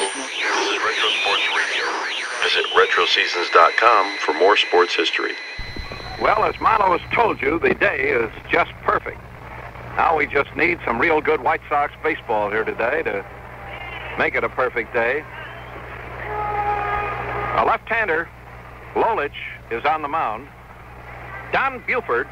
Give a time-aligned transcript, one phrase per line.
[0.00, 1.84] Retro Sports Radio.
[2.42, 5.34] Visit RetroSeasons.com for more sports history.
[6.22, 9.20] Well, as Milo has told you, the day is just perfect.
[9.96, 13.24] Now we just need some real good White Sox baseball here today to
[14.18, 15.22] make it a perfect day.
[17.56, 18.26] A left-hander,
[18.94, 19.30] Lolich,
[19.70, 20.48] is on the mound.
[21.52, 22.26] Don Buford,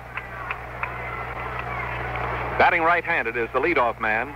[2.59, 4.35] batting right-handed, is the leadoff man.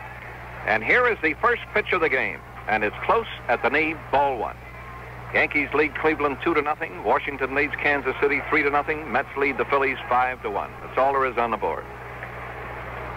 [0.66, 3.94] And here is the first pitch of the game, and it's close at the knee,
[4.10, 4.56] ball one.
[5.34, 7.04] Yankees lead Cleveland two to nothing.
[7.04, 9.10] Washington leads Kansas City three to nothing.
[9.10, 10.70] Mets lead the Phillies five to one.
[10.82, 11.84] That's all there is on the board.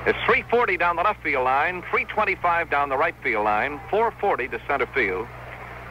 [0.05, 4.61] It's 340 down the left field line, 325 down the right field line, 440 to
[4.67, 5.25] center field,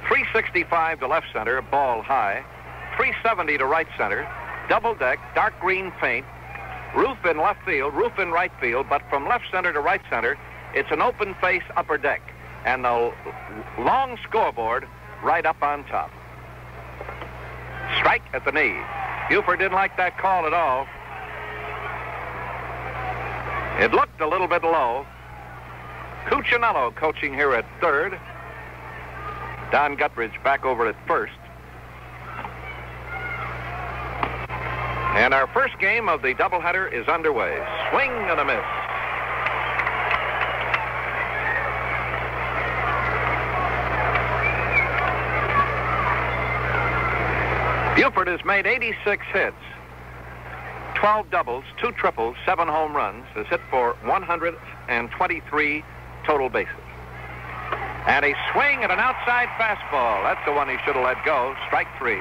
[0.06, 2.44] 365 to left center, ball high,
[2.96, 4.24] 370 to right center,
[4.68, 6.24] double deck, dark green paint,
[6.96, 10.38] roof in left field, roof in right field, but from left center to right center,
[10.74, 12.22] it's an open face upper deck,
[12.64, 13.12] and the
[13.78, 14.86] long scoreboard
[15.22, 16.10] right up on top.
[17.98, 18.76] Strike at the knee.
[19.28, 20.86] Buford didn't like that call at all.
[23.82, 25.06] It looked a little bit low.
[26.26, 28.18] Cuccinello coaching here at third.
[29.70, 31.32] Don Gutteridge back over at first.
[35.16, 37.54] And our first game of the doubleheader is underway.
[37.90, 38.64] Swing and a miss.
[47.94, 49.56] Buford has made 86 hits,
[50.96, 55.84] 12 doubles, two triples, seven home runs, has hit for 123
[56.26, 56.74] total bases.
[58.06, 60.24] And a swing at an outside fastball.
[60.24, 61.54] That's the one he should have let go.
[61.68, 62.20] Strike three.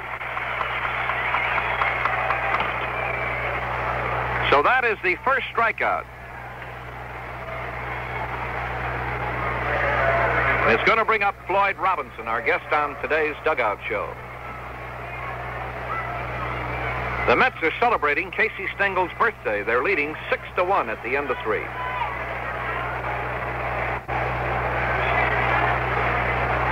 [4.51, 6.05] So that is the first strikeout.
[10.71, 14.13] It's going to bring up Floyd Robinson, our guest on today's Dugout Show.
[17.27, 19.63] The Mets are celebrating Casey Stengel's birthday.
[19.63, 21.63] They're leading 6 to 1 at the end of three.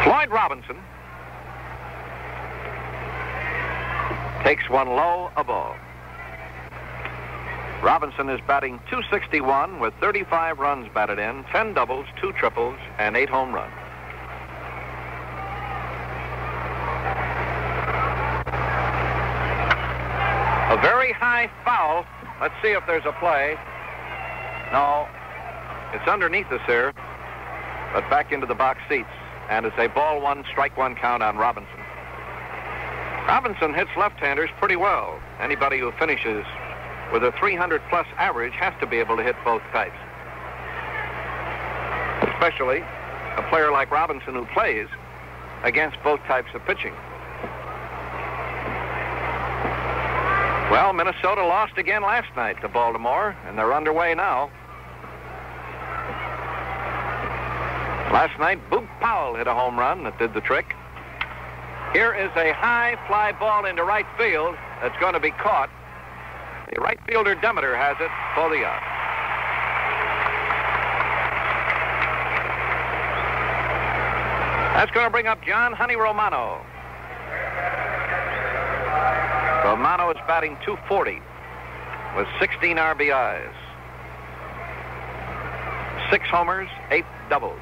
[0.04, 0.76] Floyd Robinson
[4.44, 5.74] takes one low, a ball.
[7.82, 13.30] Robinson is batting 261 with 35 runs batted in, 10 doubles, 2 triples, and 8
[13.30, 13.81] home runs.
[20.82, 22.06] Very high foul.
[22.42, 23.58] Let's see if there's a play.
[24.72, 25.08] No,
[25.94, 26.94] it's underneath us here,
[27.94, 29.10] but back into the box seats.
[29.50, 31.80] And it's a ball one, strike one count on Robinson.
[33.28, 35.20] Robinson hits left-handers pretty well.
[35.40, 36.46] Anybody who finishes
[37.12, 39.98] with a 300 plus average has to be able to hit both types.
[42.34, 42.80] Especially
[43.38, 44.88] a player like Robinson who plays
[45.64, 46.94] against both types of pitching.
[50.72, 54.50] Well, Minnesota lost again last night to Baltimore, and they're underway now.
[58.10, 60.74] Last night, Boog Powell hit a home run that did the trick.
[61.92, 65.70] Here is a high fly ball into right field that's going to be caught.
[66.74, 68.80] The right fielder Demeter has it for the out.
[74.78, 76.62] That's going to bring up John Honey Romano.
[79.82, 81.20] Romano is batting 240
[82.16, 83.52] with 16 RBIs,
[86.12, 87.60] six homers, eight doubles.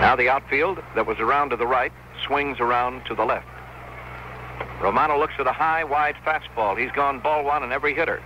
[0.00, 1.92] Now the outfield that was around to the right
[2.26, 3.46] swings around to the left.
[4.82, 6.76] Romano looks at a high, wide fastball.
[6.76, 8.20] He's gone ball one on every hitter.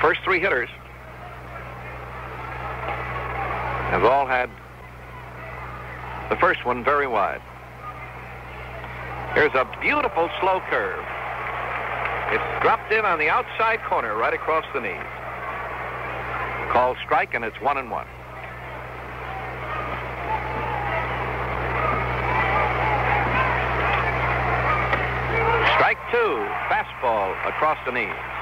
[0.00, 0.68] First three hitters
[3.92, 4.50] have all had
[6.28, 7.40] the first one very wide.
[9.34, 11.04] Here's a beautiful slow curve.
[12.32, 15.06] It's dropped in on the outside corner right across the knees.
[16.72, 18.06] Called strike, and it's one and one.
[25.76, 28.35] Strike two, fastball across the knees.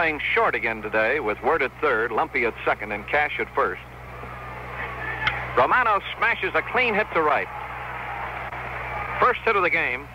[0.00, 3.82] playing short again today with Wert at third, Lumpe at second, and Cash at first.
[5.58, 7.46] Romano smashes a clean hit to right.
[9.20, 10.08] First hit of the game.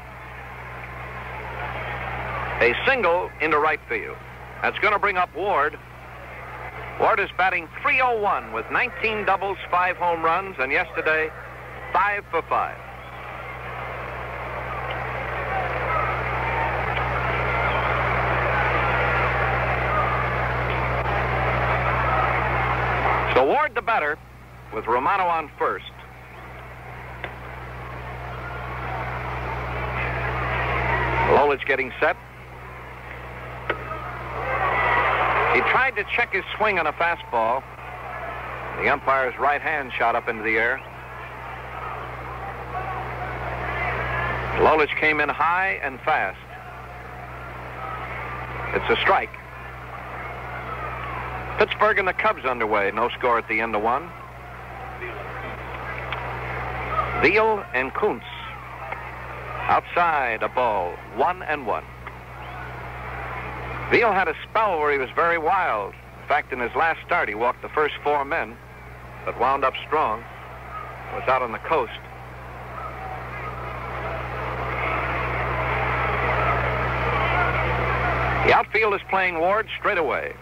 [2.62, 4.18] A single into right field.
[4.64, 5.78] That's going to bring up Ward.
[7.00, 11.30] Ward is batting 301 with 19 doubles, 5 home runs, and yesterday,
[11.94, 12.85] 5 for 5.
[23.86, 24.18] Batter
[24.74, 25.86] with Romano on first.
[31.30, 32.16] Lolich getting set.
[35.54, 37.64] He tried to check his swing on a fastball.
[38.82, 40.82] The umpire's right hand shot up into the air.
[44.60, 46.40] Lolich came in high and fast.
[48.76, 49.30] It's a strike.
[51.58, 52.92] Pittsburgh and the Cubs underway.
[52.92, 54.10] No score at the end of one.
[57.22, 58.24] Veale and Koonce.
[59.68, 60.92] Outside a ball.
[61.16, 61.86] One and one.
[63.90, 65.94] Veale had a spell where he was very wild.
[66.22, 68.58] In fact, in his last start, he walked the first four men,
[69.24, 70.24] but wound up strong.
[71.14, 71.94] Was out on the coast.
[78.46, 80.34] The outfield is playing Ward straight away.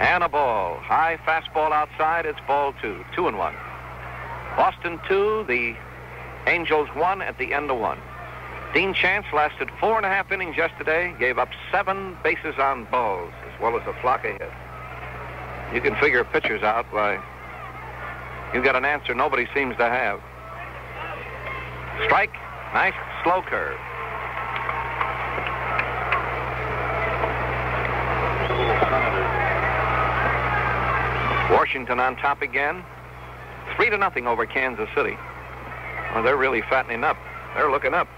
[0.00, 0.78] And a ball.
[0.78, 2.26] High fastball outside.
[2.26, 3.04] It's ball two.
[3.14, 3.54] Two and one.
[4.56, 5.44] Boston two.
[5.46, 5.76] The
[6.46, 7.98] Angels one at the end of one.
[8.72, 13.32] Dean Chance lasted four and a half innings yesterday, gave up seven bases on balls,
[13.46, 14.52] as well as a flock of hits.
[15.74, 17.20] You can figure pitchers out by
[18.54, 20.20] you got an answer nobody seems to have.
[22.04, 22.32] Strike,
[22.74, 23.78] nice slow curve.
[31.50, 32.84] Washington on top again.
[33.76, 35.16] Three to nothing over Kansas City.
[36.14, 37.16] Well, they're really fattening up.
[37.54, 38.08] They're looking up.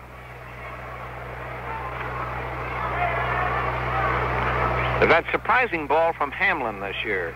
[5.00, 7.34] They've had surprising ball from Hamlin this year.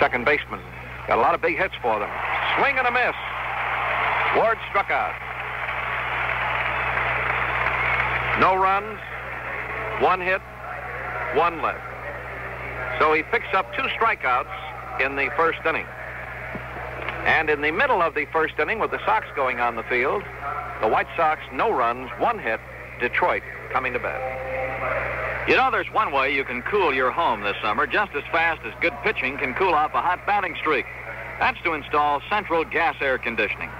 [0.00, 0.60] Second baseman.
[1.06, 2.10] Got a lot of big hits for them.
[2.56, 3.14] Swing and a miss.
[4.36, 5.14] Ward struck out.
[8.40, 8.98] No runs,
[10.00, 10.40] one hit,
[11.34, 11.87] one left.
[12.98, 15.86] So he picks up two strikeouts in the first inning.
[17.24, 20.22] And in the middle of the first inning, with the Sox going on the field,
[20.80, 22.60] the White Sox, no runs, one hit,
[23.00, 23.42] Detroit
[23.72, 25.48] coming to bat.
[25.48, 28.60] You know, there's one way you can cool your home this summer just as fast
[28.64, 30.84] as good pitching can cool off a hot batting streak.
[31.38, 33.70] That's to install central gas air conditioning.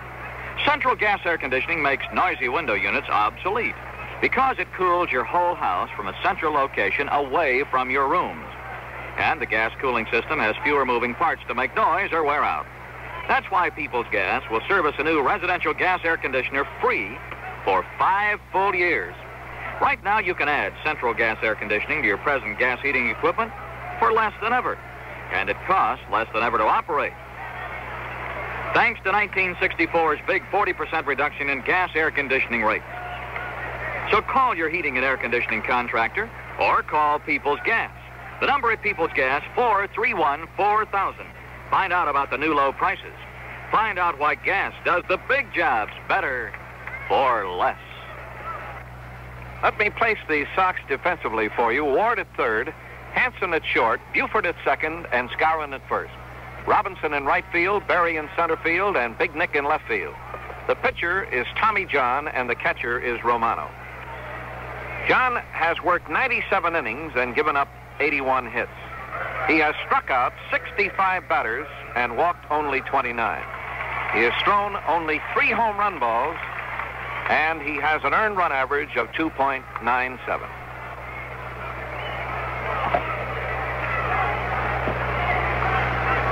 [0.65, 3.75] Central gas air conditioning makes noisy window units obsolete
[4.21, 8.47] because it cools your whole house from a central location away from your rooms.
[9.19, 12.67] And the gas cooling system has fewer moving parts to make noise or wear out.
[13.27, 17.19] That's why People's Gas will service a new residential gas air conditioner free
[17.65, 19.15] for five full years.
[19.83, 23.53] Right now, you can add central gas air conditioning to your present gas heating equipment
[23.99, 24.79] for less than ever.
[25.33, 27.13] And it costs less than ever to operate.
[28.73, 32.85] Thanks to 1964's big 40% reduction in gas air conditioning rates.
[34.11, 36.31] So call your heating and air conditioning contractor
[36.61, 37.98] or call People's Gas.
[38.41, 41.27] The number at People's Gas, 431 4000.
[41.71, 43.15] Find out about the new low prices.
[43.71, 46.53] Find out why gas does the big jobs better
[47.09, 47.79] for less.
[49.63, 51.85] Let me place the Sox defensively for you.
[51.85, 52.73] Ward at third,
[53.13, 56.13] Hansen at short, Buford at second, and Skowron at first.
[56.67, 60.15] Robinson in right field, Berry in center field, and Big Nick in left field.
[60.69, 63.69] The pitcher is Tommy John, and the catcher is Romano.
[65.09, 67.69] John has worked 97 innings and given up
[68.01, 68.71] 81 hits.
[69.49, 73.43] He has struck out 65 batters and walked only 29.
[74.13, 76.37] He has thrown only three home run balls,
[77.29, 80.19] and he has an earned run average of 2.97.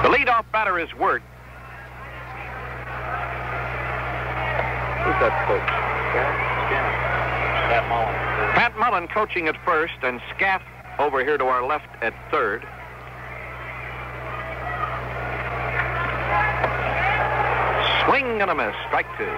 [0.03, 1.23] The leadoff batter is Wert.
[5.05, 5.87] Who's that coach?
[7.67, 8.55] Pat Mullin.
[8.55, 10.63] Pat Mullin coaching at first, and Scaff
[10.99, 12.67] over here to our left at third.
[18.05, 19.33] Swing and a miss, strike two.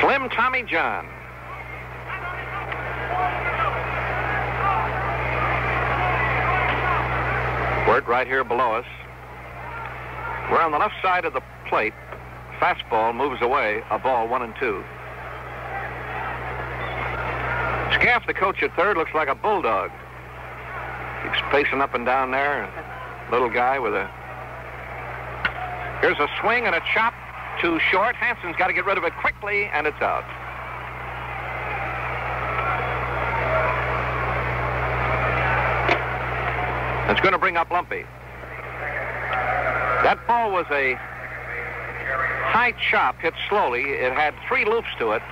[0.00, 1.06] Slim Tommy John.
[7.86, 8.86] Wert right here below us.
[10.50, 11.94] We're on the left side of the plate.
[12.58, 14.84] Fastball moves away, a ball one and two.
[17.94, 19.90] Scaff, the coach at third, looks like a bulldog.
[21.22, 22.68] He's pacing up and down there.
[23.30, 24.08] Little guy with a.
[26.00, 27.14] Here's a swing and a chop.
[27.60, 28.16] Too short.
[28.16, 30.24] Hansen's got to get rid of it quickly, and it's out.
[37.10, 38.06] It's going to bring up Lumpe.
[40.04, 43.82] That ball was a high chop hit slowly.
[43.82, 45.22] It had three loops to it.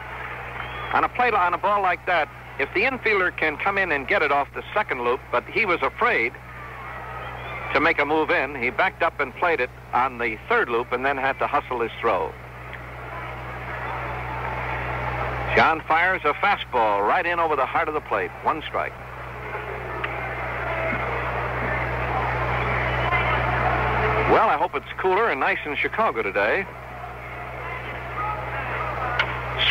[0.93, 4.09] On a play on a ball like that, if the infielder can come in and
[4.09, 6.33] get it off the second loop, but he was afraid
[7.73, 10.93] to make a move in, he backed up and played it on the third loop
[10.93, 12.33] and then had to hustle his throw.
[15.55, 18.31] John fires a fastball right in over the heart of the plate.
[18.43, 18.93] One strike.
[24.31, 26.67] Well, I hope it's cooler and nice in Chicago today.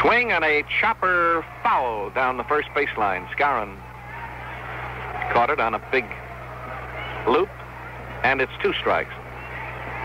[0.02, 3.28] Swing and a chopper foul down the first baseline.
[3.30, 3.78] Skowron
[5.32, 6.06] caught it on a big
[7.28, 7.50] loop,
[8.24, 9.14] and it's two strikes.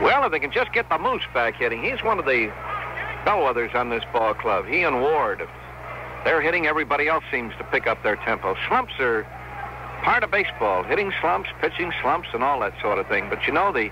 [0.01, 2.51] Well, if they can just get the Moose back hitting, he's one of the
[3.25, 4.67] bellwethers on this ball club.
[4.67, 5.47] He and Ward,
[6.25, 6.67] they're hitting.
[6.67, 8.57] Everybody else seems to pick up their tempo.
[8.69, 9.25] Slumps are
[10.03, 10.83] part of baseball.
[10.83, 13.29] Hitting slumps, pitching slumps, and all that sort of thing.
[13.29, 13.91] But you know, the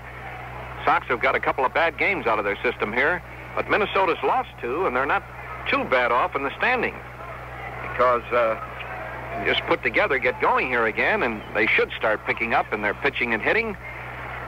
[0.83, 3.21] Sox have got a couple of bad games out of their system here.
[3.55, 5.23] But Minnesota's lost two, and they're not
[5.69, 6.97] too bad off in the standings
[7.81, 8.59] because uh,
[9.45, 12.93] just put together, get going here again, and they should start picking up in their
[12.93, 13.75] pitching and hitting,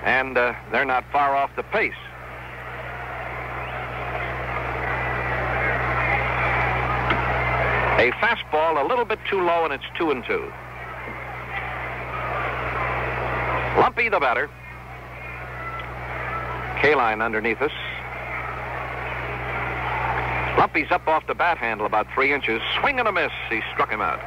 [0.03, 1.93] and uh, they're not far off the pace.
[7.99, 10.51] A fastball a little bit too low, and it's two and two.
[13.79, 14.49] Lumpe the batter.
[16.81, 17.71] Kaline underneath us.
[20.63, 22.61] Lumpe's up off the bat handle about three inches.
[22.79, 23.33] Swing and a miss.
[23.49, 24.19] He struck him out.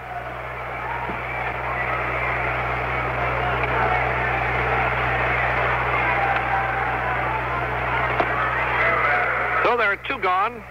[9.64, 10.62] So there are two gone,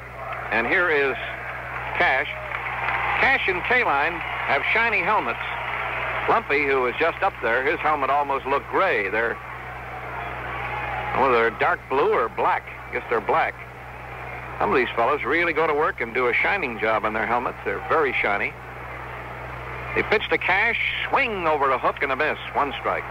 [0.51, 1.15] and here is
[1.97, 2.27] Cash.
[3.19, 5.39] Cash and Kaline have shiny helmets.
[6.27, 9.09] Lumpe, who was just up there, his helmet almost looked gray.
[9.09, 9.35] They're,
[11.15, 12.69] well, they're dark blue or black.
[12.87, 13.64] I guess they're black.
[14.59, 17.25] Some of these fellows really go to work and do a shining job on their
[17.25, 17.57] helmets.
[17.65, 18.53] They're very shiny.
[19.95, 22.37] They pitch to Cash, swing over a hook and a miss.
[22.53, 23.03] One strike.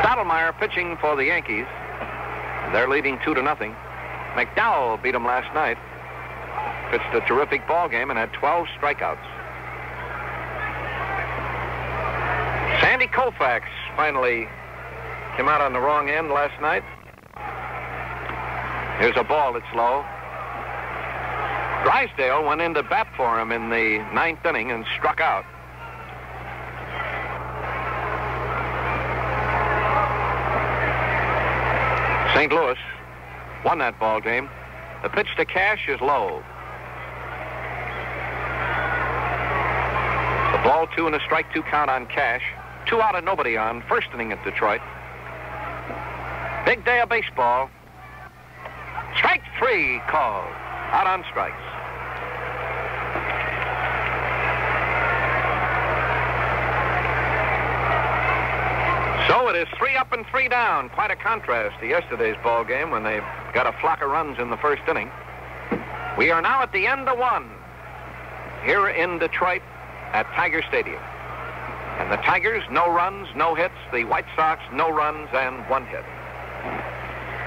[0.00, 1.66] Stottlemyre pitching for the Yankees.
[2.72, 3.74] They're leading two to nothing.
[4.34, 5.78] McDowell beat them last night.
[6.90, 9.37] Pitched a terrific ball game and had 12 strikeouts.
[13.18, 13.62] Koufax
[13.96, 14.46] finally
[15.36, 16.84] came out on the wrong end last night.
[19.00, 20.04] Here's a ball that's low.
[21.82, 25.44] Drysdale went in to bat for him in the ninth inning and struck out.
[32.36, 32.52] St.
[32.52, 32.78] Louis
[33.64, 34.48] won that ball game.
[35.02, 36.40] The pitch to Cash is low.
[40.52, 42.44] The ball two and a strike two count on Cash.
[42.88, 43.82] Two out of nobody on.
[43.82, 44.80] First inning at Detroit.
[46.64, 47.68] Big day of baseball.
[49.16, 50.50] Strike three called.
[50.90, 51.54] Out on strikes.
[59.28, 60.88] So it is three up and three down.
[60.88, 63.20] Quite a contrast to yesterday's ball game when they
[63.52, 65.10] got a flock of runs in the first inning.
[66.16, 67.50] We are now at the end of one
[68.64, 69.60] here in Detroit
[70.14, 71.02] at Tiger Stadium.
[71.98, 73.74] And the Tigers, no runs, no hits.
[73.92, 76.04] The White Sox, no runs and one hit.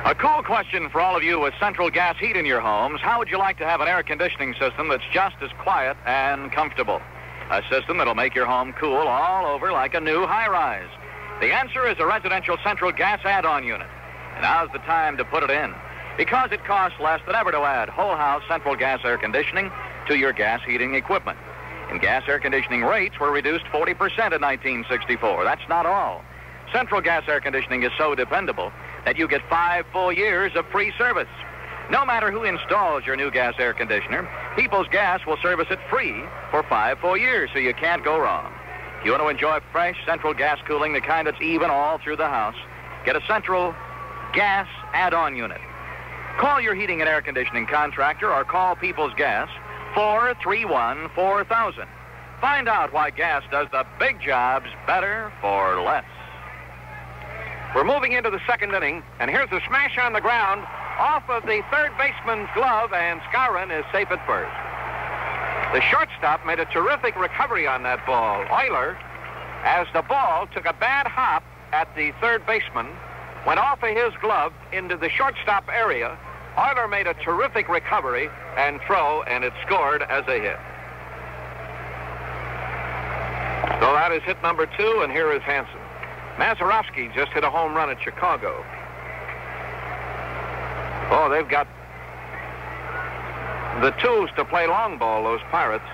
[0.04, 3.00] A cool question for all of you with central gas heat in your homes.
[3.02, 6.52] How would you like to have an air conditioning system that's just as quiet and
[6.52, 7.02] comfortable?
[7.50, 10.90] A system that'll make your home cool all over like a new high rise.
[11.40, 13.88] The answer is a residential central gas add-on unit.
[14.34, 15.74] And now's the time to put it in.
[16.18, 19.72] Because it costs less than ever to add whole house central gas air conditioning
[20.08, 21.38] to your gas heating equipment.
[21.92, 23.92] And gas air conditioning rates were reduced 40%
[24.34, 25.44] in 1964.
[25.44, 26.24] That's not all.
[26.72, 28.72] Central gas air conditioning is so dependable
[29.04, 31.28] that you get five full years of free service.
[31.92, 36.24] No matter who installs your new gas air conditioner, People's Gas will service it free
[36.50, 38.54] for five full years, so you can't go wrong.
[39.00, 42.16] If you want to enjoy fresh central gas cooling, the kind that's even all through
[42.16, 42.56] the house,
[43.04, 43.76] get a central
[44.32, 45.60] gas add-on unit.
[46.38, 49.50] Call your heating and air conditioning contractor or call People's Gas
[49.94, 51.88] 431 4000.
[52.40, 56.06] Find out why gas does the big jobs better for less.
[57.76, 60.66] We're moving into the second inning, and here's a smash on the ground
[61.00, 64.52] off of the third baseman's glove, and Skowron is safe at first.
[65.74, 68.44] The shortstop made a terrific recovery on that ball.
[68.46, 68.98] Oyler,
[69.64, 72.88] as the ball took a bad hop at the third baseman,
[73.48, 76.18] went off of his glove into the shortstop area.
[76.58, 80.60] Oyler made a terrific recovery and throw, and it scored as a hit.
[83.80, 85.80] So that is hit number two, and here is Hansen.
[86.38, 88.64] Mazeroski just hit a home run at Chicago.
[91.10, 91.68] Oh, they've got
[93.82, 95.86] the tools to play long ball, those Pirates.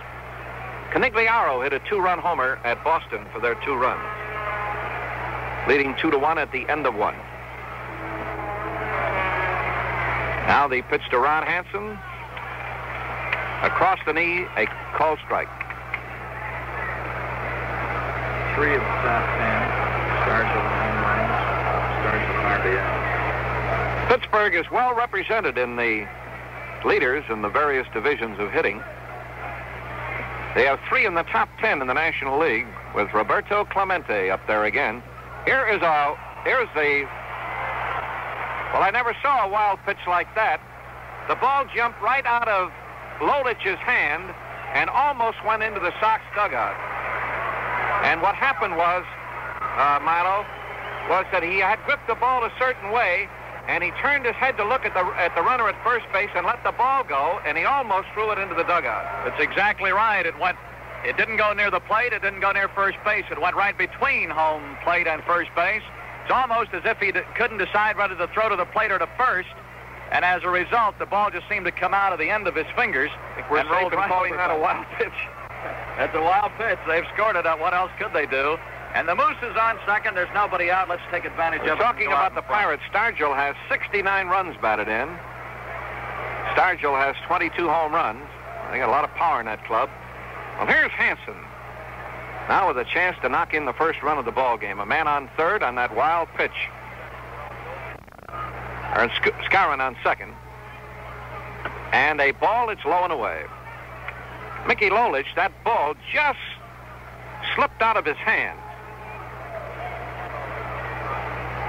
[0.92, 4.04] Conigliaro hit a two-run homer at Boston for their two runs,
[5.68, 7.16] leading two to one at the end of one.
[10.48, 12.00] Now the pitch to Ron Hansen.
[13.68, 15.50] Across the knee, a call strike.
[18.56, 19.60] Three of the top ten
[20.24, 21.36] stars of the home runs,
[22.00, 24.08] stars of the RBI.
[24.08, 26.08] Pittsburgh is well represented in the
[26.86, 28.82] leaders in the various divisions of hitting.
[30.56, 34.48] They have three in the top ten in the National League, with Roberto Clemente up
[34.48, 35.04] there again.
[35.46, 37.06] Here is a here's the
[38.74, 40.60] well, I never saw a wild pitch like that.
[41.28, 42.72] The ball jumped right out of
[43.22, 44.34] Lolich's hand
[44.74, 46.76] and almost went into the Sox dugout.
[48.04, 49.04] And what happened was,
[49.76, 50.46] uh, Milo,
[51.10, 53.28] was that he had gripped the ball a certain way,
[53.68, 56.30] and he turned his head to look at the at the runner at first base
[56.36, 59.04] and let the ball go, and he almost threw it into the dugout.
[59.26, 60.26] That's exactly right.
[60.26, 60.58] It went.
[61.06, 62.14] It didn't go near the plate.
[62.14, 63.26] It didn't go near first base.
[63.32, 65.84] It went right between home plate and first base.
[66.28, 69.00] It's almost as if he d- couldn't decide whether to throw to the plate or
[69.00, 69.48] to first.
[70.12, 72.56] And as a result, the ball just seemed to come out of the end of
[72.56, 73.10] his fingers.
[73.50, 75.16] We're and right calling that a wild pitch.
[75.96, 76.80] That's a wild pitch.
[76.86, 77.46] They've scored it.
[77.46, 78.60] What else could they do?
[78.94, 80.16] And the Moose is on second.
[80.16, 80.90] There's nobody out.
[80.90, 81.84] Let's take advantage We're of it.
[81.84, 82.42] talking about the.
[82.42, 82.84] Pirates.
[82.92, 85.08] Stargell has 69 runs batted in.
[86.60, 88.28] Stargell has 22 home runs.
[88.72, 89.90] They got a lot of power in that club.
[90.60, 91.40] Well, here's Hansen.
[92.50, 94.80] Now with a chance to knock in the first run of the ball game.
[94.80, 96.51] A man on third on that wild pitch.
[99.16, 100.34] Sk- Skowron on second.
[101.92, 103.44] And a ball that's low and away.
[104.68, 106.39] Mickey Lolich, that ball just
[107.56, 108.58] slipped out of his hand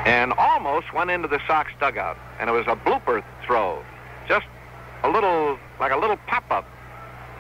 [0.07, 2.17] and almost went into the Sox dugout.
[2.41, 3.83] And it was a blooper throw.
[4.27, 4.47] Just
[5.03, 6.65] a little, like a little pop-up.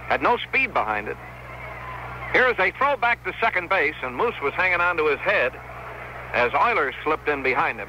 [0.08, 1.16] Had no speed behind it.
[2.32, 5.52] Here's a throw back to second base, and Moose was hanging onto his head
[6.34, 7.88] as Oyler slipped in behind him.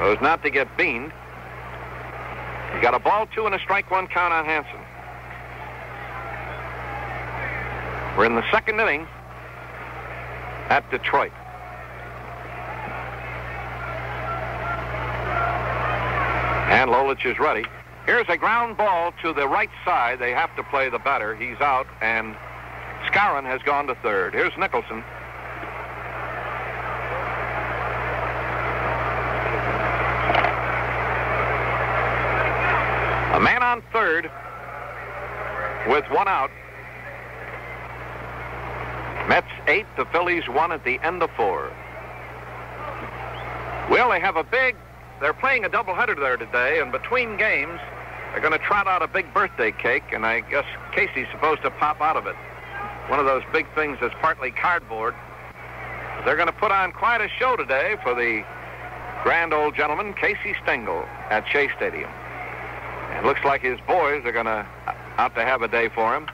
[0.00, 1.12] It was not to get beamed.
[2.74, 4.80] He got a ball two and a strike one count on Hansen.
[8.18, 9.06] We're in the second inning
[10.68, 11.32] at Detroit.
[16.70, 17.64] And Lolich is ready.
[18.06, 20.18] Here's a ground ball to the right side.
[20.18, 21.34] They have to play the batter.
[21.34, 22.36] He's out, and
[23.06, 24.34] Skowron has gone to third.
[24.34, 25.02] Here's Nicholson.
[33.34, 34.30] A man on third
[35.88, 36.50] with one out.
[39.28, 41.72] Mets eight, the Phillies one at the end of four.
[43.90, 44.76] Well, they have a big,
[45.20, 47.80] they're playing a doubleheader there today, and between games,
[48.32, 51.70] they're going to trot out a big birthday cake, and I guess Casey's supposed to
[51.70, 52.34] pop out of it.
[53.08, 55.14] One of those big things that's partly cardboard.
[56.24, 58.44] They're going to put on quite a show today for the
[59.22, 62.10] grand old gentleman, Casey Stengel, at Shea Stadium.
[63.12, 66.14] It looks like his boys are going to uh, out to have a day for
[66.14, 66.26] him.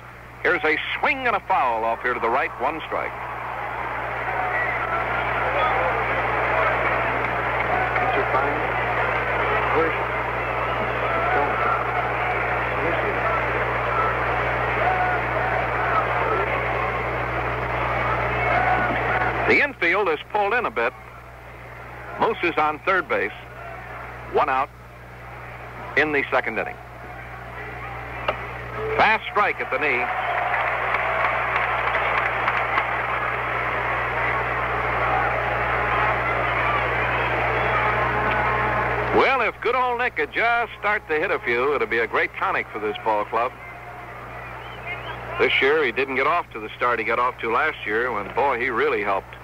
[0.42, 3.12] Here's a swing and a foul off here to the right, one strike.
[8.08, 8.32] Mr.
[8.32, 8.56] Fine,
[9.76, 10.10] where's
[20.00, 20.94] The infield is pulled in a bit.
[22.20, 23.32] Moose is on third base.
[24.32, 24.70] One out
[25.98, 26.76] in the second inning.
[28.96, 29.98] Fast strike at the knee.
[39.20, 42.06] Well, if good old Nick could just start to hit a few, it'd be a
[42.06, 43.52] great tonic for this ball club.
[45.38, 48.10] This year, he didn't get off to the start he got off to last year
[48.12, 49.36] when, boy, he really helped.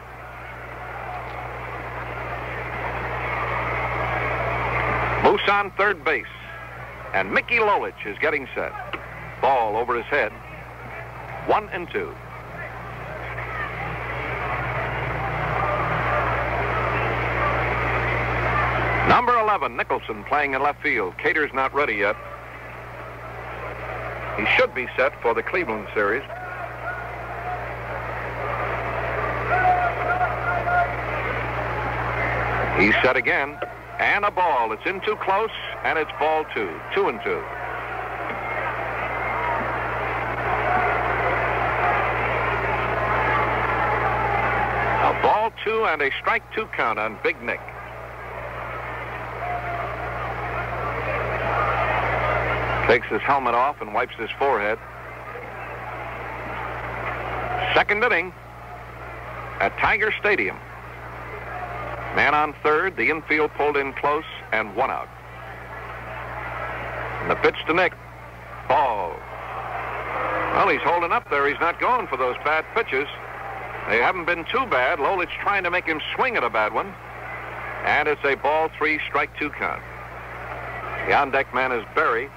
[5.36, 6.24] Moose on third base.
[7.12, 8.72] And Mickey Lolich is getting set.
[9.42, 10.32] Ball over his head.
[11.46, 12.14] One and two.
[19.10, 21.18] Number 11, Nicholson, playing in left field.
[21.18, 22.16] Cater's not ready yet.
[24.38, 26.22] He should be set for the Cleveland series.
[32.80, 33.58] He's set again.
[33.98, 34.72] And a ball.
[34.72, 35.50] It's in too close,
[35.82, 36.70] and it's ball two.
[36.94, 37.42] Two and two.
[45.02, 47.60] A ball two and a strike two count on Big Nick.
[52.86, 54.78] Takes his helmet off and wipes his forehead.
[57.74, 58.32] Second inning
[59.60, 60.58] at Tiger Stadium.
[62.16, 65.08] Man on third, the infield pulled in close, and one out.
[67.20, 67.92] And the pitch to Nick.
[68.68, 69.14] Ball.
[70.54, 71.46] Well, he's holding up there.
[71.46, 73.06] He's not going for those bad pitches.
[73.90, 74.98] They haven't been too bad.
[74.98, 76.94] Lolich trying to make him swing at a bad one.
[77.84, 79.82] And it's a ball three, strike two count.
[81.06, 82.30] The on deck man is Berry.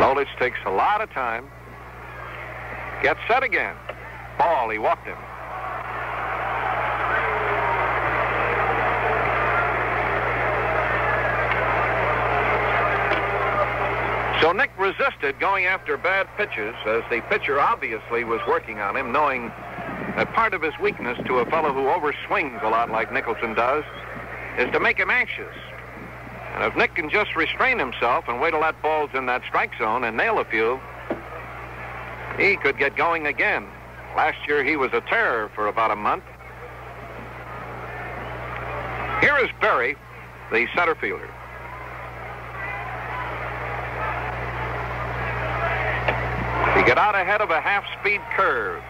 [0.00, 1.46] Lolich takes a lot of time.
[3.02, 3.76] Gets set again.
[4.38, 5.18] Ball, he walked him.
[14.40, 19.12] So Nick resisted going after bad pitches as the pitcher obviously was working on him,
[19.12, 19.48] knowing
[20.16, 23.84] that part of his weakness to a fellow who overswings a lot like Nicholson does
[24.56, 25.54] is to make him anxious.
[26.60, 29.70] And if Nick can just restrain himself and wait till that ball's in that strike
[29.78, 30.78] zone and nail a few,
[32.36, 33.66] he could get going again.
[34.14, 36.22] Last year he was a terror for about a month.
[39.22, 39.96] Here is Berry,
[40.52, 41.30] the center fielder.
[46.76, 48.82] He got out ahead of a half-speed curve.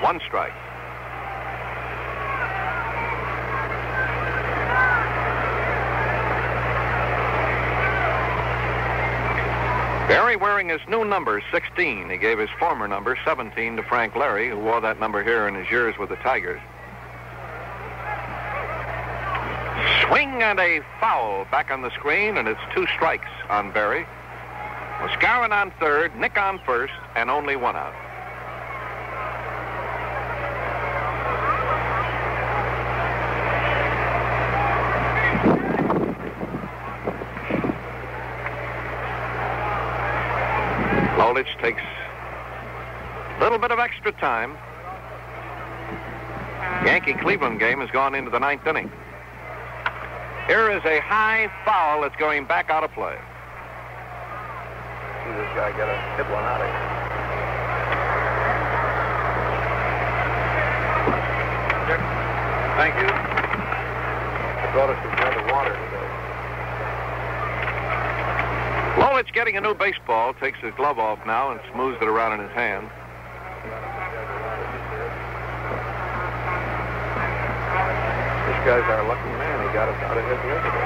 [0.00, 0.52] One strike.
[10.08, 12.08] Berry wearing his new number, 16.
[12.08, 15.54] He gave his former number, 17, to Frank Lary, who wore that number here in
[15.54, 16.62] his years with the Tigers.
[20.06, 24.06] Swing and a foul back on the screen, and it's two strikes on Berry.
[25.00, 27.94] Mascarin on third, Nick on first, and only one out.
[41.18, 44.56] Lolich takes a little bit of extra time.
[46.86, 48.90] Yankee Cleveland game has gone into the ninth inning.
[50.46, 53.16] Here is a high foul that's going back out of play.
[55.24, 56.88] See this guy get a hit one out of here.
[62.78, 63.08] Thank you.
[63.12, 66.08] I brought us a drink of water today.
[69.02, 72.46] Lolich getting a new baseball, takes his glove off now and smooths it around in
[72.46, 72.88] his hand.
[78.48, 79.66] This guy's our lucky man.
[79.66, 80.84] He got us out of his yesterday.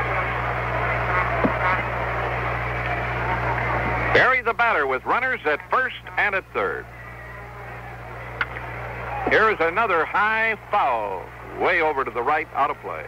[4.14, 6.86] Berry the batter with runners at first and at third.
[9.30, 11.24] Here is another high foul,
[11.60, 13.04] way over to the right, out of play.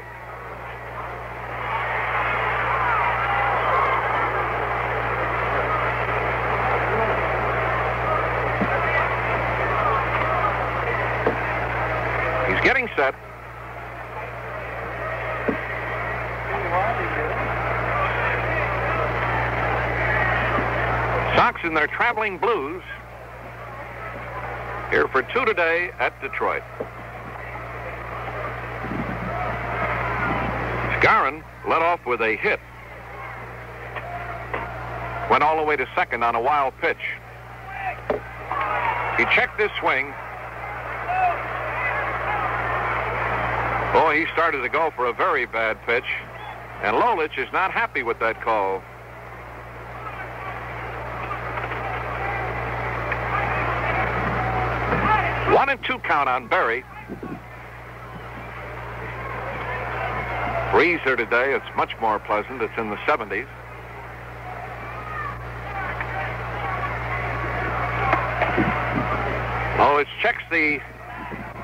[12.53, 13.15] He's getting set.
[21.37, 22.83] Sox in their traveling blues
[24.91, 26.63] here for two today at Detroit.
[31.01, 32.61] Skowron led off with a hit.
[35.31, 36.99] Went all the way to second on a wild pitch.
[39.17, 40.13] He checked his swing.
[43.95, 46.05] Boy, he started to go for a very bad pitch.
[46.83, 48.83] And Lolich is not happy with that call.
[55.55, 56.85] One and two count on Berry.
[60.71, 61.55] Breeze here today.
[61.55, 62.61] It's much more pleasant.
[62.61, 63.47] It's in the 70s.
[69.77, 70.81] Oh, it checks the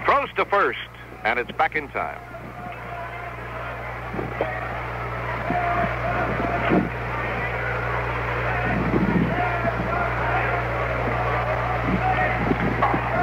[0.05, 0.79] throws to first,
[1.25, 2.19] and it's back in time.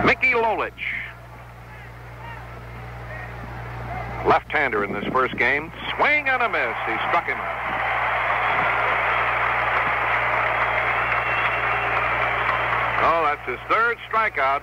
[0.05, 1.06] Mickey Lolich.
[4.27, 5.71] Left-hander in this first game.
[5.95, 6.75] Swing and a miss.
[6.85, 7.67] He struck him out.
[13.09, 14.61] Oh, that's his third strikeout.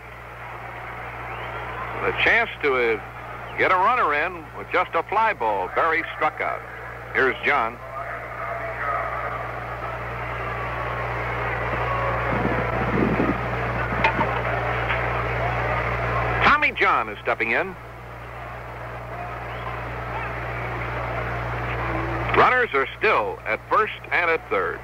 [2.05, 3.00] The chance to uh,
[3.57, 5.70] get a runner in with just a fly ball.
[5.74, 6.61] Berry struck out.
[7.14, 7.79] Here's John.
[16.44, 17.74] Tommy John is stepping in.
[22.37, 24.81] Runners are still at first and at third.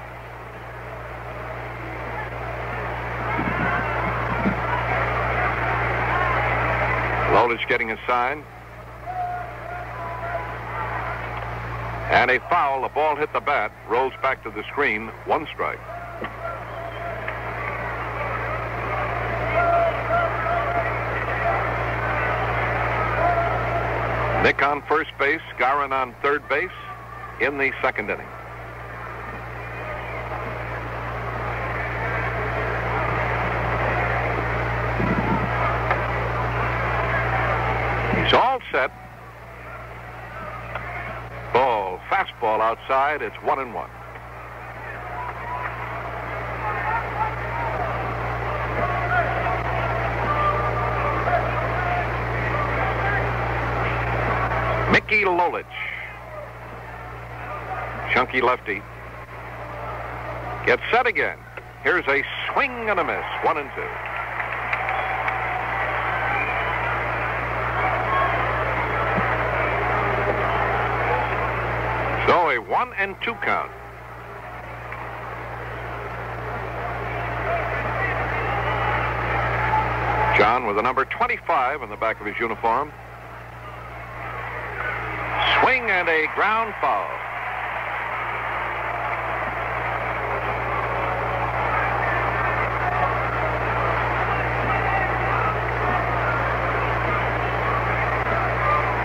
[7.33, 8.43] Lolich getting a sign.
[12.11, 12.81] And a foul.
[12.81, 15.07] The ball hit the bat, rolls back to the screen.
[15.25, 15.79] One strike.
[24.43, 26.71] Nick on first base, Garin on third base
[27.41, 28.27] in the second inning.
[38.23, 38.91] He's all set.
[41.51, 43.23] Ball, fastball outside.
[43.23, 43.89] It's one and one.
[54.91, 55.90] Mickey Lolich.
[58.11, 58.81] Chunky lefty.
[60.65, 61.37] Gets set again.
[61.83, 63.23] Here's a swing and a miss.
[63.43, 63.81] One and two.
[72.27, 73.71] So a one and two count.
[80.37, 82.91] John with the number 25 on the back of his uniform.
[85.61, 87.07] Swing and a ground foul.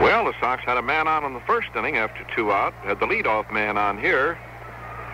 [0.01, 3.01] Well, the Sox had a man on in the first inning after two out, had
[3.01, 4.39] the leadoff man on here.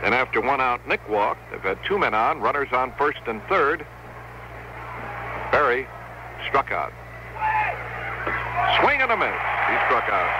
[0.02, 1.38] And after one out, Nick walked.
[1.52, 3.86] They've had two men on, runners on first and third.
[5.52, 5.86] Berry
[6.48, 6.92] struck out.
[8.80, 9.38] Swing and a miss.
[9.70, 10.32] He struck out.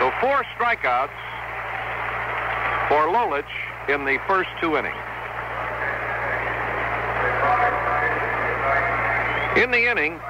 [0.00, 1.16] So four strikeouts
[2.90, 3.48] for Lolich
[3.88, 4.94] in the first two innings.
[9.56, 10.20] In the inning,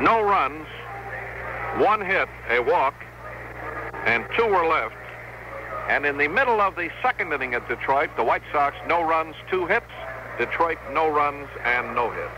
[0.00, 0.66] no runs,
[1.78, 2.94] one hit, a walk,
[4.04, 4.94] and two were left.
[5.88, 9.34] And in the middle of the second inning at Detroit, the White Sox, no runs,
[9.50, 9.86] two hits.
[10.38, 12.30] Detroit, no runs and no hits.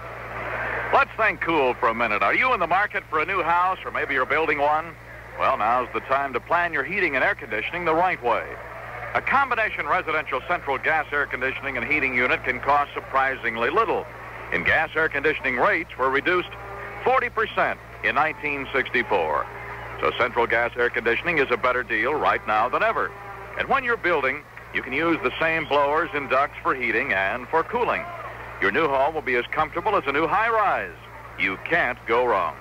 [0.94, 2.22] Let's think cool for a minute.
[2.22, 4.94] Are you in the market for a new house or maybe you're building one?
[5.38, 8.44] Well, now's the time to plan your heating and air conditioning the right way.
[9.14, 14.06] A combination residential central gas air conditioning and heating unit can cost surprisingly little.
[14.52, 16.50] In gas air conditioning rates were reduced
[17.04, 19.46] 40% in 1964.
[20.00, 23.10] So central gas air conditioning is a better deal right now than ever.
[23.58, 24.42] And when you're building,
[24.74, 28.04] you can use the same blowers and ducts for heating and for cooling.
[28.60, 30.96] Your new home will be as comfortable as a new high-rise.
[31.38, 32.56] You can't go wrong.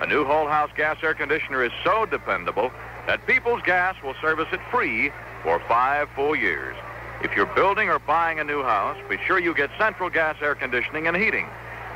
[0.00, 2.72] A new whole house gas air conditioner is so dependable
[3.06, 6.76] that People's Gas will service it free for five full years.
[7.22, 10.56] If you're building or buying a new house, be sure you get central gas air
[10.56, 11.46] conditioning and heating.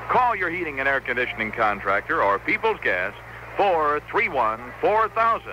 [0.09, 3.13] Call your heating and air conditioning contractor or People's Gas
[3.57, 5.53] 431 4000.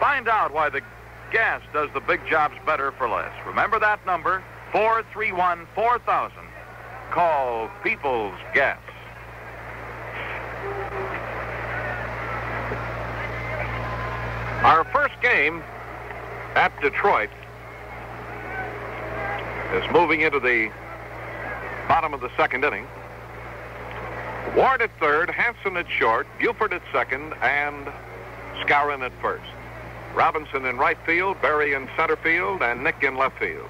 [0.00, 0.80] Find out why the
[1.30, 3.32] gas does the big jobs better for less.
[3.46, 6.38] Remember that number 431 4000.
[7.10, 8.78] Call People's Gas.
[14.64, 15.62] Our first game
[16.54, 17.30] at Detroit
[19.72, 20.70] is moving into the
[21.86, 22.86] bottom of the second inning.
[24.54, 27.86] Ward at third, Hansen at short, Buford at second, and
[28.62, 29.44] Skowron at first.
[30.14, 33.68] Robinson in right field, Berry in center field, and Nick in left field.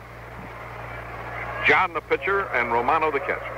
[1.67, 3.55] John the pitcher, and Romano the catcher.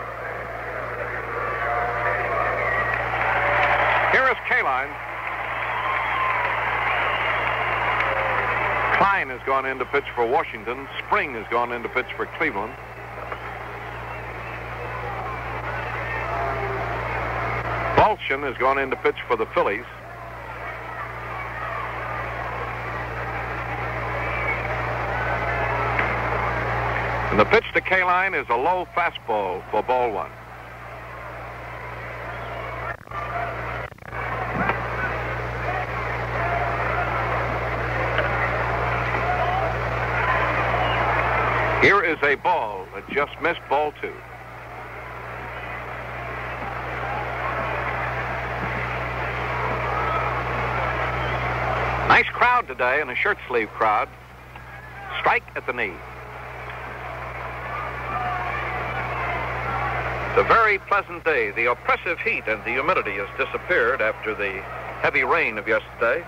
[4.12, 4.90] Here is Kaline.
[8.96, 10.88] Kline has gone in to pitch for Washington.
[11.06, 12.72] Spring has gone in to pitch for Cleveland.
[18.00, 19.84] Baldschun has gone in to pitch for the Phillies.
[27.30, 30.30] And the pitch to Kaline is a low fastball for ball one.
[41.82, 44.14] Here is a ball that just missed ball two.
[52.10, 54.08] Nice crowd today and a shirt sleeve crowd.
[55.20, 55.94] Strike at the knee.
[60.26, 61.52] It's a very pleasant day.
[61.52, 64.60] The oppressive heat and the humidity has disappeared after the
[65.02, 66.24] heavy rain of yesterday.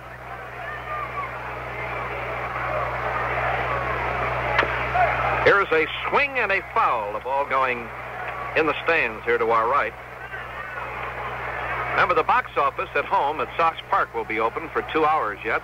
[5.43, 7.11] Here's a swing and a foul.
[7.11, 7.89] The ball going
[8.55, 9.93] in the stands here to our right.
[11.91, 15.37] Remember, the box office at home at Sox Park will be open for two hours
[15.45, 15.61] yet.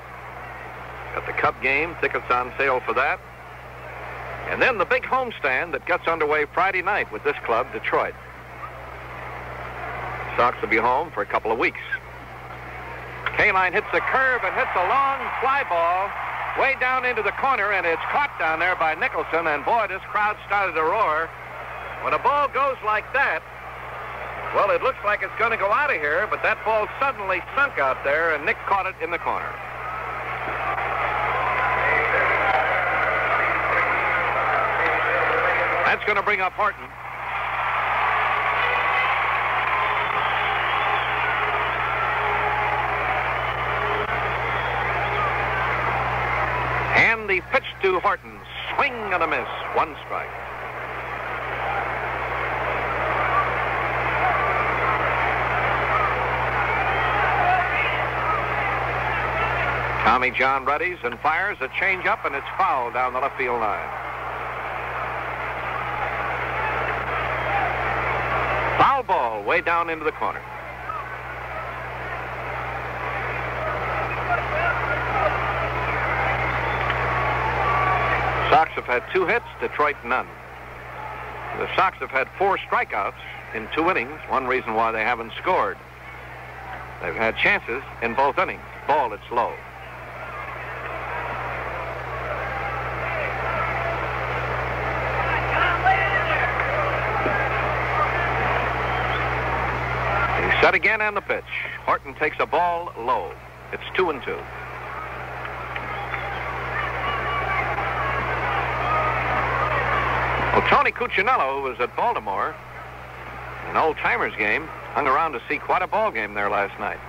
[1.19, 3.19] Got the Cup game, tickets on sale for that.
[4.47, 8.15] And then the big homestand that gets underway Friday night with this club, Detroit.
[10.37, 11.81] Sox will be home for a couple of weeks.
[13.35, 16.07] Kaline hits a curve and hits a long fly ball
[16.55, 19.45] way down into the corner, and it's caught down there by Nicholson.
[19.45, 21.27] And boy, this crowd started to roar.
[22.03, 23.43] When a ball goes like that,
[24.55, 27.43] well, it looks like it's going to go out of here, but that ball suddenly
[27.57, 29.51] sunk out there, and Nick caught it in the corner.
[35.89, 36.83] That's going to bring up Horton.
[46.95, 48.37] And the pitch to Horton.
[48.75, 49.47] Swing and a miss.
[49.73, 50.29] One strike.
[60.05, 63.99] Tommy John readies and fires a changeup, and it's fouled down the left field line.
[68.79, 69.03] Foul
[69.41, 70.41] way down into the corner.
[78.49, 80.27] Sox have had two hits, Detroit none.
[81.59, 83.13] The Sox have had four strikeouts
[83.53, 85.77] in two innings, one reason why they haven't scored.
[87.01, 88.61] They've had chances in both innings.
[88.87, 89.53] Ball, it's low.
[100.41, 101.43] He's set again on the pitch.
[101.83, 103.33] Horton takes a ball low.
[103.73, 104.37] It's two and two.
[110.53, 112.53] Well, Tony Cuccinello, who was at Baltimore,
[113.69, 116.99] an old timers game, hung around to see quite a ball game there last night.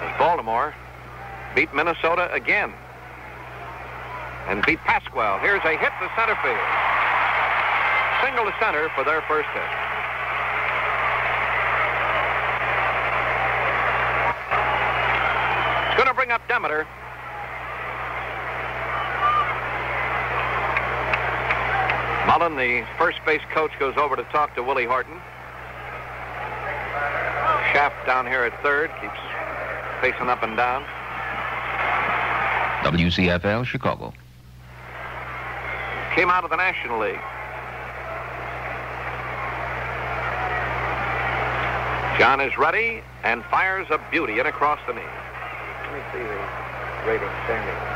[0.00, 0.74] As Baltimore
[1.54, 2.72] beat Minnesota again
[4.48, 5.40] and beat Pascual.
[5.40, 6.58] Here's a hit to center field.
[8.24, 9.84] Single to center for their first hit.
[15.94, 16.84] It's going to bring up Demeter.
[22.26, 25.14] Mullin, the first base coach, goes over to talk to Willie Horton.
[27.72, 29.18] Shaft down here at third keeps
[30.00, 30.82] facing up and down.
[32.82, 34.12] WCFL Chicago.
[36.16, 37.20] Came out of the National League.
[42.18, 45.23] John is ready and fires a beauty in across the knee.
[45.94, 46.40] Me see the
[47.06, 47.94] rating standing.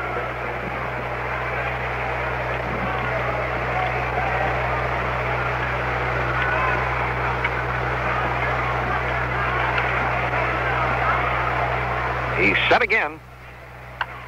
[12.39, 13.19] He's set again.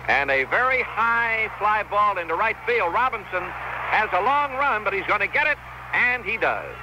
[0.09, 2.93] And a very high fly ball into right field.
[2.93, 5.59] Robinson has a long run, but he's going to get it,
[5.93, 6.75] and he does.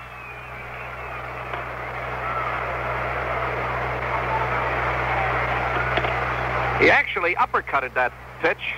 [6.80, 8.76] He actually uppercutted that pitch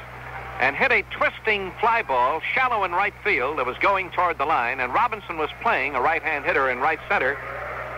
[0.60, 4.46] and hit a twisting fly ball shallow in right field that was going toward the
[4.46, 7.38] line, and Robinson was playing a right-hand hitter in right center.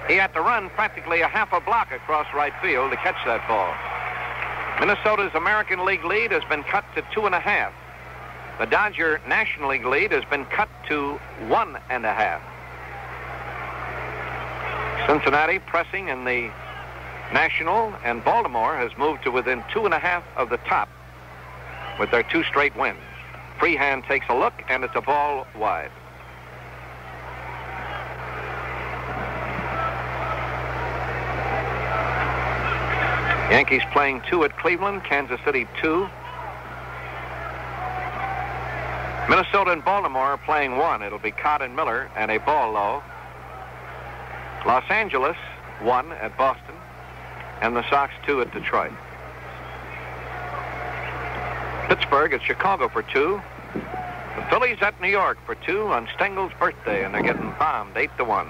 [0.08, 3.48] He had to run practically a half a block across right field to catch that
[3.48, 3.74] ball.
[4.80, 7.72] Minnesota's American League lead has been cut to two and a half.
[8.60, 12.42] The Dodger National League lead has been cut to one and a half.
[15.08, 16.52] Cincinnati pressing in the
[17.34, 20.90] National, and Baltimore has moved to within two and a half of the top
[22.00, 23.00] with their two straight wins.
[23.60, 25.92] Freehan takes a look, and it's a ball wide.
[33.52, 36.08] Yankees playing two at Cleveland, Kansas City two.
[39.30, 41.04] Minnesota and Baltimore are playing one.
[41.04, 43.04] It'll be Kaat and Miller and a ball low.
[44.66, 45.38] Los Angeles
[45.82, 46.76] one at Boston,
[47.62, 48.92] and the Sox two at Detroit.
[51.88, 53.42] Pittsburgh at Chicago for two.
[53.74, 58.12] The Phillies at New York for two on Stengel's birthday, and they're getting bombed eight
[58.18, 58.48] to one.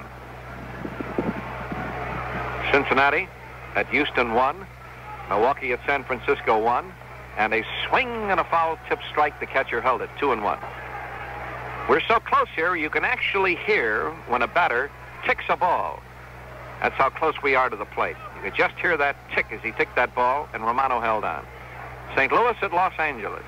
[2.71, 3.27] Cincinnati
[3.75, 4.65] at Houston one.
[5.29, 6.93] Milwaukee at San Francisco one.
[7.37, 9.39] and a swing and a foul tip strike.
[9.39, 10.59] The catcher held it, two and one.
[11.89, 14.91] We're so close here, you can actually hear when a batter
[15.25, 15.99] kicks a ball.
[16.81, 18.15] That's how close we are to the plate.
[18.41, 21.45] You could just hear that tick as he ticked that ball, and Romano held on.
[22.15, 22.31] St.
[22.31, 23.43] Louis at Los Angeles.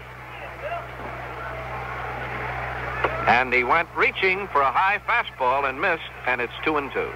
[3.26, 7.10] And he went reaching for a high fastball and missed, and it's two and two.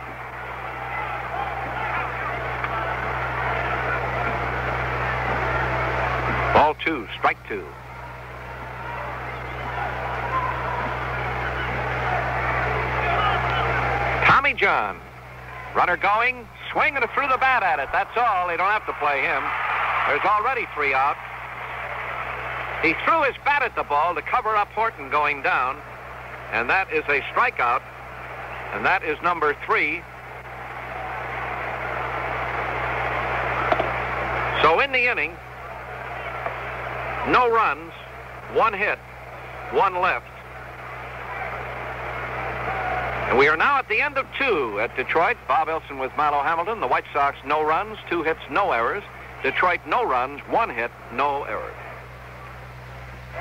[6.55, 7.63] Ball two, strike two.
[14.25, 14.97] Tommy John.
[15.75, 16.47] Runner going,
[16.77, 17.89] swinging it the bat at it.
[17.91, 18.47] That's all.
[18.47, 19.41] They don't have to play him.
[20.05, 21.17] There's already three out.
[22.85, 25.81] He threw his bat at the ball to cover up Horton going down,
[26.53, 27.81] and that is a strikeout,
[28.73, 30.03] and that is number three.
[34.61, 35.31] So in the inning,
[37.33, 37.91] no runs,
[38.53, 38.99] one hit,
[39.71, 40.36] one left.
[43.27, 45.35] And we are now at the end of two at Detroit.
[45.49, 46.79] Bob Elson with Milo Hamilton.
[46.79, 49.03] The White Sox, no runs, two hits, no errors.
[49.43, 51.75] Detroit, no runs, one hit, no errors.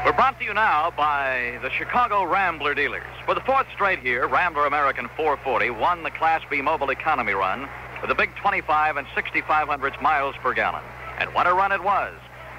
[0.05, 3.07] We're brought to you now by the Chicago Rambler dealers.
[3.25, 7.69] For the fourth straight year, Rambler American 440 won the Class B Mobile Economy Run
[8.03, 10.83] with a big 25 and 65 hundredths miles per gallon.
[11.19, 12.13] And what a run it was.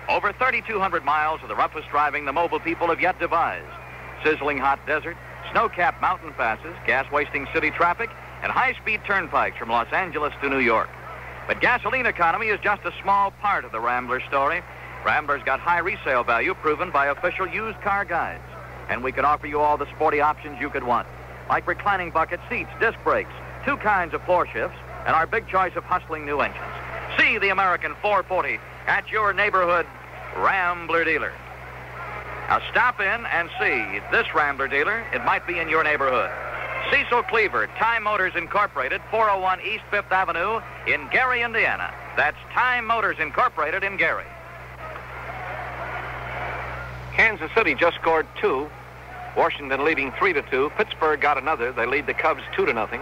[0.07, 3.67] Over 3,200 miles of the roughest driving the mobile people have yet devised.
[4.23, 5.17] Sizzling hot desert,
[5.51, 8.09] snow-capped mountain passes, gas-wasting city traffic,
[8.41, 10.89] and high-speed turnpikes from Los Angeles to New York.
[11.47, 14.61] But gasoline economy is just a small part of the Rambler story.
[15.05, 18.43] Rambler's got high resale value proven by official used car guides.
[18.89, 21.07] And we can offer you all the sporty options you could want,
[21.49, 23.31] like reclining bucket seats, disc brakes,
[23.65, 26.63] two kinds of floor shifts, and our big choice of hustling new engines.
[27.17, 29.85] See the American 440 at your neighborhood
[30.37, 31.33] Rambler dealer.
[32.47, 35.05] Now stop in and see this Rambler dealer.
[35.13, 36.31] It might be in your neighborhood.
[36.89, 41.93] Cecil Cleaver, Time Motors Incorporated, 401 East Fifth Avenue in Gary, Indiana.
[42.15, 44.23] That's Time Motors Incorporated in Gary.
[47.13, 48.69] Kansas City just scored two.
[49.35, 50.71] Washington leading three to two.
[50.77, 51.73] Pittsburgh got another.
[51.73, 53.01] They lead the Cubs two to nothing.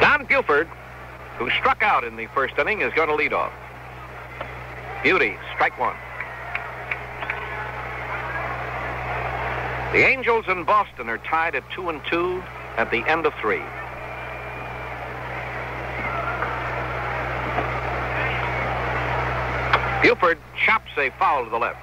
[0.00, 0.68] Don Buford,
[1.36, 3.52] who struck out in the first inning, is going to lead off.
[5.02, 5.96] Beauty, strike one.
[9.92, 12.42] The Angels in Boston are tied at two and two
[12.76, 13.62] at the end of three.
[20.02, 21.78] Buford chops a foul to the left.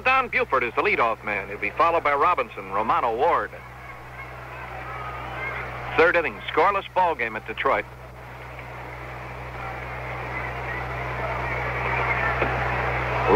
[0.00, 1.48] Don Buford is the leadoff man.
[1.48, 3.50] He'll be followed by Robinson, Romano Ward.
[5.96, 7.84] Third inning, scoreless ball game at Detroit.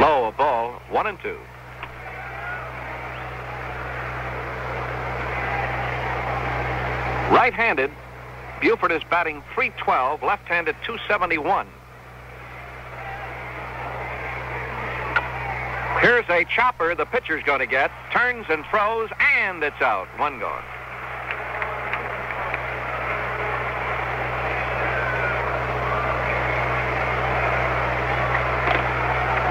[0.01, 1.39] Low, a ball, one and two.
[7.33, 7.91] Right-handed,
[8.61, 11.67] Buford is batting 312, left-handed 271.
[16.01, 20.09] Here's a chopper the pitcher's going to get, turns and throws, and it's out.
[20.18, 20.62] One gone.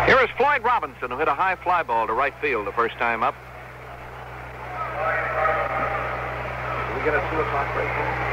[0.07, 2.95] Here is Floyd Robinson, who hit a high fly ball to right field the first
[2.97, 3.35] time up.
[6.97, 8.31] We get a 2 o'clock break in?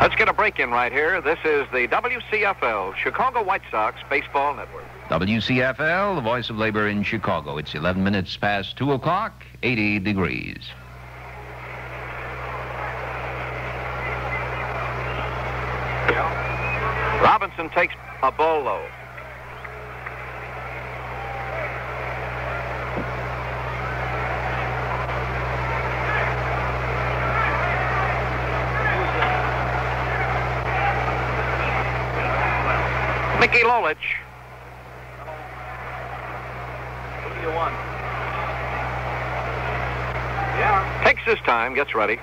[0.00, 1.20] Let's get a break in right here.
[1.20, 4.84] This is the WCFL, Chicago White Sox Baseball Network.
[5.10, 7.58] WCFL, the voice of labor in Chicago.
[7.58, 10.70] It's 11 minutes past 2 o'clock, 80 degrees.
[17.20, 18.80] Robinson takes a ball.
[33.40, 33.96] Mickey Lolich.
[37.22, 37.74] Who do you want?
[41.04, 42.18] Takes his time, gets ready.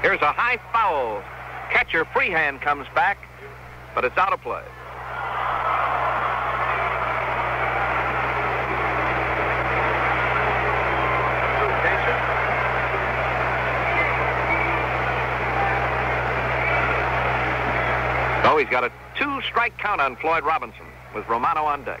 [0.00, 1.22] Here's a high foul.
[1.70, 3.18] Catcher Freehan comes back,
[3.94, 4.62] but it's out of play.
[18.42, 22.00] So he's got a two strike count on Floyd Robinson with Romano on deck.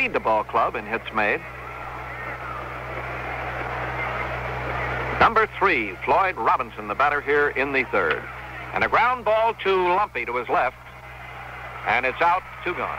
[0.00, 1.42] lead the ball club in hits made.
[5.20, 8.22] Number three, Floyd Robinson, the batter here in the third.
[8.72, 10.78] And a ground ball to Lumpe to his left.
[11.86, 12.98] And it's out, two gone.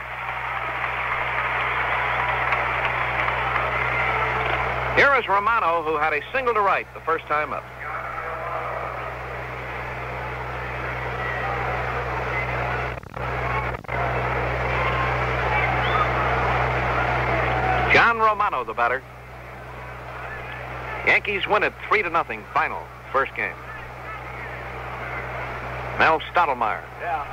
[4.96, 7.64] Here is Romano, who had a single to right the first time up.
[17.94, 19.04] John Romano, the batter.
[21.06, 22.46] Yankees win it three to nothing.
[22.54, 23.56] Final first game.
[26.00, 26.80] Mel Stottlemyre.
[27.02, 27.28] Yeah.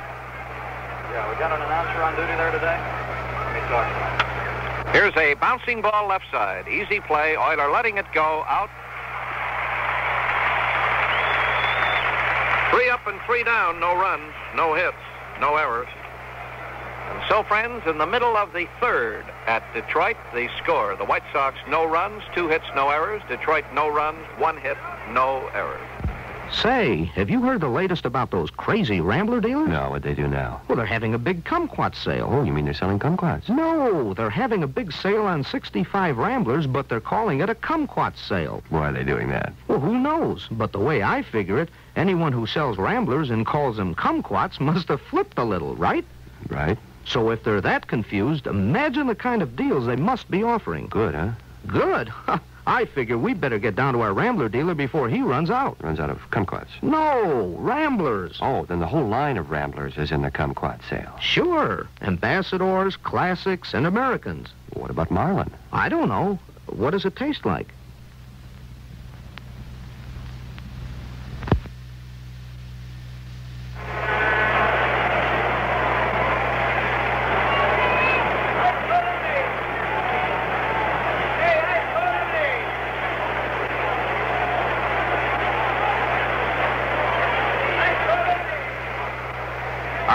[1.13, 2.75] Yeah, we got an announcer on duty there today.
[2.75, 4.91] Let me talk to him.
[4.91, 6.67] Here's a bouncing ball left side.
[6.67, 7.35] Easy play.
[7.39, 8.69] Oyler letting it go out.
[12.75, 13.79] Three up and three down.
[13.79, 14.99] No runs, no hits,
[15.39, 15.87] no errors.
[17.29, 20.95] And so, friends, in the middle of the third at Detroit, the score.
[20.95, 23.21] The White Sox, no runs, two hits, no errors.
[23.29, 24.77] Detroit, no runs, one hit,
[25.11, 25.87] no errors.
[26.51, 29.69] Say, have you heard the latest about those crazy Rambler dealers?
[29.69, 30.59] No, what they do now?
[30.67, 32.27] Well, they're having a big kumquat sale.
[32.31, 33.47] Oh, you mean they're selling kumquats?
[33.47, 38.17] No, they're having a big sale on 65 Ramblers, but they're calling it a kumquat
[38.17, 38.63] sale.
[38.69, 39.53] Why are they doing that?
[39.67, 40.47] Well, who knows?
[40.49, 44.87] But the way I figure it, anyone who sells Ramblers and calls them kumquats must
[44.87, 46.05] have flipped a little, right?
[46.49, 46.79] Right?
[47.05, 50.87] So if they're that confused, imagine the kind of deals they must be offering.
[50.87, 51.31] Good, huh?
[51.67, 52.11] Good?
[52.67, 55.77] I figure we better get down to our Rambler dealer before he runs out.
[55.81, 56.69] Runs out of kumquats.
[56.83, 58.37] No, Ramblers.
[58.41, 61.15] Oh, then the whole line of Ramblers is in the kumquat sale.
[61.19, 61.87] Sure.
[62.01, 64.49] Ambassadors, classics, and Americans.
[64.73, 65.51] What about Marlin?
[65.73, 66.37] I don't know.
[66.67, 67.73] What does it taste like?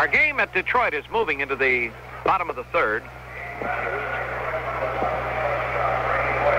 [0.04, 1.90] Our game at Detroit is moving into the
[2.24, 3.02] bottom of the third.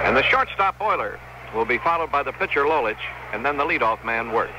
[0.03, 1.17] And the shortstop Oyler
[1.55, 2.99] will be followed by the pitcher Lolich,
[3.31, 4.51] and then the leadoff man Wert.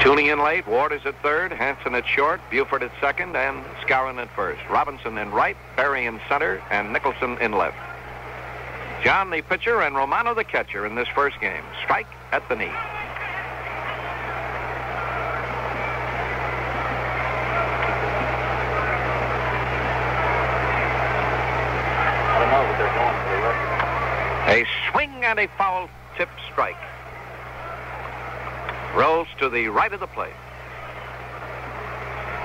[0.00, 4.16] Tuning in late, Ward is at third, Hansen at short, Buford at second, and Skowron
[4.16, 4.62] at first.
[4.70, 7.76] Robinson in right, Berry in center, and Nicholson in left.
[9.02, 11.64] John the pitcher and Romano the catcher in this first game.
[11.84, 12.70] Strike at the knee.
[24.50, 26.76] A swing and a foul tip strike.
[28.96, 30.34] Rolls to the right of the plate.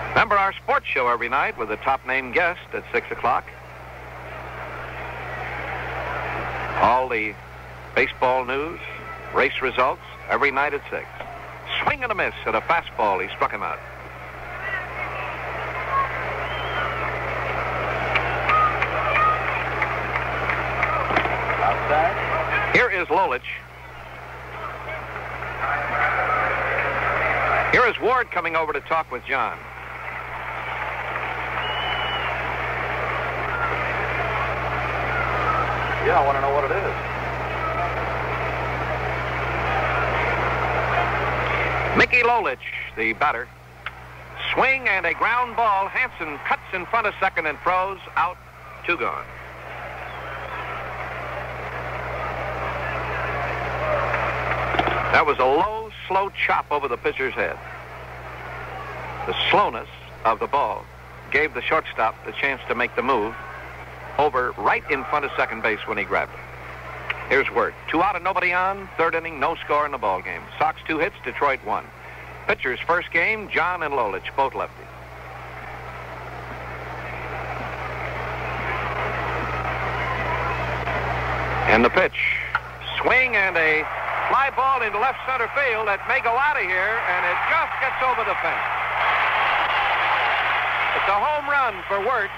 [0.10, 3.44] Remember our sports show every night with a top name guest at 6 o'clock.
[6.76, 7.34] All the
[7.96, 8.80] baseball news,
[9.34, 11.06] race results, every night at 6.
[11.84, 13.22] Swing and a miss at a fastball.
[13.22, 13.80] He struck him out.
[21.64, 22.76] Outside.
[22.76, 23.42] Here is Lolich.
[27.72, 29.58] Here is Ward coming over to talk with John.
[36.06, 36.96] Yeah, I want to know what it is.
[41.98, 42.60] Mickey Lolich,
[42.96, 43.48] the batter.
[44.54, 45.88] Swing and a ground ball.
[45.88, 48.38] Hansen cuts in front of second and throws out.
[48.86, 49.26] Two gone.
[55.12, 57.58] That was a low, slow chop over the pitcher's head.
[59.26, 59.90] The slowness
[60.24, 60.86] of the ball
[61.32, 63.34] gave the shortstop the chance to make the move
[64.18, 66.40] over right in front of second base when he grabbed it.
[67.30, 67.74] Here's Wert.
[67.90, 68.88] Two out and nobody on.
[68.98, 70.42] Third inning, no score in the ball game.
[70.60, 71.86] Sox two hits, Detroit one.
[72.48, 74.84] Pitchers first game, John and Lolich, both lefty.
[81.66, 82.38] And the pitch.
[83.02, 83.84] Swing and a
[84.30, 87.74] fly ball into left center field that may go out of here, and it just
[87.82, 88.70] gets over the fence.
[90.96, 92.00] It's a home run for.
[92.06, 92.30] Wert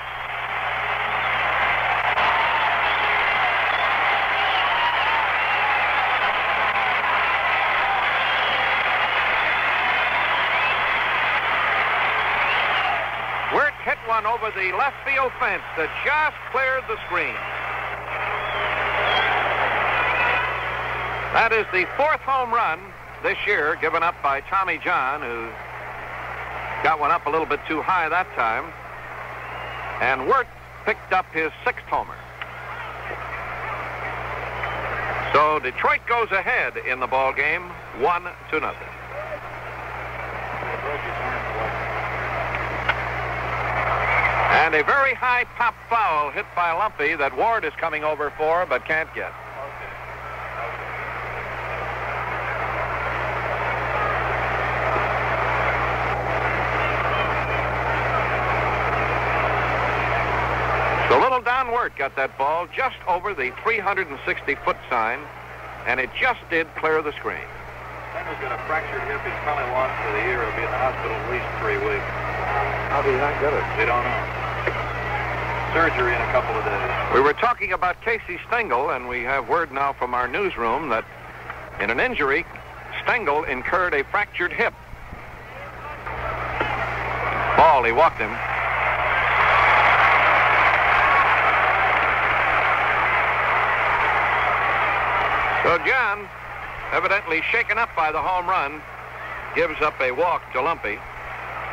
[13.86, 17.34] hit one over the left field fence that just cleared the screen.
[21.32, 22.80] That is the fourth home run
[23.24, 25.48] this year given up by Tommy John, who
[26.84, 28.66] got one up a little bit too high that time.
[30.04, 30.48] And Wert
[30.86, 32.16] picked up his sixth homer.
[35.32, 37.64] So Detroit goes ahead in the ball game,
[38.00, 38.88] one to nothing.
[44.58, 48.66] And a very high pop foul hit by Lumpe that Ward is coming over for
[48.66, 49.32] but can't get.
[61.08, 65.20] So little Don Wert got that ball just over the 360-foot sign,
[65.86, 67.46] and it just did clear the screen.
[68.10, 69.22] Stengel's got a fractured hip.
[69.22, 70.42] He's probably lost for the year.
[70.42, 72.10] He'll be in the hospital at least three weeks.
[72.90, 73.64] How did he not get it?
[73.78, 74.37] They don't know.
[75.78, 77.14] Surgery in a couple of days.
[77.14, 81.06] We were talking about Casey Stengel, and we have word now from our newsroom that
[81.80, 82.48] in an injury,
[83.04, 84.74] Stengel incurred a fractured hip.
[87.58, 88.32] Ball, he walked him.
[95.62, 96.28] So John,
[96.92, 98.82] evidently shaken up by the home run,
[99.54, 101.00] gives up a walk to Lumpe.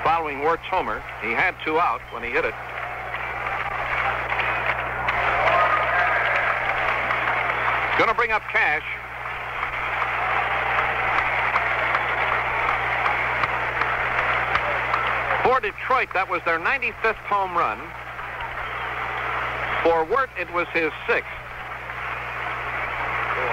[0.04, 2.54] Following Wert's homer, he had two out when he hit it.
[7.96, 8.82] Going to bring up Cash.
[15.44, 17.78] For Detroit, that was their 95th home run.
[19.84, 21.30] For Wert, it was his sixth.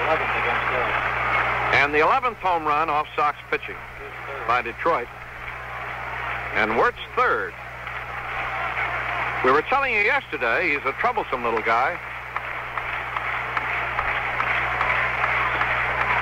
[0.09, 1.11] 11th against Philly.
[1.77, 3.77] And the 11th home run off Sox pitching
[4.47, 5.07] by Detroit.
[6.55, 7.53] And Wert's third.
[9.45, 11.99] We were telling you yesterday, he's a troublesome little guy.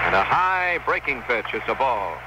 [0.10, 1.46] And a high breaking pitch.
[1.54, 2.18] It's a ball.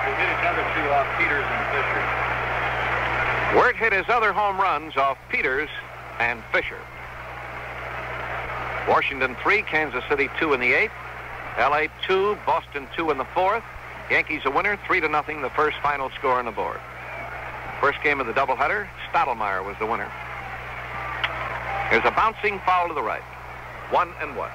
[0.00, 3.60] He hit his other two off Peters and Fisher.
[3.60, 5.68] Wert hit his other home runs off Peters
[6.18, 6.80] and Fisher.
[8.88, 10.90] Washington 3, Kansas City 2 in the 8th.
[11.58, 13.62] LA 2, Boston 2 in the 4th.
[14.10, 16.80] Yankees a winner, 3 to nothing, the first final score on the board.
[17.78, 20.10] First game of the doubleheader, Stottlemyre was the winner.
[21.90, 23.20] There's a bouncing foul to the right.
[23.90, 24.48] One and one.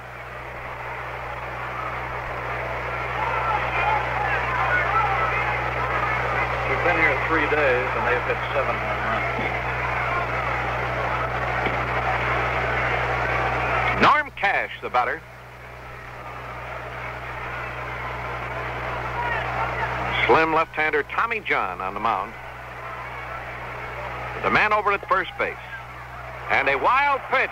[6.68, 9.28] We've been here three days, and they've hit seven home runs.
[14.02, 15.20] Norm Cash, the batter.
[20.26, 22.32] Slim left-hander Tommy John on the mound.
[24.42, 25.54] The man over at first base.
[26.50, 27.50] And a wild pitch.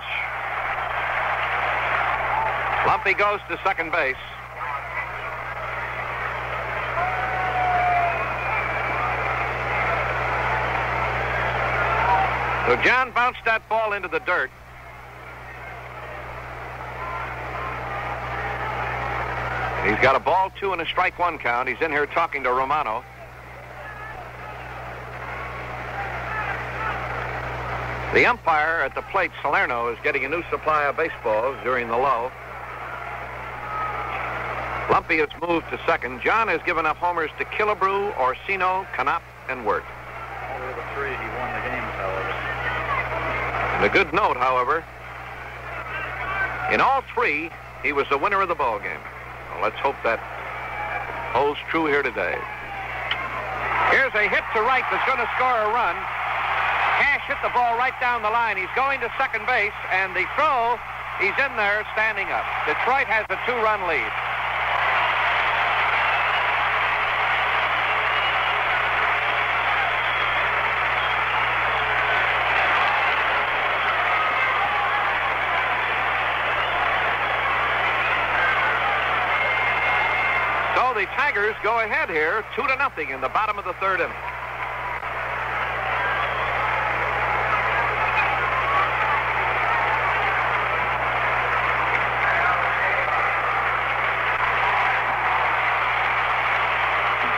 [2.89, 4.17] Lumpe goes to second base.
[12.67, 14.51] So John bounced that ball into the dirt.
[19.87, 21.69] He's got a ball two and a strike one count.
[21.69, 23.05] He's in here talking to Romano.
[28.13, 31.97] The umpire at the plate, Salerno, is getting a new supply of baseballs during the
[31.97, 32.33] lull.
[34.89, 36.23] Lumpe has moved to second.
[36.23, 39.85] John has given up homers to Killebrew, Orsino, Canop, and Wert.
[40.55, 42.33] Only the three he won the games, however.
[43.57, 44.85] And a good note, however,
[46.73, 47.51] in all three,
[47.83, 49.01] he was the winner of the ball game.
[49.53, 50.19] Well, let's hope that
[51.33, 52.35] holds true here today.
[53.93, 55.95] Here's a hit to right that's going to score a run.
[56.99, 58.57] Cash hit the ball right down the line.
[58.57, 60.81] He's going to second base, and the throw,
[61.23, 62.45] he's in there standing up.
[62.67, 64.11] Detroit has a two-run lead.
[81.37, 84.17] Tigers go ahead here, two to nothing in the bottom of the third inning.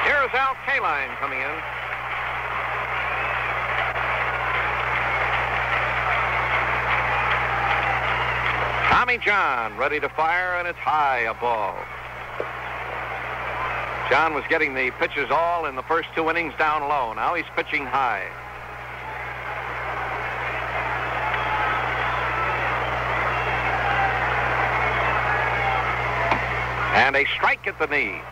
[0.04, 1.58] Here's Al Kaline coming in.
[8.88, 11.74] Tommy John ready to fire, and it's high a ball.
[14.10, 17.12] John was getting the pitches all in the first two innings down low.
[17.12, 18.26] Now he's pitching high.
[26.94, 28.22] And a strike at the knee.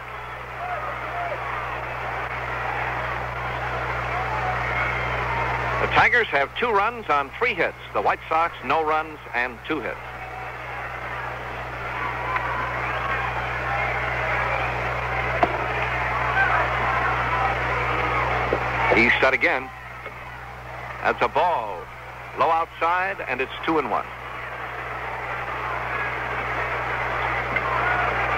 [5.82, 7.76] The Tigers have two runs on three hits.
[7.92, 9.98] The White Sox, no runs and two hits.
[18.96, 19.68] He's set again.
[21.02, 21.78] That's a ball.
[22.38, 24.06] Low outside, and it's two and one.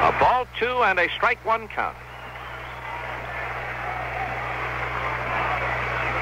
[0.03, 1.97] A ball two and a strike one count.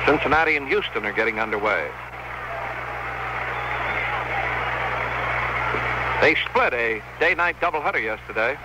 [0.04, 1.88] Cincinnati and Houston are getting underway.
[6.20, 8.58] They split a day-night doubleheader yesterday.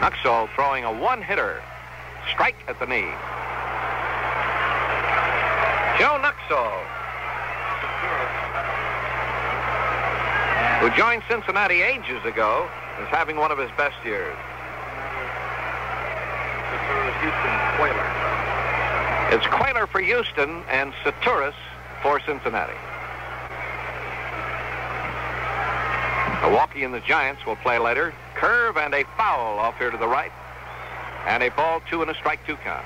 [0.00, 1.62] Nuxhall throwing a one-hitter.
[2.30, 3.10] Strike at the knee.
[10.80, 12.68] Who joined Cincinnati ages ago,
[13.00, 14.36] is having one of his best years.
[19.32, 21.54] It's Quayler for Houston and Tsitouris
[22.02, 22.76] for Cincinnati.
[26.42, 28.12] Milwaukee and the Giants will play later.
[28.34, 30.32] Curve and a foul off here to the right.
[31.26, 32.84] And a ball two and a strike two count.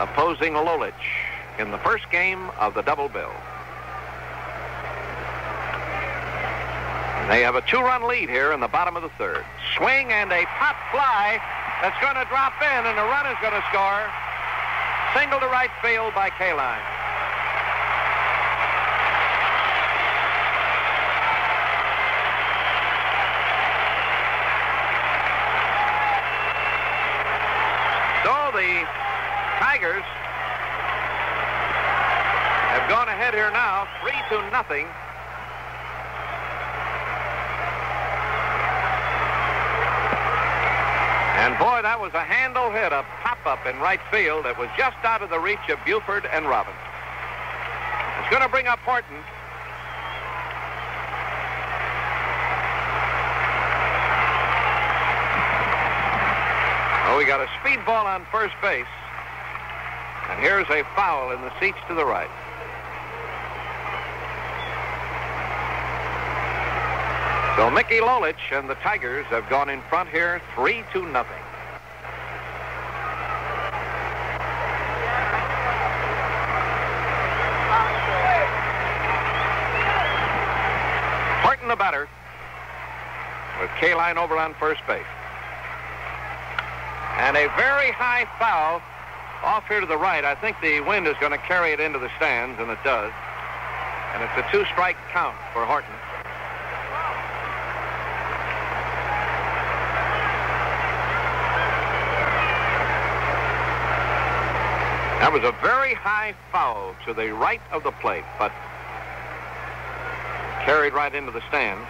[0.00, 0.92] Opposing Lolich
[1.58, 3.32] in the first game of the double bill.
[7.28, 9.44] They have a two-run lead here in the bottom of the third.
[9.76, 11.40] Swing and a pop fly
[11.80, 14.10] that's going to drop in, and the run is going to score.
[15.14, 16.80] Single to right field by Kaline.
[28.24, 28.86] So the
[29.58, 30.04] Tigers
[32.72, 34.86] have gone ahead here now, three to nothing.
[41.42, 44.96] And boy, that was a handle hit, a pop-up in right field that was just
[45.02, 46.78] out of the reach of Buford and Robbins.
[48.20, 49.18] It's going to bring up Horton.
[57.10, 58.86] Oh, we got a speed ball on first base.
[60.30, 62.30] And here's a foul in the seats to the right.
[67.56, 71.36] So Mickey Lolich and the Tigers have gone in front here, three to nothing.
[81.42, 82.08] Horton the batter,
[83.60, 85.04] with Kaline over on first base.
[87.18, 88.80] And a very high foul
[89.44, 90.24] off here to the right.
[90.24, 93.12] I think the wind is going to carry it into the stands, and it does.
[94.14, 95.92] And it's a two-strike count for Horton.
[105.32, 108.52] That was a very high foul to the right of the plate, but
[110.62, 111.80] carried right into the stand.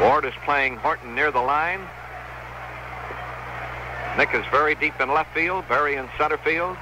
[0.00, 1.80] Ward is playing Horton near the line.
[4.16, 6.76] Nick is very deep in left field, Berry in center field.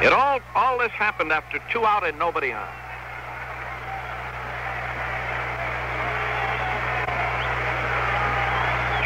[0.00, 2.83] It all all this happened after two out and nobody on.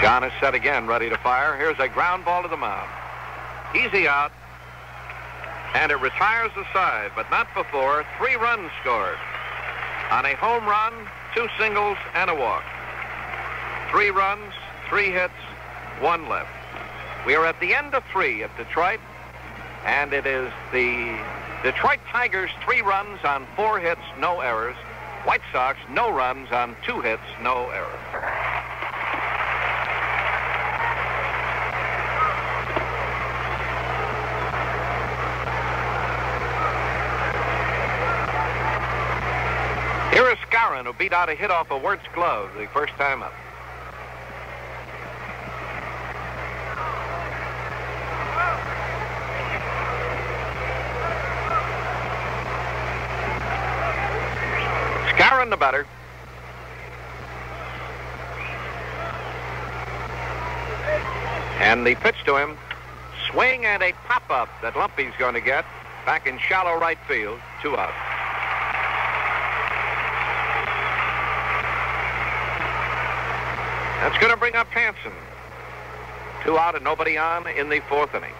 [0.09, 1.55] John is set again, ready to fire.
[1.55, 2.89] Here's a ground ball to the mound.
[3.77, 4.33] Easy out.
[5.75, 9.19] And it retires the side, but not before three runs scored.
[10.11, 10.95] On a home run,
[11.35, 12.65] two singles, and a walk.
[13.91, 14.55] Three runs,
[14.89, 15.35] three hits,
[16.01, 16.49] one left.
[17.27, 19.01] We are at the end of three at Detroit,
[19.85, 21.21] and it is the
[21.63, 24.77] Detroit Tigers three runs on four hits, no errors.
[25.25, 28.08] White Sox no runs on two hits, no errors.
[40.79, 43.33] Skowron, who beat out a hit off of Wert's glove the first time up.
[55.17, 55.87] Skowron the batter.
[61.61, 62.57] And the pitch to him,
[63.31, 65.65] swing and a pop-up that Lumpe's going to get
[66.07, 68.08] back in shallow right field, two out.
[74.01, 75.13] That's going to bring up Hansen.
[76.45, 78.33] Two out and nobody on in the fourth inning.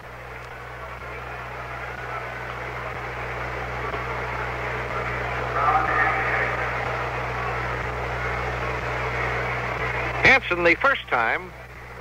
[10.23, 11.51] Hansen, the first time,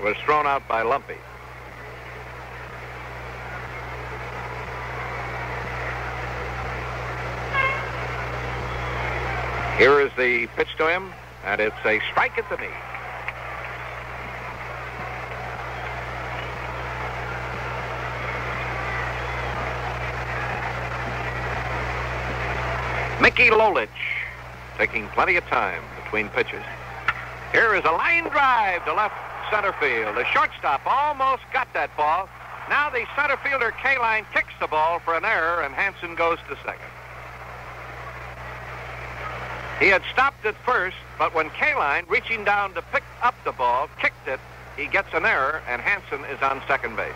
[0.04, 1.16] was thrown out by Lumpe.
[9.78, 11.12] Here is the pitch to him,
[11.44, 12.87] and it's a strike at the knee.
[23.28, 23.88] Mickey Lolich
[24.78, 26.64] taking plenty of time between pitches.
[27.52, 29.14] Here is a line drive to left
[29.50, 30.16] center field.
[30.16, 32.26] The shortstop almost got that ball.
[32.70, 36.56] Now the center fielder Kaline kicks the ball for an error, and Hansen goes to
[36.64, 36.88] second.
[39.78, 43.90] He had stopped at first, but when Kaline, reaching down to pick up the ball,
[44.00, 44.40] kicked it,
[44.74, 47.12] he gets an error, and Hansen is on second base.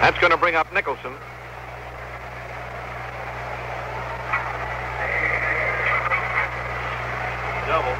[0.00, 1.12] That's going to bring up Nicholson.
[7.66, 7.96] Double.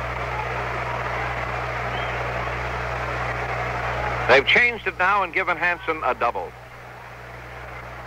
[4.28, 6.50] They've changed it now and given Hansen a double.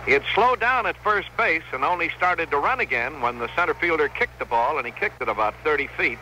[0.06, 3.48] He had slowed down at first base and only started to run again when the
[3.54, 6.18] center fielder kicked the ball, and he kicked it about 30 feet.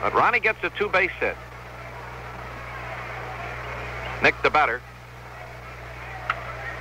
[0.00, 1.36] But Ronnie gets a two-base hit.
[4.22, 4.80] Nick the batter.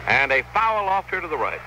[0.07, 1.59] And a foul off here to the right.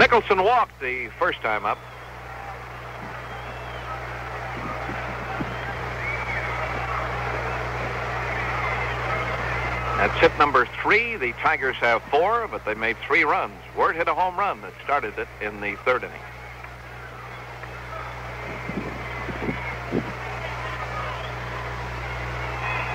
[0.00, 1.78] Nicholson walked the first time up.
[9.96, 11.16] That's hit number three.
[11.16, 13.54] The Tigers have four, but they made three runs.
[13.76, 16.20] Wert hit a home run that started it in the third inning.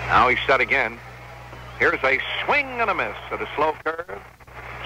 [0.10, 0.99] Now he's set again.
[1.78, 4.20] Here's a swing and a miss at a slow curve.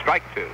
[0.01, 0.49] Strike two.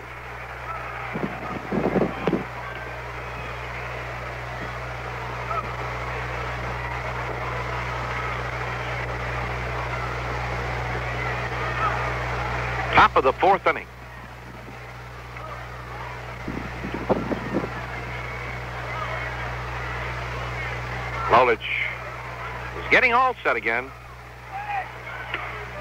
[12.94, 13.88] Top of the fourth inning.
[21.32, 21.58] Lolich
[22.78, 23.90] is getting all set again.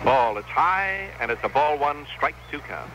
[0.05, 2.90] Ball, it's high, and it's a ball one, strike two count.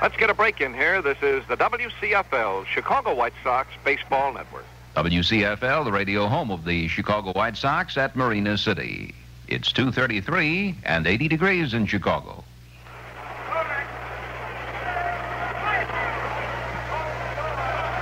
[0.00, 1.00] Let's get a break in here.
[1.02, 4.64] This is the WCFL, Chicago White Sox Baseball Network.
[4.96, 9.14] WCFL, the radio home of the Chicago White Sox at Marina City.
[9.46, 12.42] It's 233 and 80 degrees in Chicago.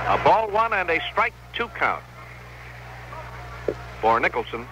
[0.07, 2.03] A ball one and a strike two count
[4.01, 4.65] for Nicholson.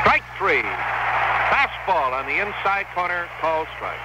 [0.00, 0.62] Strike three.
[1.52, 3.98] Fastball on the inside corner, called strike.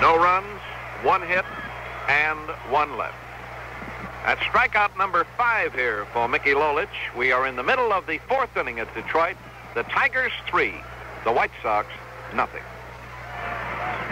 [0.00, 0.60] No runs,
[1.02, 1.44] one hit,
[2.08, 3.16] and one left.
[4.24, 6.88] That's strikeout number five here for Mickey Lolich.
[7.16, 9.36] We are in the middle of the fourth inning at Detroit.
[9.74, 10.74] The Tigers three,
[11.24, 11.88] the White Sox
[12.34, 12.62] nothing.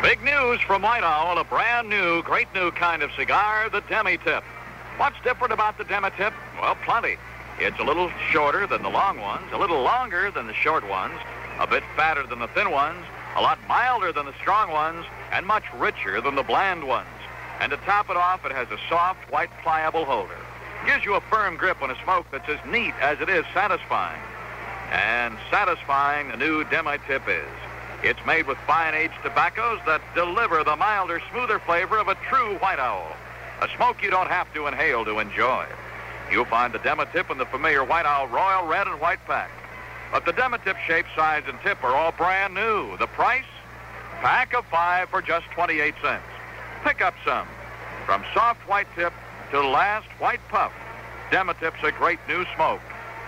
[0.03, 4.43] Big news from White Owl, a brand new, great new kind of cigar, the Demi-Tip.
[4.99, 6.32] What's different about the Demi-Tip?
[6.61, 7.16] Well, plenty.
[7.59, 11.14] It's a little shorter than the long ones, a little longer than the short ones,
[11.59, 13.05] a bit fatter than the thin ones,
[13.36, 17.09] a lot milder than the strong ones, and much richer than the bland ones.
[17.61, 20.36] And to top it off, it has a soft, white, pliable holder.
[20.86, 24.20] Gives you a firm grip on a smoke that's as neat as it is satisfying.
[24.90, 27.49] And satisfying the new Demi-Tip is.
[28.03, 32.80] It's made with fine-aged tobaccos that deliver the milder, smoother flavor of a true white
[32.80, 33.16] owl.
[33.63, 35.67] A smoke you don't have to inhale to enjoy.
[36.33, 39.53] You'll find the Demi-Tip in the familiar White Owl Royal Red and White pack.
[40.11, 42.97] But the Demi-Tip shape, size, and tip are all brand new.
[42.97, 43.45] The price?
[44.21, 46.25] pack of five for just 28 cents.
[46.85, 47.47] Pick up some.
[48.05, 49.13] From soft white tip
[49.51, 50.73] to last white puff,
[51.31, 52.81] Demi-Tip's a great new smoke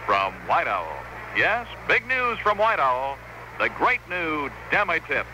[0.04, 0.96] from White Owl.
[1.36, 3.18] Yes, big news from White Owl.
[3.60, 5.26] The great new Dematip.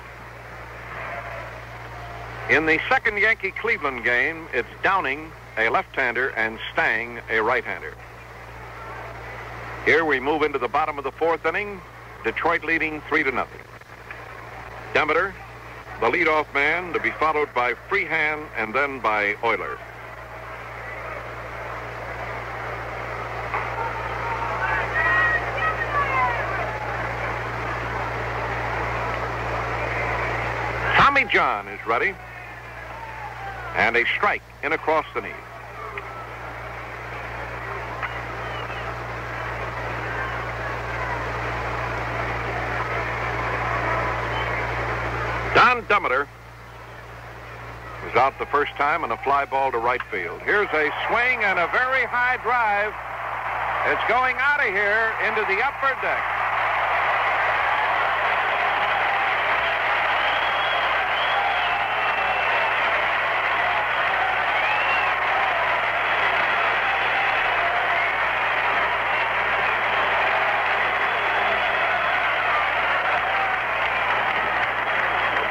[2.51, 7.95] In the second Yankee Cleveland game, it's Downing, a left-hander, and Stang, a right-hander.
[9.85, 11.81] Here we move into the bottom of the fourth inning.
[12.25, 13.61] Detroit leading three to nothing.
[14.95, 15.33] Demeter,
[16.01, 19.79] the leadoff man, to be followed by Freehan and then by Oyler.
[30.97, 32.13] Tommy John is ready.
[33.81, 35.31] And a strike in across the knee.
[45.55, 46.29] Don Demeter
[48.05, 50.41] was out the first time on a fly ball to right field.
[50.43, 52.93] Here's a swing and a very high drive.
[53.89, 56.23] It's going out of here into the upper deck.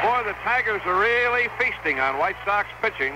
[0.02, 1.48] Boy, the Tigers are really
[1.80, 3.12] feasting on White Sox pitching.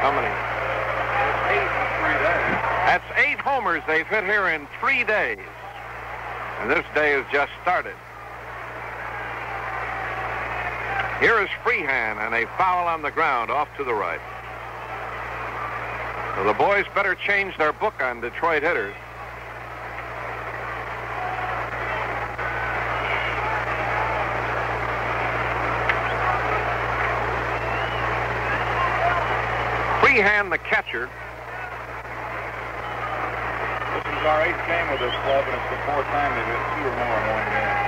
[0.00, 0.28] How many?
[2.86, 5.38] That's eight homers they've hit here in three days.
[6.60, 7.94] And this day has just started.
[11.20, 14.20] Here is Freehan and a foul on the ground off to the right.
[16.36, 18.94] So the boys better change their book on Detroit hitters.
[30.20, 31.08] Freehan, the catcher,
[33.94, 36.60] This is our eighth game with this club, and it's the fourth time they've hit
[36.76, 37.80] two or more in one game.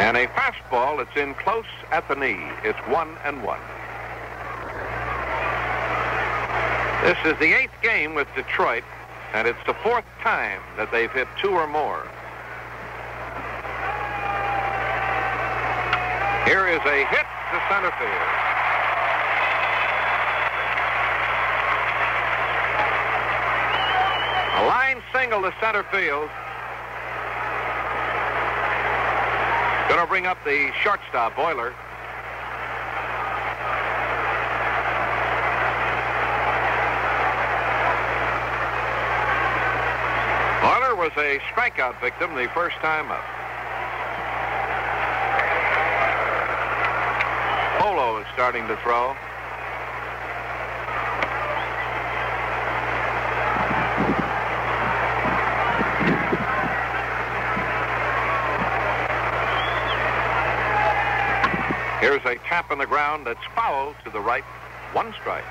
[0.00, 2.40] and a fastball that's in close at the knee.
[2.64, 3.60] It's one and one.
[7.04, 8.84] This is the eighth game with Detroit,
[9.34, 12.08] and it's the fourth time that they've hit two or more.
[16.48, 18.46] Here is a hit to center field.
[24.56, 26.28] A line single to center field.
[29.88, 31.72] Going to bring up the shortstop, Oyler.
[40.62, 43.22] Oyler was a strikeout victim the first time up.
[47.78, 49.14] Polo is starting to throw.
[62.26, 64.42] A tap on the ground that's foul to the right.
[64.92, 65.44] One strike.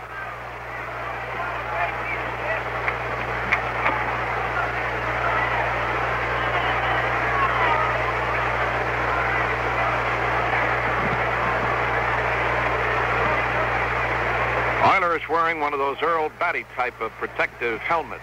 [14.84, 18.22] Oyler is wearing one of those Earl Battey type of protective helmets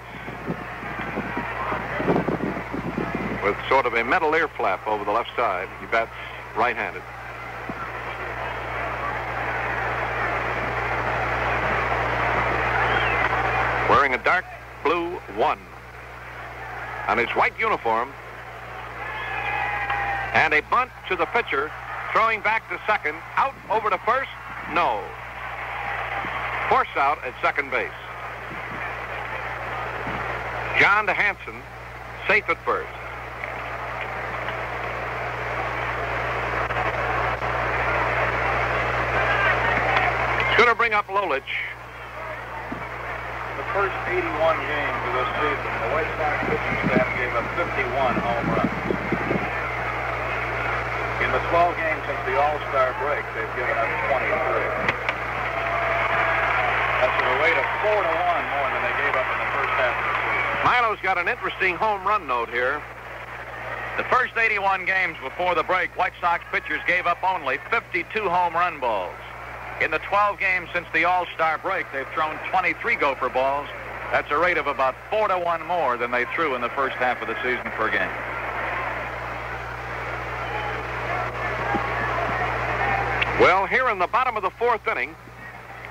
[3.43, 5.71] with sort of a metal ear flap over the left side.
[5.81, 6.13] He bats
[6.55, 7.03] right-handed.
[14.03, 14.45] wearing a dark
[14.83, 15.59] blue one
[17.13, 18.11] on his white uniform.
[20.33, 21.71] And a bunt to the pitcher,
[22.11, 24.31] throwing back to second, out over to first,
[24.73, 25.05] no.
[26.71, 27.91] Force out at second base.
[30.81, 31.61] John to Hansen,
[32.27, 32.89] safe at first.
[40.49, 41.43] It's going to bring up Lolich.
[43.83, 48.47] First 81 games of this season, the White Sox pitching staff gave up 51 home
[48.55, 48.71] runs.
[51.19, 54.39] In the 12 games since the All-Star break, they've given up 23.
[57.03, 59.51] That's at a rate of 4 to 1 more than they gave up in the
[59.51, 60.63] first half of the season.
[60.63, 62.79] Milo's got an interesting home run note here.
[63.99, 68.55] The first 81 games before the break, White Sox pitchers gave up only 52 home
[68.55, 69.19] run balls.
[69.83, 73.67] In the 12 games since the All-Star break, they've thrown 23 gopher balls
[74.13, 76.95] That's a rate of about four to one more than they threw in the first
[76.97, 78.09] half of the season per game.
[83.41, 85.17] Well, here in the bottom of the fourth inning,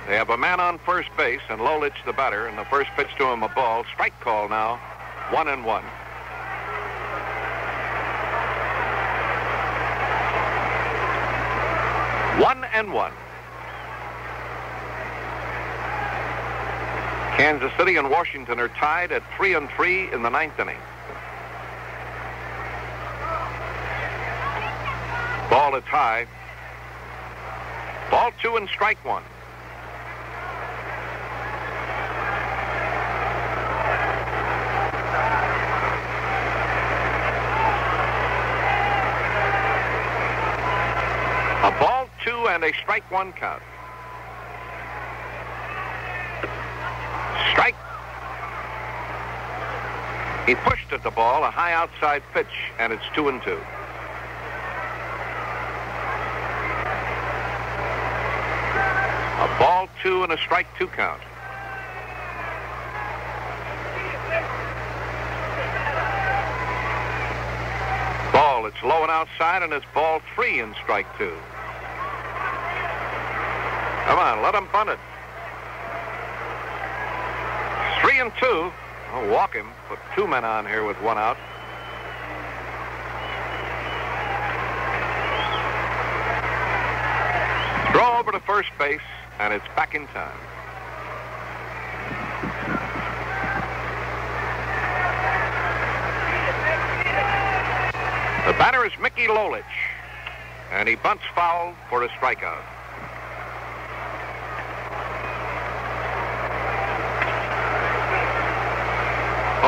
[0.07, 3.09] they have a man on first base and Lolich the batter, and the first pitch
[3.17, 3.83] to him a ball.
[3.93, 4.77] Strike call now,
[5.31, 5.83] one and one.
[12.39, 13.11] One and one.
[17.41, 20.77] Kansas City and Washington are tied at three and three in the ninth inning.
[25.49, 26.27] Ball is high.
[28.11, 29.23] Ball two and strike one.
[41.63, 43.63] A ball two and a strike one count.
[47.51, 47.75] Strike.
[50.45, 53.59] He pushed at the ball, a high outside pitch, and it's two and two.
[59.39, 61.21] A ball two and a strike two count.
[68.33, 71.37] Ball, it's low and outside, and it's ball three and strike two.
[74.05, 74.99] Come on, let him bunt it.
[78.01, 78.71] Three and two.
[79.11, 79.67] I'll walk him.
[79.89, 81.35] Put two men on here with one out.
[87.91, 89.01] Throw over to first base,
[89.39, 90.37] and it's back in time.
[98.47, 99.63] The batter is Mickey Lolich,
[100.71, 102.63] and he bunts foul for a strikeout.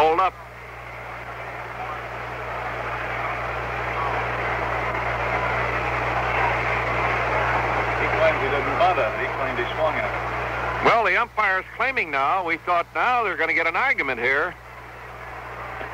[0.03, 0.33] Hold up.
[8.01, 9.15] He claims he didn't bunt it.
[9.17, 10.85] He claimed he swung at it.
[10.85, 12.45] Well, the umpire's claiming now.
[12.45, 14.53] We thought now they're going to get an argument here.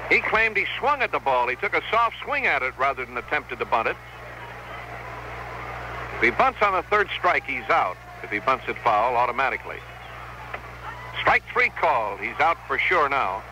[0.09, 1.47] He claimed he swung at the ball.
[1.47, 3.97] He took a soft swing at it rather than attempted to bunt it.
[6.15, 7.95] If he bunts on the third strike, he's out.
[8.23, 9.77] If he bunts it foul, automatically.
[11.21, 12.19] Strike three called.
[12.19, 13.43] He's out for sure now.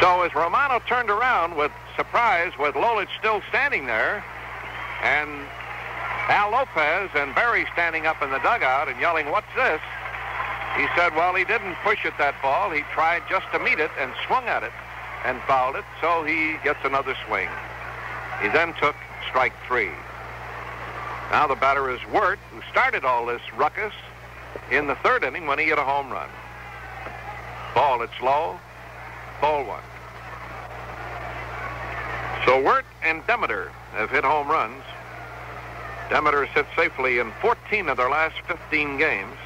[0.00, 4.24] So as Romano turned around with surprise, with Lolich still standing there,
[5.02, 5.30] and
[6.28, 9.80] Al Lopez and Barry standing up in the dugout and yelling, what's this?
[10.76, 12.70] He said, well, he didn't push at that ball.
[12.70, 14.72] He tried just to meet it and swung at it
[15.24, 17.48] and fouled it, so he gets another swing.
[18.42, 18.96] He then took
[19.28, 19.90] strike three.
[21.30, 23.94] Now the batter is Wert, who started all this ruckus
[24.70, 26.28] in the third inning when he hit a home run.
[27.74, 28.58] Ball, it's low.
[29.40, 29.82] Ball one.
[32.46, 34.82] So Wert and Demeter have hit home runs.
[36.10, 39.36] Demeter hit safely in 14 of their last 15 games.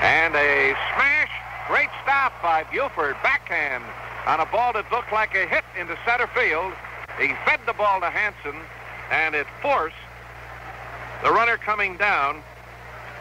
[0.00, 1.30] And a smash,
[1.66, 3.84] great stop by Buford, backhand
[4.26, 6.72] on a ball that looked like a hit into center field.
[7.20, 8.60] He fed the ball to Hansen,
[9.10, 9.96] and it forced
[11.22, 12.42] the runner coming down,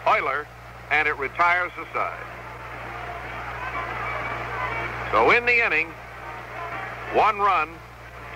[0.06, 0.45] Oyler,
[0.91, 2.36] and it retires the side.
[5.11, 5.88] So in the inning,
[7.13, 7.69] one run,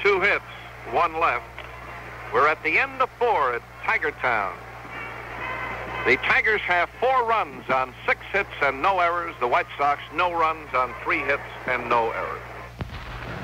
[0.01, 0.43] two hits,
[0.91, 1.45] one left.
[2.33, 4.55] We're at the end of four at Tiger Town.
[6.05, 9.35] The Tigers have four runs on six hits and no errors.
[9.39, 12.41] The White Sox, no runs on three hits and no errors.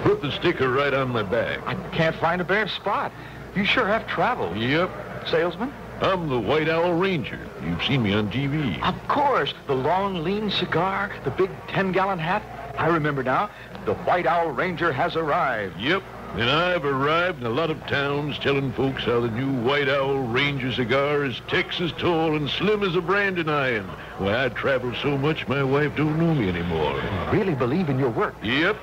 [0.03, 1.59] Put the sticker right on my back.
[1.67, 3.11] I can't find a bare spot.
[3.55, 4.57] You sure have traveled.
[4.57, 4.89] Yep.
[5.27, 5.73] Salesman?
[6.01, 7.39] I'm the White Owl Ranger.
[7.63, 8.81] You've seen me on TV.
[8.81, 9.53] Of course.
[9.67, 12.41] The long, lean cigar, the big 10-gallon hat.
[12.77, 13.49] I remember now.
[13.85, 15.79] The White Owl Ranger has arrived.
[15.79, 16.03] Yep.
[16.33, 20.19] And I've arrived in a lot of towns telling folks how the new White Owl
[20.19, 23.85] Ranger cigar is Texas tall and slim as a branding iron.
[24.19, 27.01] Why, I travel so much my wife don't know me anymore.
[27.31, 28.35] Really believe in your work.
[28.43, 28.77] Yep.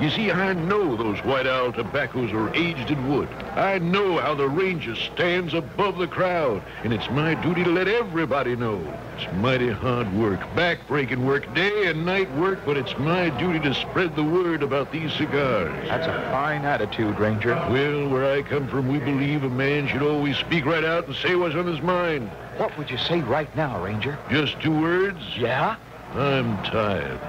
[0.00, 3.28] You see, I know those White Owl tobaccos are aged in wood.
[3.54, 7.86] I know how the Ranger stands above the crowd, and it's my duty to let
[7.86, 8.80] everybody know.
[9.18, 13.74] It's mighty hard work, back-breaking work, day and night work, but it's my duty to
[13.74, 15.86] spread the word about these cigars.
[15.86, 17.54] That's a fine attitude, Ranger.
[17.70, 21.16] Well, where I come from, we believe a man should always speak right out and
[21.16, 22.30] say what's on his mind.
[22.56, 24.18] What would you say right now, Ranger?
[24.30, 25.20] Just two words.
[25.36, 25.76] Yeah?
[26.14, 27.20] I'm tired.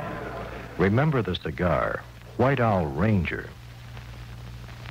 [0.77, 2.02] Remember the cigar.
[2.38, 3.48] White Owl Ranger.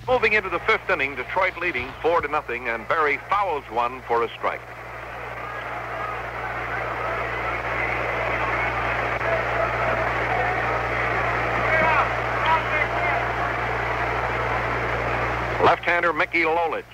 [0.07, 4.23] Moving into the fifth inning, Detroit leading 4 to nothing, and Berry fouls one for
[4.25, 4.61] a strike.
[15.65, 16.85] Left-hander Mickey Lolich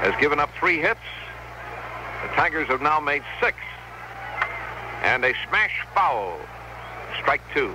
[0.00, 1.00] has given up three hits.
[2.22, 3.56] The Tigers have now made six.
[5.02, 6.38] And a smash foul.
[7.20, 7.74] Strike two.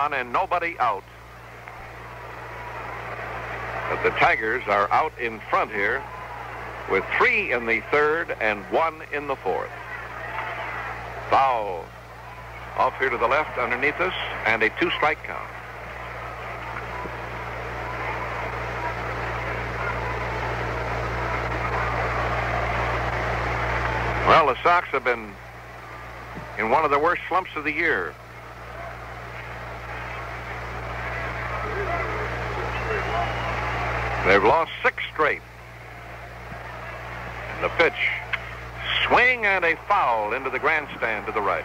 [0.00, 1.04] On and nobody out.
[3.90, 6.02] But the Tigers are out in front here
[6.90, 9.70] with three in the third and one in the fourth.
[11.28, 11.84] Foul
[12.78, 14.14] off here to the left underneath us
[14.46, 15.50] and a two-strike count.
[24.26, 25.34] Well, the Sox have been
[26.58, 28.14] in one of the worst slumps of the year.
[34.26, 35.42] They've lost six straight.
[37.54, 38.08] And the pitch,
[39.06, 41.64] swing and a foul into the grandstand to the right.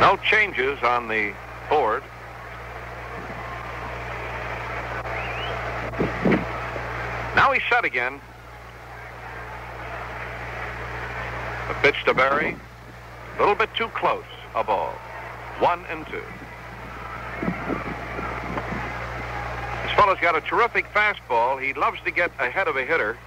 [0.00, 1.32] No changes on the
[1.68, 2.02] board.
[7.52, 8.18] Now he's set again.
[11.68, 12.56] The pitch to Berry.
[13.36, 14.24] A little bit too close,
[14.54, 14.92] a ball.
[15.58, 16.22] One and two.
[19.82, 21.62] This fellow's got a terrific fastball.
[21.62, 23.18] He loves to get ahead of a hitter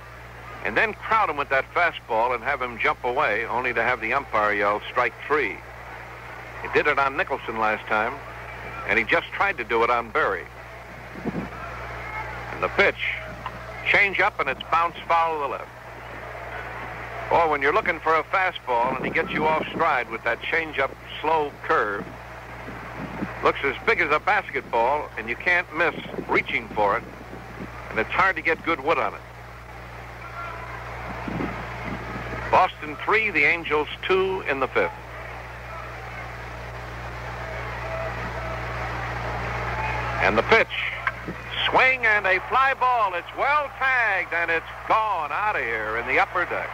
[0.64, 4.02] and then crowd him with that fastball and have him jump away, only to have
[4.02, 5.56] the umpire yell, strike three.
[6.64, 8.16] He did it on Nicholson last time,
[8.88, 10.46] and he just tried to do it on Berry.
[12.54, 12.98] And the pitch,
[13.86, 15.70] change up, and it's bounced foul to the left.
[17.32, 20.42] Or when you're looking for a fastball and he gets you off stride with that
[20.42, 20.92] change-up
[21.22, 22.06] slow curve,
[23.44, 25.96] looks as big as a basketball, and you can't miss
[26.30, 27.04] reaching for it,
[27.90, 29.22] and it's hard to get good wood on it.
[32.52, 34.92] Boston three, the Angels two in the fifth.
[40.22, 40.68] And the pitch,
[41.76, 43.14] swing and a fly ball.
[43.16, 46.70] It's well tagged and it's gone out of here in the upper deck.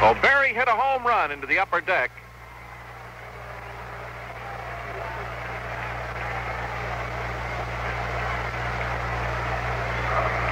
[0.00, 2.12] Well, Berry hit a home run into the upper deck.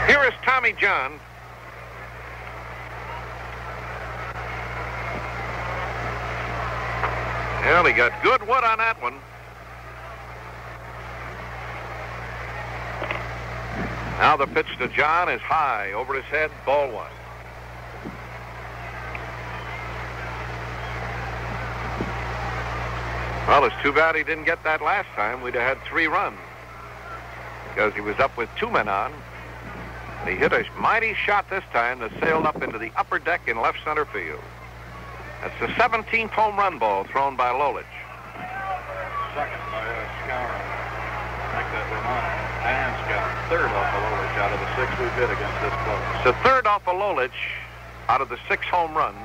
[0.09, 1.21] Here is Tommy John.
[7.61, 9.17] Well, he got good wood on that one.
[14.19, 17.11] Now the pitch to John is high over his head, ball one.
[23.47, 25.43] Well, it's too bad he didn't get that last time.
[25.43, 26.39] We'd have had three runs
[27.69, 29.13] because he was up with two men on.
[30.27, 33.61] He hit a mighty shot this time that sailed up into the upper deck in
[33.61, 34.43] left center field.
[35.41, 37.85] That's the 17th home run ball thrown by Lolich.
[39.35, 40.65] Second by uh, Skowron.
[41.55, 42.29] Make that Romano.
[42.67, 43.49] And Skowron.
[43.49, 46.03] Third off of Lolich out of the six we've hit against this club.
[46.17, 47.39] It's the third off of Lolich
[48.09, 49.19] out of the six home runs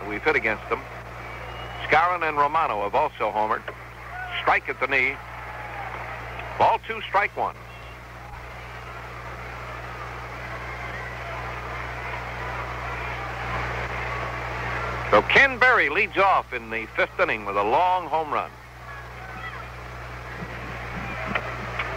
[0.00, 0.80] that we've hit against them.
[1.88, 3.62] Skowron and Romano have also homered.
[4.40, 5.14] Strike at the knee.
[6.58, 7.54] Ball two, strike one.
[15.10, 18.50] So Ken Berry leads off in the fifth inning with a long home run.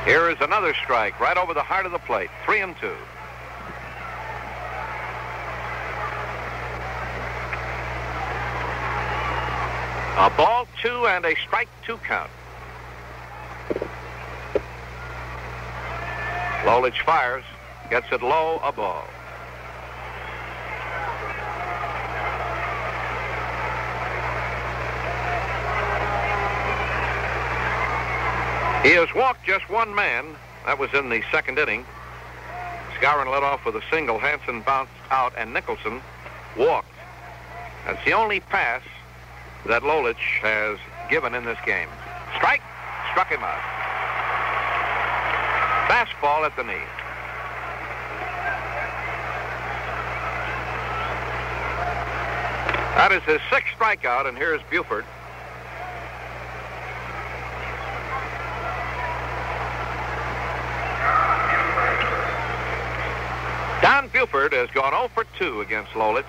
[0.06, 2.30] Here is another strike right over the heart of the plate.
[2.46, 2.96] Three and two.
[10.18, 12.30] A ball two and a strike two count.
[16.64, 17.46] Lolich fires,
[17.90, 19.08] gets it low, a ball.
[28.84, 30.26] He has walked just one man.
[30.66, 31.86] That was in the second inning.
[33.00, 34.20] Skowron led off with a single.
[34.20, 36.02] Hansen bounced out, and Nicholson
[36.58, 36.88] walked.
[37.86, 38.82] That's the only pass
[39.66, 40.78] that Lolich has
[41.10, 41.90] given in this game.
[42.38, 42.62] Strike,
[43.12, 43.60] struck him out.
[45.90, 46.86] Fastball at the knee.
[52.96, 55.06] That is his sixth strikeout, and here's Buford.
[63.82, 66.26] Don Buford has gone 0 for 2 against Lolich.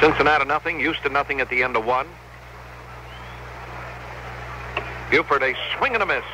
[0.00, 2.08] Cincinnati nothing, Houston nothing at the end of one.
[5.12, 6.24] Buford a swing and a miss.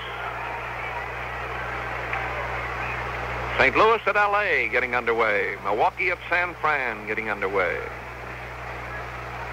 [3.59, 3.77] St.
[3.77, 4.70] Louis at L.A.
[4.70, 5.57] getting underway.
[5.62, 7.78] Milwaukee at San Fran getting underway.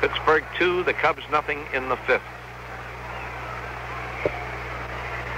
[0.04, 2.24] Pittsburgh two, the Cubs nothing in the fifth.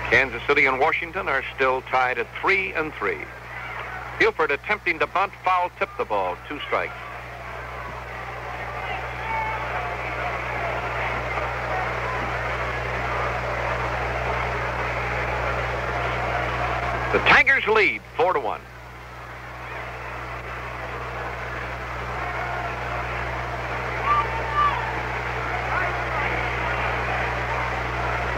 [0.10, 3.20] Kansas City and Washington are still tied at three and three.
[4.18, 6.96] Buford attempting to bunt, foul tip the ball, two strikes.
[17.14, 18.62] The Tigers lead four to one.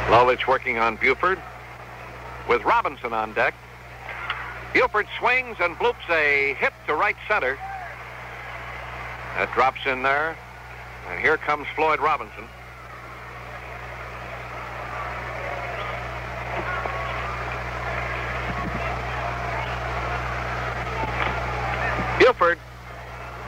[0.07, 1.38] Lolich working on Buford
[2.47, 3.53] with Robinson on deck.
[4.73, 7.57] Buford swings and bloops a hit to right center.
[9.35, 10.38] That drops in there.
[11.09, 12.45] And here comes Floyd Robinson.
[22.17, 22.57] Buford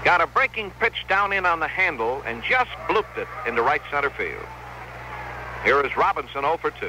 [0.04, 3.82] got a breaking pitch down in on the handle and just blooped it into right
[3.90, 4.46] center field.
[5.64, 6.88] Here is Robinson 0 for 2.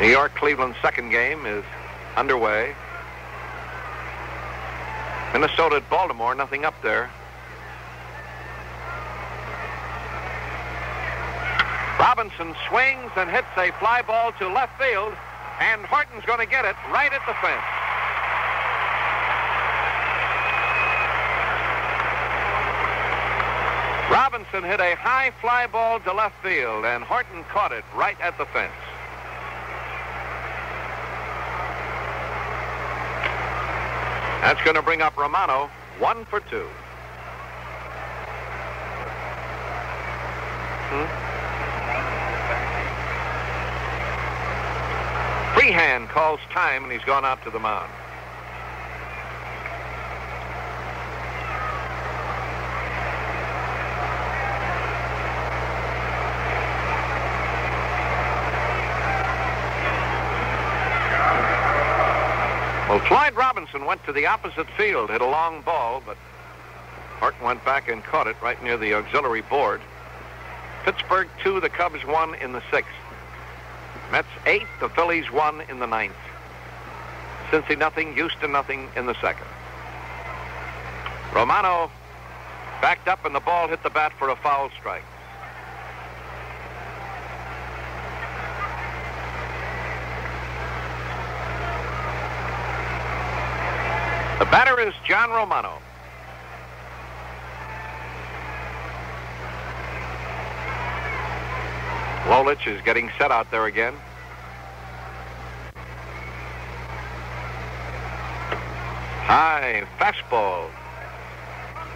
[0.00, 1.64] New York Cleveland's second game is
[2.16, 2.74] underway.
[5.32, 7.08] Minnesota at Baltimore, nothing up there.
[12.00, 15.14] Robinson swings and hits a fly ball to left field,
[15.60, 17.75] and Horton's going to get it right at the fence.
[24.52, 28.38] Robinson hit a high fly ball to left field, and Horton caught it right at
[28.38, 28.72] the fence.
[34.42, 35.68] That's going to bring up Romano,
[35.98, 36.68] one for two.
[40.90, 41.06] Hmm?
[45.58, 47.90] Freehan calls time, and he's gone out to the mound.
[62.96, 66.16] Well, Floyd Robinson went to the opposite field, hit a long ball, but
[67.20, 69.82] Horton went back and caught it right near the auxiliary board.
[70.82, 72.94] Pittsburgh two, the Cubs one in the sixth.
[74.10, 76.16] Mets eight, the Phillies one in the ninth.
[77.50, 79.46] Cincy nothing, Houston nothing in the second.
[81.34, 81.90] Romano
[82.80, 85.04] backed up and the ball hit the bat for a foul strike.
[94.38, 95.78] The batter is John Romano.
[102.26, 103.94] Lolich is getting set out there again.
[109.24, 110.68] High fastball.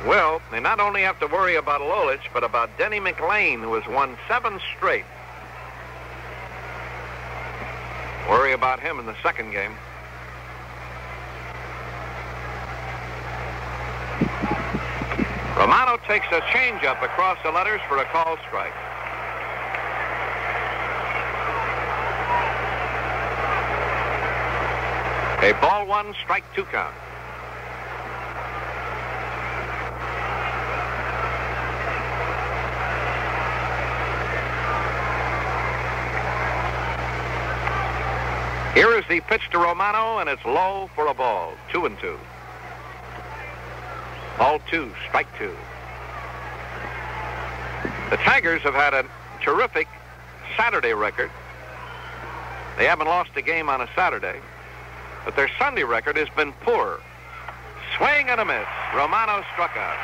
[0.06, 3.86] Well, they not only have to worry about Lolich, but about Denny McLain, who has
[3.86, 5.04] won seven straight.
[8.30, 9.72] Worry about him in the second game.
[15.60, 18.72] Romano takes a changeup across the letters for a call strike.
[25.42, 26.94] A ball one, strike two count.
[38.72, 41.52] Here is the pitch to Romano, and it's low for a ball.
[41.70, 42.18] Two and two.
[44.40, 45.54] Ball two, strike two.
[48.08, 49.04] The Tigers have had a
[49.42, 49.86] terrific
[50.56, 51.30] Saturday record.
[52.78, 54.40] They haven't lost a game on a Saturday,
[55.26, 57.00] but their Sunday record has been poor.
[57.98, 58.66] Swing and a miss.
[58.96, 59.98] Romano struck out.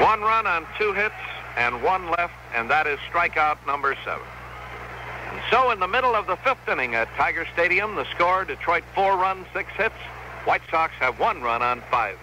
[0.00, 1.14] One run on two hits
[1.58, 4.24] and one left, and that is strikeout number seven.
[5.32, 8.84] And so in the middle of the fifth inning at Tiger Stadium, the score, Detroit
[8.94, 9.94] four runs, six hits.
[10.44, 12.18] White Sox have one run on five.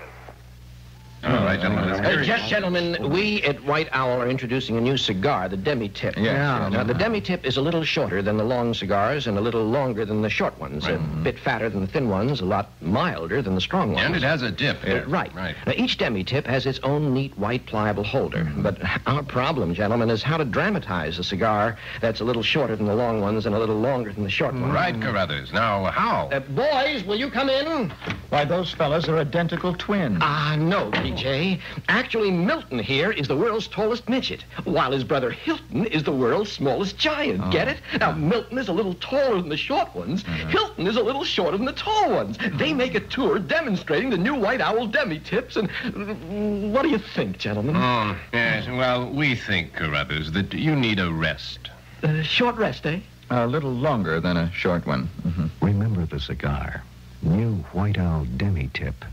[1.21, 1.89] All right, gentlemen.
[1.89, 2.47] let's Uh, hear gen- it.
[2.47, 6.15] gentlemen, we at White Owl are introducing a new cigar, the demi-tip.
[6.15, 6.63] Yes, Yeah.
[6.63, 6.71] yes.
[6.71, 10.05] Now, the demi-tip is a little shorter than the long cigars and a little longer
[10.05, 10.85] than the short ones.
[10.87, 10.95] right.
[10.95, 14.05] A bit fatter than the thin ones, a lot milder than the strong ones.
[14.05, 14.77] And it has a dip.
[14.87, 15.33] Uh, right.
[15.35, 15.55] Right.
[15.67, 18.47] Now, each demi-tip has its own neat white pliable holder.
[18.57, 22.85] But our problem, gentlemen, is how to dramatize a cigar that's a little shorter than
[22.87, 24.73] the long ones and a little longer than the short ones.
[24.73, 25.51] Right, Carruthers.
[25.51, 26.29] Now, how?
[26.31, 27.91] Uh, boys, will you come in?
[28.29, 30.19] Why, those fellas are identical twins.
[30.21, 31.59] Ah, no, PJ.
[31.87, 36.51] Actually, Milton here is the world's tallest midget, while his brother Hilton is the world's
[36.51, 37.51] smallest giant.
[37.51, 37.77] Get it?
[37.99, 40.23] Now, Milton is a little taller than the short ones.
[40.49, 42.37] Hilton is a little shorter than the tall ones.
[42.53, 46.97] They make a tour demonstrating the new White Owl demi-tips, and mm, what do you
[46.99, 47.75] think, gentlemen?
[47.75, 48.67] Oh, yes.
[48.67, 51.69] Well, we think, Carruthers, that you need a rest.
[52.03, 52.99] Uh, short rest, eh?
[53.29, 55.09] A little longer than a short one.
[55.27, 55.49] Mhm.
[55.61, 56.83] Remember the cigar.
[57.21, 59.05] New White Owl Demi-Tip.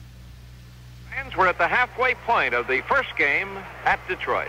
[1.36, 4.48] Were at the halfway point of the first game at Detroit.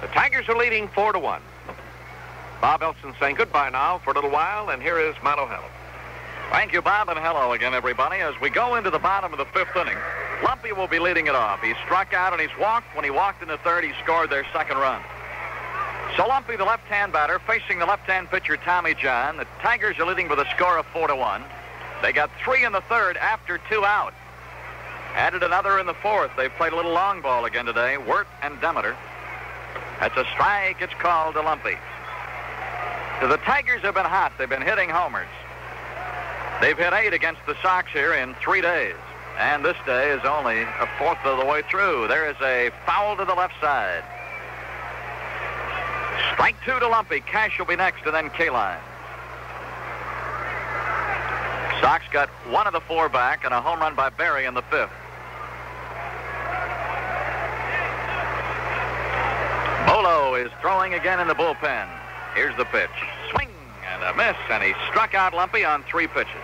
[0.00, 1.40] The Tigers are leading four to one.
[2.60, 5.62] Bob Elson saying goodbye now for a little while, and here is Milo Hello.
[6.50, 8.18] Thank you, Bob, and hello again, everybody.
[8.18, 9.96] As we go into the bottom of the fifth inning,
[10.42, 11.62] Lumpe will be leading it off.
[11.62, 12.92] He struck out and he's walked.
[12.96, 15.00] When he walked in the third, he scored their second run.
[16.16, 19.36] So Lumpe, the left-hand batter, facing the left-hand pitcher, Tommy John.
[19.36, 21.44] The Tigers are leading with a score of four to one.
[22.02, 24.14] They got three in the third after two out.
[25.16, 26.30] Added another in the fourth.
[26.36, 27.96] They've played a little long ball again today.
[27.96, 28.94] Wert and Demeter.
[29.98, 30.82] That's a strike.
[30.82, 31.78] It's called to Lumpe.
[33.20, 34.32] So the Tigers have been hot.
[34.36, 35.26] They've been hitting homers.
[36.60, 38.94] They've hit eight against the Sox here in three days.
[39.38, 42.08] And this day is only a fourth of the way through.
[42.08, 44.04] There is a foul to the left side.
[46.34, 47.24] Strike two to Lumpe.
[47.24, 48.76] Cash will be next, and then Kaline.
[51.80, 54.62] Sox got one of the four back and a home run by Berry in the
[54.62, 54.90] fifth.
[59.86, 61.88] Bolo is throwing again in the bullpen.
[62.34, 62.90] Here's the pitch.
[63.30, 63.48] Swing
[63.86, 66.42] and a miss, and he struck out Lumpe on three pitches.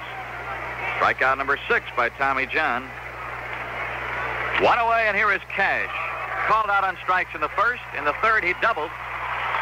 [0.97, 2.85] Strikeout number six by Tommy John.
[4.63, 5.91] One away, and here is Cash.
[6.47, 7.83] Called out on strikes in the first.
[7.99, 8.91] In the third, he doubled.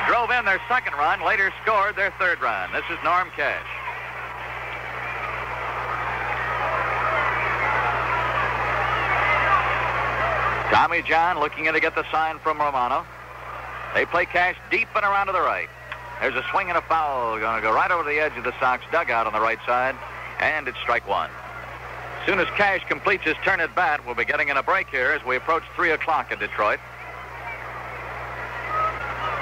[0.07, 2.71] Drove in their second run, later scored their third run.
[2.73, 3.67] This is Norm Cash.
[10.71, 13.05] Tommy John looking in to get the sign from Romano.
[13.93, 15.69] They play Cash deep and around to the right.
[16.21, 17.39] There's a swing and a foul.
[17.41, 19.97] Going to go right over the edge of the Sox dugout on the right side,
[20.39, 21.29] and it's strike one.
[22.21, 24.89] As soon as Cash completes his turn at bat, we'll be getting in a break
[24.91, 26.79] here as we approach 3 o'clock in Detroit.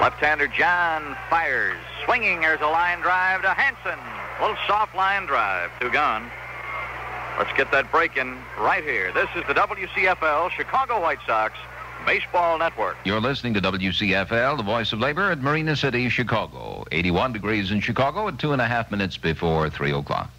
[0.01, 1.77] Left-hander John fires.
[2.05, 3.99] Swinging, there's a line drive to Hansen.
[4.39, 5.71] A little soft line drive.
[5.79, 6.31] Two gone.
[7.39, 9.13] Let's get that break in right here.
[9.13, 11.55] This is the WCFL Chicago White Sox
[12.05, 12.97] Baseball Network.
[13.05, 16.85] You're listening to WCFL, the voice of labor at Marina City, Chicago.
[16.91, 20.31] 81 degrees in Chicago at two and a half minutes before 3 o'clock.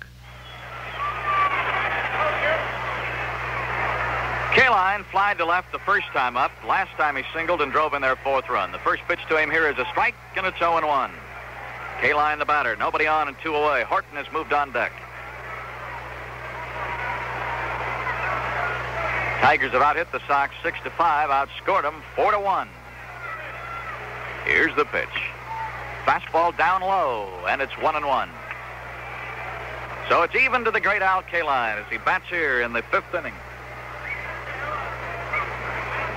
[4.51, 6.51] Kaline flied to left the first time up.
[6.67, 8.73] Last time he singled and drove in their fourth run.
[8.73, 11.11] The first pitch to him here is a strike, and it's 0-1.
[12.01, 12.75] Kaline the batter.
[12.75, 13.83] Nobody on and two away.
[13.83, 14.91] Horton has moved on deck.
[19.41, 22.67] Tigers have out hit the Sox 6 to 5, outscored them 4 to 1.
[24.45, 25.07] Here's the pitch.
[26.05, 28.29] Fastball down low, and it's 1 and 1.
[30.09, 33.13] So it's even to the great Al Kaline as he bats here in the fifth
[33.13, 33.33] inning.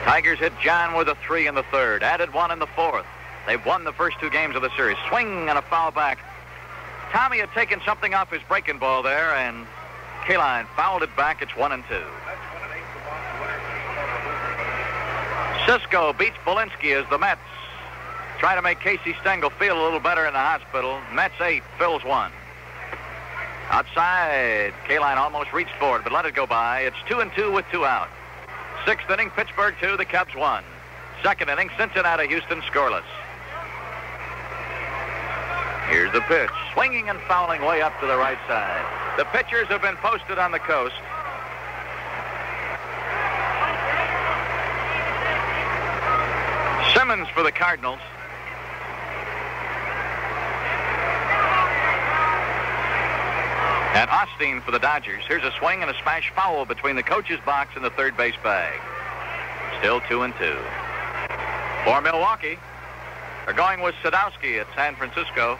[0.04, 3.06] Tigers hit John with a three in the third, added one in the fourth.
[3.46, 4.96] They've won the first two games of the series.
[5.08, 6.18] Swing and a foul back.
[7.12, 9.66] Tommy had taken something off his breaking ball there, and
[10.24, 11.42] Kaline fouled it back.
[11.42, 12.02] It's one and two.
[15.72, 17.40] Cisco beats Belinsky as the Mets
[18.38, 21.00] try to make Casey Stengel feel a little better in the hospital.
[21.14, 22.30] Mets eight, Phil's one.
[23.70, 26.80] Outside, Kaline almost reached for it, but let it go by.
[26.80, 28.10] It's two and two with two out.
[28.84, 30.62] Sixth inning, Pittsburgh two, the Cubs one.
[31.22, 33.08] Second inning, Cincinnati, Houston scoreless.
[35.88, 38.84] Here's the pitch, swinging and fouling way up to the right side.
[39.16, 41.00] The pitchers have been posted on the coast.
[46.94, 48.00] Simmons for the Cardinals.
[53.94, 55.22] And Osteen for the Dodgers.
[55.26, 58.34] Here's a swing and a smash foul between the coach's box and the third base
[58.42, 58.80] bag.
[59.78, 60.58] Still two and two.
[61.84, 62.58] For Milwaukee,
[63.44, 65.58] they're going with Sadowski at San Francisco.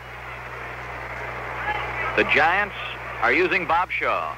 [2.15, 2.75] The Giants
[3.21, 4.35] are using Bob Shaw.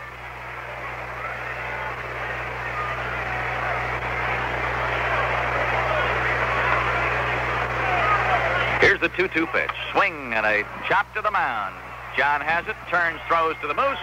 [8.79, 9.71] Here's the 2-2 pitch.
[9.91, 11.75] Swing and a chop to the mound.
[12.17, 13.99] John has it, turns, throws to the Moose.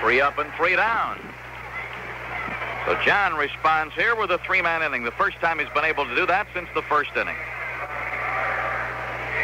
[0.00, 1.18] Three up and three down.
[2.86, 5.04] So John responds here with a three-man inning.
[5.04, 7.36] The first time he's been able to do that since the first inning.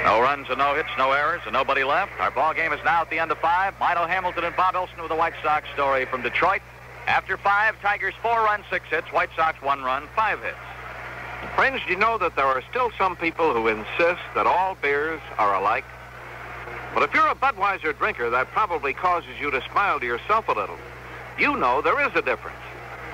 [0.04, 2.12] No runs and no hits, no errors, and nobody left.
[2.20, 3.74] Our ball game is now at the end of five.
[3.78, 6.62] Milo Hamilton and Bob Elson with the White Sox story from Detroit.
[7.06, 9.08] After five, Tigers four runs, six hits.
[9.12, 10.56] White Sox one run, five hits.
[11.54, 15.20] Friends, do you know that there are still some people who insist that all beers
[15.38, 15.84] are alike?
[16.92, 20.52] But if you're a Budweiser drinker, that probably causes you to smile to yourself a
[20.52, 20.78] little.
[21.38, 22.56] You know there is a difference.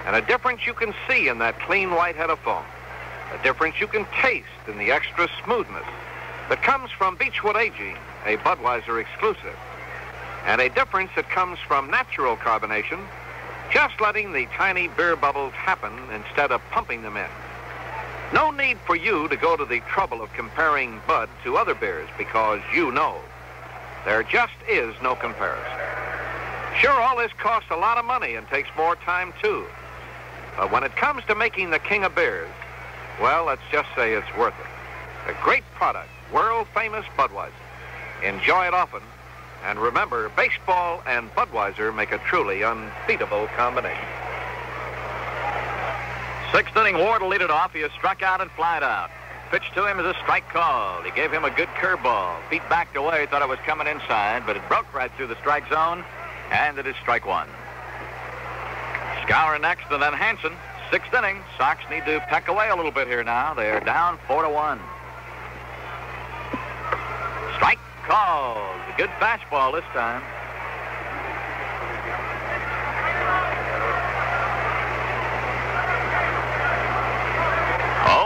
[0.06, 2.64] And a difference you can see in that clean white head of foam.
[3.32, 5.86] A difference you can taste in the extra smoothness
[6.48, 7.96] that comes from Beechwood Aging,
[8.26, 9.56] a Budweiser exclusive.
[10.46, 13.00] And a difference that comes from natural carbonation,
[13.72, 17.30] just letting the tiny beer bubbles happen instead of pumping them in.
[18.32, 22.08] No need for you to go to the trouble of comparing Bud to other beers
[22.16, 23.20] because you know
[24.06, 25.78] there just is no comparison.
[26.78, 29.66] Sure, all this costs a lot of money and takes more time, too.
[30.56, 32.48] But when it comes to making the king of beers,
[33.20, 35.30] well, let's just say it's worth it.
[35.30, 37.52] A great product, world famous Budweiser.
[38.22, 39.02] Enjoy it often.
[39.64, 44.08] And remember, baseball and Budweiser make a truly unbeatable combination.
[46.52, 47.72] Sixth inning, Ward will lead it off.
[47.72, 49.10] He has struck out and flied out.
[49.50, 51.02] Pitch to him is a strike call.
[51.02, 52.36] He gave him a good curveball.
[52.50, 55.68] Feet backed away, thought it was coming inside, but it broke right through the strike
[55.70, 56.04] zone,
[56.50, 57.48] and it is strike one.
[59.24, 60.52] Scour next, and then Hansen.
[60.90, 61.40] Sixth inning.
[61.56, 63.54] Sox need to peck away a little bit here now.
[63.54, 64.78] They are down four to one.
[67.56, 68.76] Strike called.
[68.98, 70.22] Good fastball this time.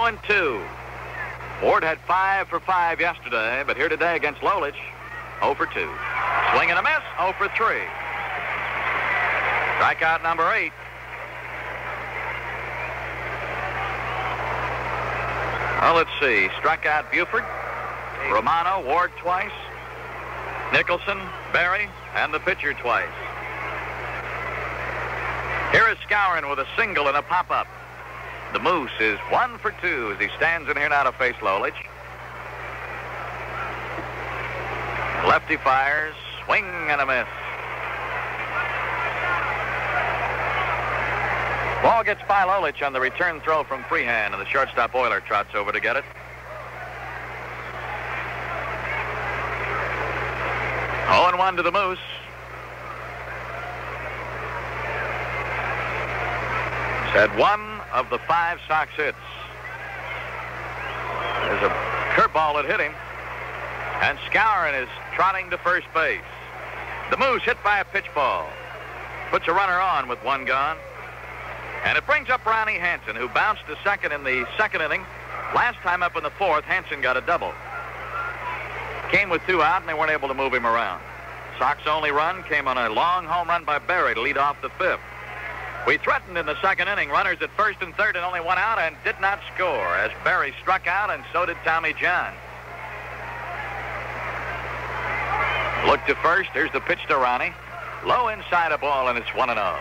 [0.06, 0.62] And two.
[1.60, 4.78] Ward had five for five yesterday, but here today against Lolich,
[5.40, 5.72] 0 for 2.
[5.74, 7.82] Swing and a miss, 0 for 3.
[9.80, 10.70] Strikeout number eight.
[15.82, 16.50] Well, let's see.
[16.60, 17.44] Struck out Buford,
[18.30, 19.50] Romano, Ward twice,
[20.72, 21.18] Nicholson,
[21.52, 23.10] Berry, and the pitcher twice.
[25.72, 27.66] Here is Skowron with a single and a pop-up.
[28.56, 31.74] The Moose is one for two as he stands in here now to face Lolich.
[35.28, 37.28] Lefty fires, swing and a miss.
[41.82, 45.54] Ball gets by Lolich on the return throw from Freehan, and the shortstop Oyler trots
[45.54, 46.04] over to get it.
[51.10, 51.98] Oh and 1 to the Moose.
[57.12, 59.16] Had one of the five Sox hits.
[61.48, 61.72] There's a
[62.12, 62.92] curveball that hit him.
[64.02, 66.20] And Skowron is trotting to first base.
[67.10, 68.46] The Moose hit by a pitch ball.
[69.30, 70.76] Puts a runner on with one gone.
[71.84, 75.00] And it brings up Ronnie Hansen, who bounced to second in the second inning.
[75.54, 77.52] Last time up in the fourth, Hansen got a double.
[79.10, 81.00] Came with two out, and they weren't able to move him around.
[81.58, 84.68] Sox only run came on a long home run by Berry to lead off the
[84.70, 85.00] fifth.
[85.86, 88.80] We threatened in the second inning, runners at first and third and only one out,
[88.80, 92.34] and did not score as Berry struck out, and so did Tommy John.
[95.86, 96.50] Look to first.
[96.52, 97.52] Here's the pitch to Ronnie.
[98.04, 99.78] Low inside a ball, and it's 1 0.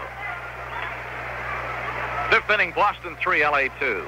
[2.29, 4.05] Fifth inning, Boston 3, LA 2.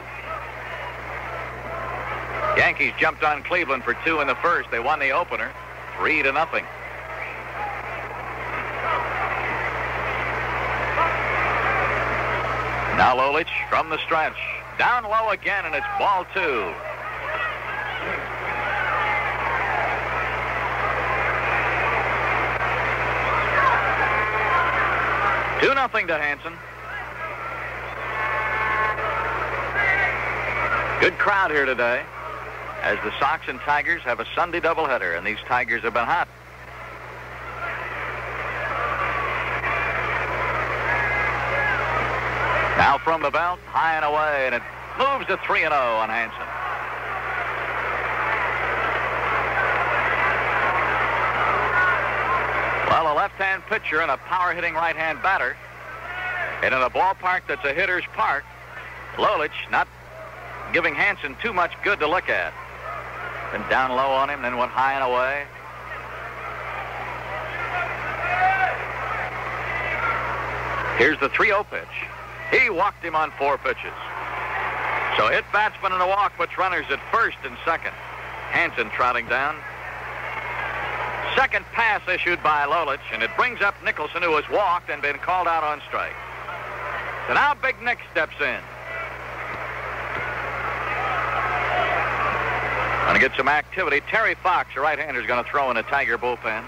[2.58, 4.70] Yankees jumped on Cleveland for two in the first.
[4.70, 5.52] They won the opener,
[5.98, 6.66] 3 to nothing.
[12.98, 14.36] Now Lolich from the stretch.
[14.80, 16.74] Down low again, and it's ball two.
[25.62, 26.54] Two nothing to Hansen.
[31.00, 32.04] Good crowd here today
[32.82, 36.28] as the Sox and Tigers have a Sunday doubleheader, and these Tigers have been hot.
[42.88, 44.62] Now from the belt, high and away, and it
[44.98, 46.40] moves to 3 0 on Hansen.
[52.88, 55.58] Well, a left-hand pitcher and a power-hitting right-hand batter.
[56.64, 58.46] And in a ballpark that's a hitter's park,
[59.18, 59.90] Lolich not
[60.72, 62.54] giving Hansen too much good to look at.
[63.52, 65.44] Been down low on him, then went high and away.
[70.98, 72.08] Here's the 3-0 pitch.
[72.52, 73.94] He walked him on four pitches.
[75.18, 77.94] So hit batsman and a walk puts runners at first and second.
[78.52, 79.56] Hansen trotting down.
[81.36, 85.18] Second pass issued by Lolich, and it brings up Nicholson, who has walked and been
[85.18, 86.16] called out on strike.
[87.28, 88.62] So now Big Nick steps in.
[93.06, 94.02] Going to get some activity.
[94.10, 96.64] Terry Fox, a right-hander, is going to throw in a Tiger bullpen.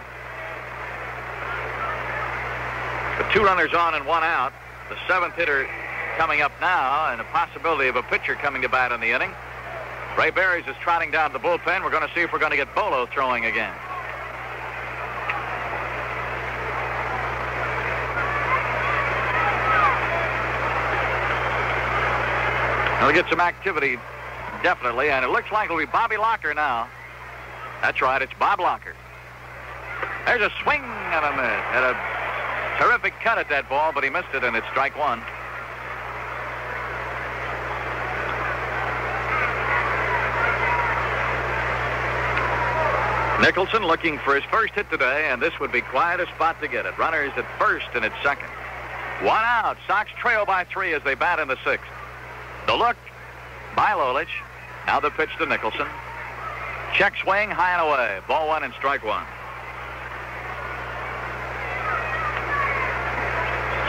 [3.34, 4.54] Two runners on and one out,
[4.90, 5.68] the seventh hitter
[6.18, 9.32] coming up now, and a possibility of a pitcher coming to bat in the inning.
[10.18, 11.84] Ray Berries is trotting down the bullpen.
[11.84, 13.74] We're going to see if we're going to get Bolo throwing again.
[23.02, 23.98] We'll get some activity,
[24.61, 26.88] definitely, and it looks like it'll be Bobby Locker now.
[27.82, 28.94] That's right, it's Bob Locker.
[30.26, 31.64] There's a swing and a miss.
[31.74, 31.95] Had a
[32.80, 35.22] terrific cut at that ball, but he missed it, and it's strike one.
[43.42, 46.68] Nicholson looking for his first hit today, and this would be quite a spot to
[46.68, 46.98] get it.
[46.98, 48.50] Runners at first and at second.
[49.22, 49.78] One out.
[49.86, 51.88] Sox trail by three as they bat in the sixth.
[52.68, 52.98] The look
[53.76, 54.28] by Lolich.
[54.88, 55.88] Now the pitch to Nicholson.
[56.94, 58.20] Check swing, high and away.
[58.28, 59.26] Ball one and strike one.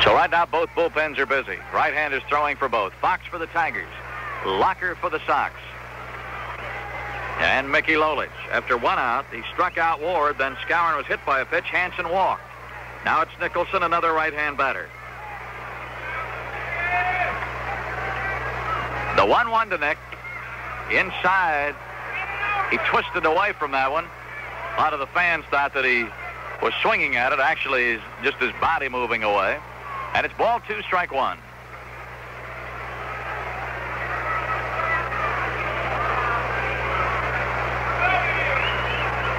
[0.05, 1.59] So right now both bullpens are busy.
[1.74, 2.93] Right-handers throwing for both.
[2.94, 3.89] Fox for the Tigers.
[4.47, 5.55] Locker for the Sox.
[7.39, 8.28] And Mickey Lolich.
[8.51, 10.39] After one out, he struck out Ward.
[10.39, 11.64] Then Skowron was hit by a pitch.
[11.64, 12.43] Hansen walked.
[13.05, 14.89] Now it's Nicholson, another right-hand batter.
[19.16, 19.98] The 1-1 to Nick.
[20.90, 21.74] Inside.
[22.70, 24.06] He twisted away from that one.
[24.77, 26.06] A lot of the fans thought that he
[26.62, 27.39] was swinging at it.
[27.39, 29.59] Actually, just his body moving away.
[30.15, 31.39] And it's ball two, strike one.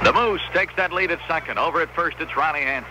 [0.04, 1.58] The Moose takes that lead at second.
[1.58, 2.90] Over at first, it's Ronnie Hansen.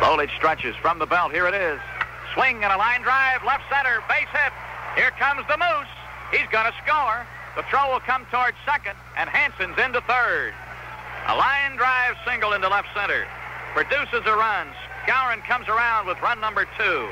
[0.00, 1.30] Lolich stretches from the belt.
[1.32, 1.78] Here it is.
[2.32, 4.52] Swing and a line drive, left center, base hit.
[4.96, 5.92] Here comes the Moose.
[6.32, 7.26] He's going to score.
[7.54, 10.54] The throw will come towards second, and Hansen's into third.
[11.28, 13.26] A line drive single into left center.
[13.74, 14.68] Produces a run.
[15.10, 17.08] Skowron comes around with run number two.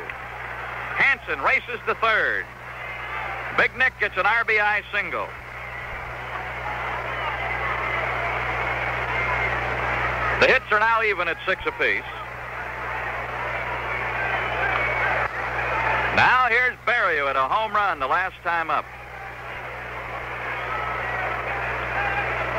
[0.94, 2.46] Hansen races to third.
[3.56, 5.26] Big Nick gets an RBI single.
[10.38, 12.06] The hits are now even at six apiece.
[16.14, 18.84] Now here's Berry at a home run the last time up.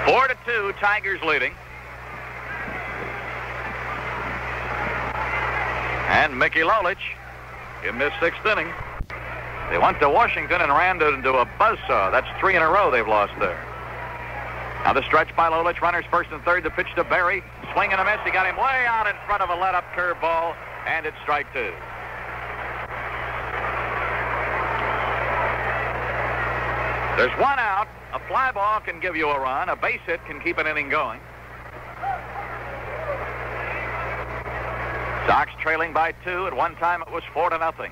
[0.05, 1.53] Four to two, Tigers leading.
[6.09, 6.97] And Mickey Lolich
[7.87, 8.67] in this sixth inning.
[9.69, 12.11] They went to Washington and ran into a buzzsaw.
[12.11, 13.63] That's three in a row they've lost there.
[14.83, 16.63] Now the stretch by Lolich, runners first and third.
[16.63, 17.43] The pitch to Berry.
[17.73, 18.19] Swing and a miss.
[18.25, 20.55] He got him way out in front of a let-up curveball,
[20.87, 21.71] and it's strike two.
[27.17, 27.87] There's one out.
[28.13, 29.69] A fly ball can give you a run.
[29.69, 31.19] A base hit can keep an inning going.
[35.29, 36.47] Sox trailing by two.
[36.47, 37.91] At one time, it was four to nothing.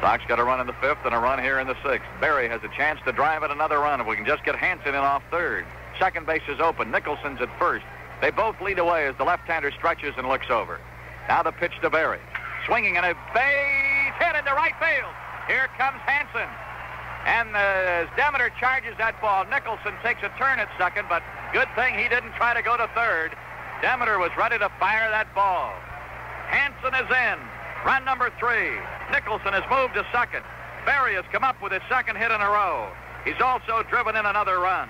[0.00, 2.06] Sox got a run in the fifth and a run here in the sixth.
[2.20, 4.90] Berry has a chance to drive it another run if we can just get Hansen
[4.90, 5.66] in off third.
[5.98, 6.92] Second base is open.
[6.92, 7.84] Nicholson's at first.
[8.20, 10.78] They both lead away as the left-hander stretches and looks over.
[11.26, 12.20] Now the pitch to Berry.
[12.64, 15.12] Swinging and a base hit into right field.
[15.48, 16.48] Here comes Hansen.
[17.26, 21.98] And as Demeter charges that ball, Nicholson takes a turn at second, but good thing
[21.98, 23.34] he didn't try to go to third.
[23.80, 25.70] Demeter was ready to fire that ball.
[26.50, 27.38] Hansen is in.
[27.86, 28.74] Run number three.
[29.12, 30.42] Nicholson has moved to second.
[30.84, 32.90] Berry has come up with his second hit in a row.
[33.24, 34.88] He's also driven in another run.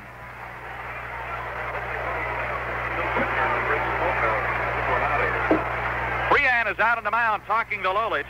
[6.30, 8.24] Freehan is out on the mound talking to Lolich.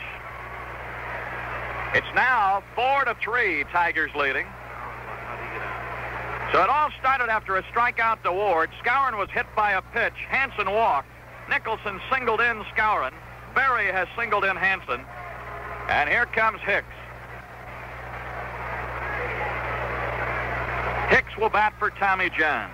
[1.95, 4.45] It's now four to three, Tigers leading.
[6.51, 8.71] So it all started after a strikeout to Ward.
[8.83, 10.15] Skowron was hit by a pitch.
[10.29, 11.07] Hansen walked.
[11.47, 13.13] Nicholson singled in Skowron.
[13.53, 15.01] Berry has singled in Hansen.
[15.89, 16.87] And here comes Hicks.
[21.09, 22.69] Hicks will bat for Tommy John.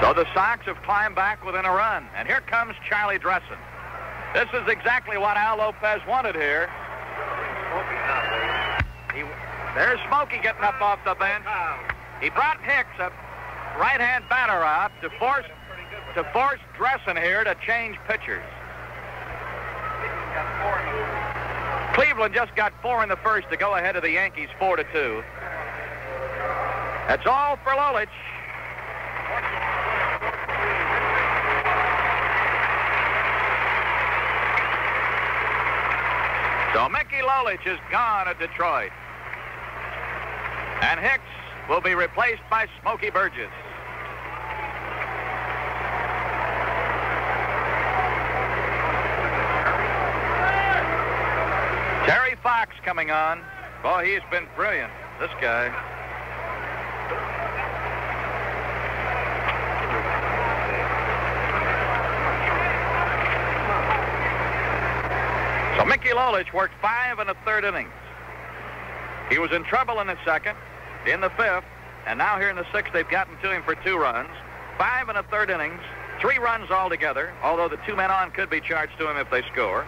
[0.00, 2.06] So the Sox have climbed back within a run.
[2.16, 3.58] And here comes Charlie Dressen.
[4.36, 6.68] This is exactly what Al Lopez wanted here.
[9.14, 9.22] He,
[9.74, 11.42] there's Smokey getting up off the bench.
[12.20, 13.10] He brought Hicks, a
[13.80, 15.46] right-hand batter, out to force
[16.16, 18.44] to force Dressen here to change pitchers.
[21.94, 24.84] Cleveland just got four in the first to go ahead of the Yankees four to
[24.92, 25.24] two.
[27.08, 28.08] That's all for Lolich.
[36.76, 38.90] So Mickey Lolich is gone at Detroit.
[40.82, 41.22] And Hicks
[41.70, 43.50] will be replaced by Smokey Burgess.
[52.04, 53.40] Terry Fox coming on.
[53.82, 55.72] Boy, he's been brilliant, this guy.
[65.78, 67.90] So Mickey Lolich worked five and a third innings.
[69.28, 70.56] He was in trouble in the second,
[71.04, 71.64] in the fifth,
[72.06, 74.28] and now here in the sixth, they've gotten to him for two runs.
[74.78, 75.80] Five and a third innings,
[76.20, 79.42] three runs altogether, although the two men on could be charged to him if they
[79.52, 79.84] score.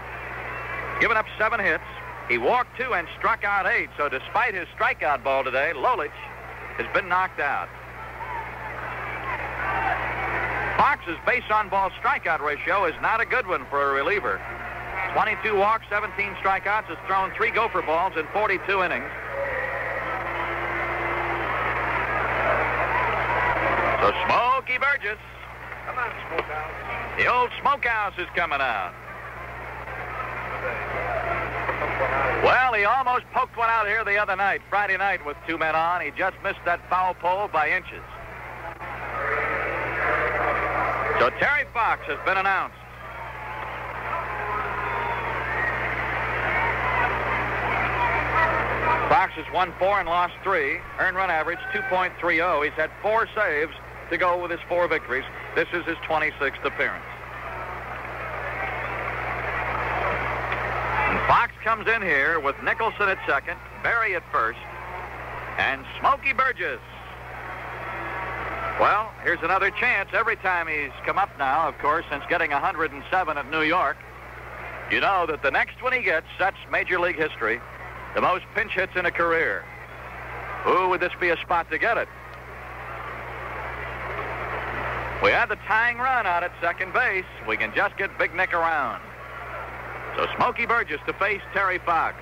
[1.01, 1.85] Given up seven hits.
[2.29, 6.11] He walked two and struck out eight, so despite his strikeout ball today, Lolich
[6.79, 7.69] has been knocked out.
[10.77, 14.41] Fox's base on ball strikeout ratio is not a good one for a reliever.
[15.13, 19.11] 22 walks, 17 strikeouts, has thrown three gopher balls in 42 innings.
[24.01, 25.19] So Smokey Burgess.
[25.87, 27.17] Come on, Smokehouse.
[27.19, 28.95] The old smokehouse is coming out.
[32.45, 35.75] Well, he almost poked one out here the other night, Friday night, with two men
[35.75, 36.01] on.
[36.01, 38.05] He just missed that foul pole by inches.
[41.19, 42.78] So Terry Fox has been announced.
[49.09, 50.79] Fox has won four and lost three.
[50.99, 52.65] Earned run average 2.30.
[52.65, 53.73] He's had four saves
[54.11, 55.25] to go with his four victories.
[55.55, 57.05] This is his 26th appearance.
[61.09, 64.61] And Fox comes in here with Nicholson at second, Berry at first,
[65.57, 66.81] and Smokey Burgess.
[68.79, 70.11] Well, here's another chance.
[70.13, 73.97] Every time he's come up now, of course, since getting 107 at New York,
[74.91, 77.61] you know that the next one he gets sets Major League history,
[78.15, 79.65] the most pinch hits in a career.
[80.65, 82.09] Who would this be a spot to get it?
[85.23, 87.25] We had the tying run out at second base.
[87.47, 89.03] We can just get Big Nick around.
[90.17, 92.17] So Smokey Burgess to face Terry Fox.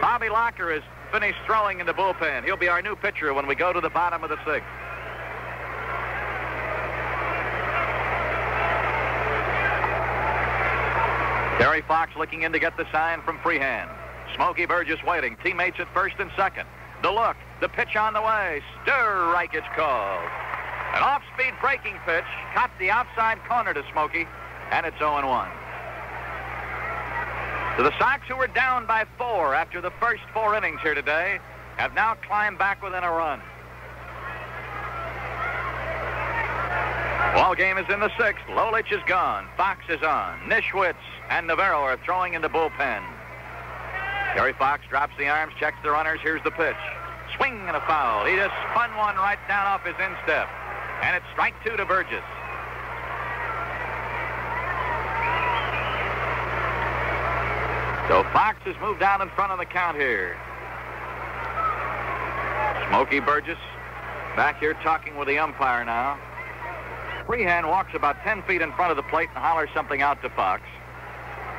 [0.00, 0.82] Bobby Locker is
[1.12, 2.44] finished throwing in the bullpen.
[2.44, 4.66] He'll be our new pitcher when we go to the bottom of the sixth.
[11.58, 13.88] Terry Fox looking in to get the sign from Freehan.
[14.34, 15.36] Smokey Burgess waiting.
[15.42, 16.66] Teammates at first and second.
[17.02, 17.36] The look.
[17.60, 18.62] The pitch on the way.
[18.82, 20.24] Strike is called.
[20.94, 24.26] An off-speed breaking pitch caught the outside corner to Smokey,
[24.70, 25.48] and it's 0-1.
[27.76, 31.38] So the Sox, who were down by four after the first four innings here today,
[31.78, 33.40] have now climbed back within a run.
[37.34, 38.44] Ball game is in the sixth.
[38.50, 39.46] Lolich is gone.
[39.56, 40.38] Fox is on.
[40.40, 40.94] Nishwitz
[41.30, 43.02] and Navarro are throwing in the bullpen.
[44.34, 46.18] Terry Fox drops the arms, checks the runners.
[46.22, 46.76] Here's the pitch.
[47.36, 48.24] Swing and a foul.
[48.24, 50.48] He just spun one right down off his instep.
[51.02, 52.24] And it's strike two to Burgess.
[58.08, 60.36] So Fox has moved down in front of the count here.
[62.88, 63.58] Smokey Burgess
[64.36, 66.18] back here talking with the umpire now.
[67.26, 70.30] Freehan walks about 10 feet in front of the plate and hollers something out to
[70.30, 70.62] Fox.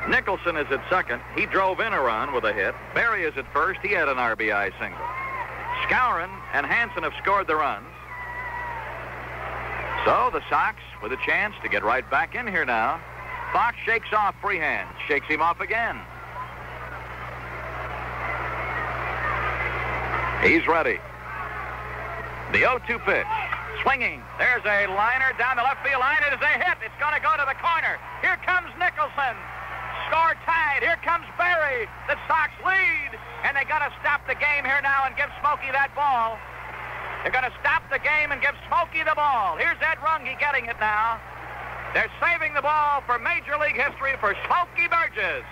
[0.09, 1.21] Nicholson is at second.
[1.35, 2.75] He drove in a run with a hit.
[2.93, 3.80] Berry is at first.
[3.81, 4.99] He had an RBI single.
[5.88, 7.88] Skowron and Hansen have scored the runs.
[10.05, 12.99] So the Sox with a chance to get right back in here now.
[13.53, 15.97] Fox shakes off Freehan, shakes him off again.
[20.43, 20.99] He's ready.
[22.51, 23.27] The 0-2 pitch.
[23.81, 24.21] Swinging.
[24.38, 26.19] There's a liner down the left field line.
[26.27, 26.77] It is a hit.
[26.84, 27.95] It's going to go to the corner.
[28.21, 29.35] Here comes Nicholson.
[30.14, 30.85] Score tied.
[30.85, 31.90] Here comes Berry.
[32.06, 33.18] The Sox lead.
[33.41, 36.38] And they got to stop the game here now and give Smokey that ball.
[37.26, 39.57] They're going to stop the game and give Smokey the ball.
[39.57, 41.18] Here's Ed Runge getting it now.
[41.98, 45.49] They're saving the ball for Major League history for Smokey Burgess.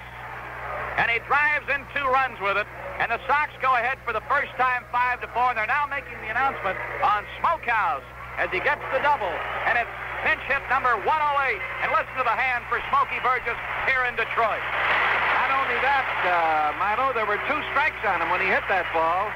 [1.01, 2.69] And he drives in two runs with it.
[3.01, 5.49] And the Sox go ahead for the first time, five to four.
[5.49, 8.05] And they're now making the announcement on Smokehouse
[8.37, 9.33] as he gets the double.
[9.65, 11.09] And it's pinch hit number 108.
[11.83, 13.57] And listen to the hand for Smokey Burgess
[13.89, 14.61] here in Detroit.
[15.41, 18.85] Not only that, uh, Milo, there were two strikes on him when he hit that
[18.93, 19.29] ball.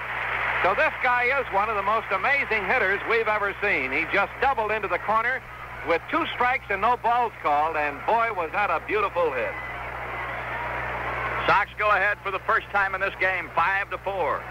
[0.64, 3.92] So this guy is one of the most amazing hitters we've ever seen.
[3.92, 5.42] He just doubled into the corner
[5.88, 9.54] with two strikes and no balls called, and boy, was that a beautiful hit.
[11.46, 14.42] Sox go ahead for the first time in this game, five to four.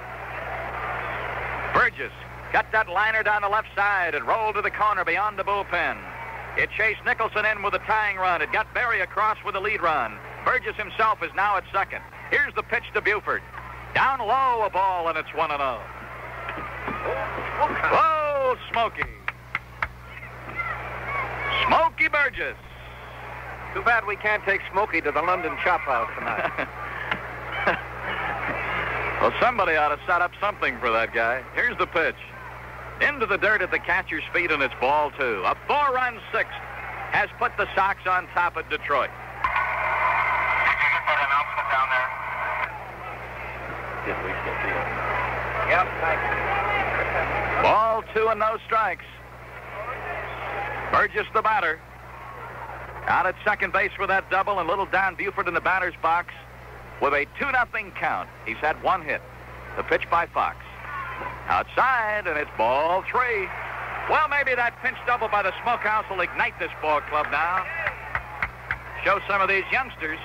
[1.74, 2.12] Burgess
[2.52, 5.98] got that liner down the left side and rolled to the corner beyond the bullpen.
[6.56, 8.40] It chased Nicholson in with a tying run.
[8.40, 10.16] It got Berry across with a lead run.
[10.44, 12.02] Burgess himself is now at second.
[12.30, 13.42] Here's the pitch to Buford.
[13.94, 15.58] Down low a ball, and it's 1 0.
[17.58, 19.02] Whoa, Smokey.
[21.66, 22.56] Smokey Burgess.
[23.74, 26.68] Too bad we can't take Smokey to the London Chop House tonight.
[29.20, 31.42] well, somebody ought to set up something for that guy.
[31.54, 32.14] Here's the pitch.
[33.00, 35.42] Into the dirt at the catcher's feet, and it's ball two.
[35.44, 36.54] A four-run sixth
[37.12, 39.10] has put the Sox on top of Detroit.
[45.68, 47.62] Yep, thank you.
[47.62, 49.04] Ball two and no strikes.
[50.92, 51.80] Burgess the batter.
[53.06, 56.32] Out at second base with that double and little Don Buford in the batter's box
[57.02, 58.28] with a 2 nothing count.
[58.46, 59.20] He's had one hit.
[59.76, 60.56] The pitch by Fox.
[61.48, 63.48] Outside, and it's ball three.
[64.10, 67.64] Well, maybe that pinch double by the smokehouse will ignite this ball club now.
[69.04, 70.18] Show some of these youngsters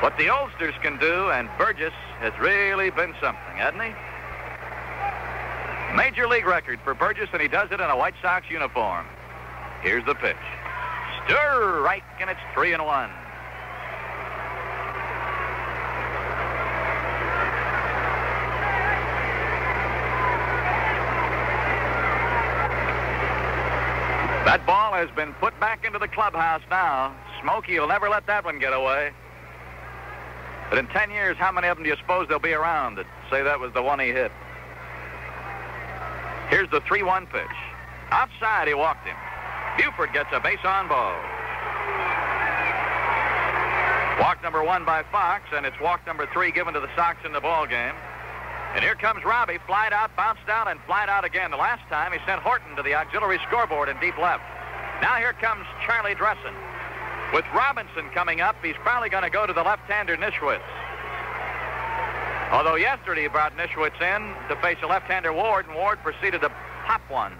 [0.00, 3.94] what the oldsters can do, and Burgess has really been something, hasn't he?
[5.96, 9.06] Major league record for Burgess, and he does it in a White Sox uniform.
[9.82, 10.36] Here's the pitch.
[11.24, 13.10] Stir right, and it's three and one.
[24.44, 27.14] That ball has been put back into the clubhouse now.
[27.40, 29.10] Smokey will never let that one get away.
[30.68, 33.06] But in 10 years, how many of them do you suppose there'll be around that
[33.30, 34.30] say that was the one he hit?
[36.50, 37.56] Here's the 3-1 pitch.
[38.10, 39.16] Outside, he walked him.
[39.78, 41.16] Buford gets a base on ball.
[44.20, 47.32] Walk number one by Fox, and it's walk number three given to the Sox in
[47.32, 47.94] the ball game.
[48.74, 51.52] And here comes Robbie, flied out, bounced out, and flied out again.
[51.52, 54.42] The last time he sent Horton to the auxiliary scoreboard in deep left.
[55.00, 56.54] Now here comes Charlie Dressen.
[57.32, 60.60] With Robinson coming up, he's probably going to go to the left-hander Nischwitz.
[62.50, 66.50] Although yesterday he brought Nischwitz in to face a left-hander Ward, and Ward proceeded to
[66.84, 67.32] pop one.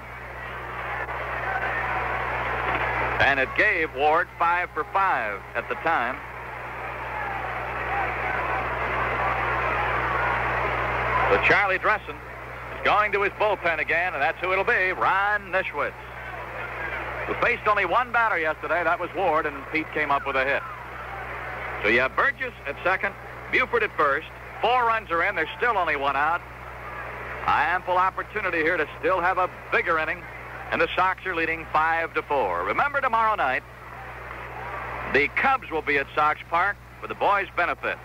[3.20, 6.16] And it gave Ward five for five at the time.
[11.30, 15.50] So Charlie Dressen is going to his bullpen again, and that's who it'll be, Ron
[15.50, 15.92] Nischwitz,
[17.26, 18.84] who faced only one batter yesterday.
[18.84, 20.62] That was Ward, and Pete came up with a hit.
[21.82, 23.14] So you have Burgess at second,
[23.50, 24.26] Buford at first.
[24.60, 25.34] Four runs are in.
[25.34, 26.40] There's still only one out.
[27.46, 30.22] Ample opportunity here to still have a bigger inning,
[30.70, 32.64] and the Sox are leading five to four.
[32.64, 33.62] Remember tomorrow night,
[35.12, 37.98] the Cubs will be at Sox Park for the boys' benefit.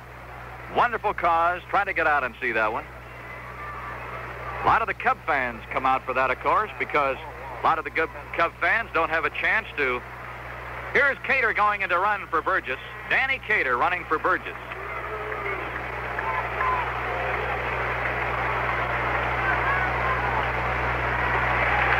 [0.76, 1.62] Wonderful cause.
[1.70, 2.84] Try to get out and see that one.
[4.61, 7.18] A lot of the Cub fans come out for that, of course, because
[7.61, 10.02] a lot of the good Cub fans don't have a chance to.
[10.94, 12.80] Here's Cater going into run for Burgess.
[13.10, 14.57] Danny Cater running for Burgess.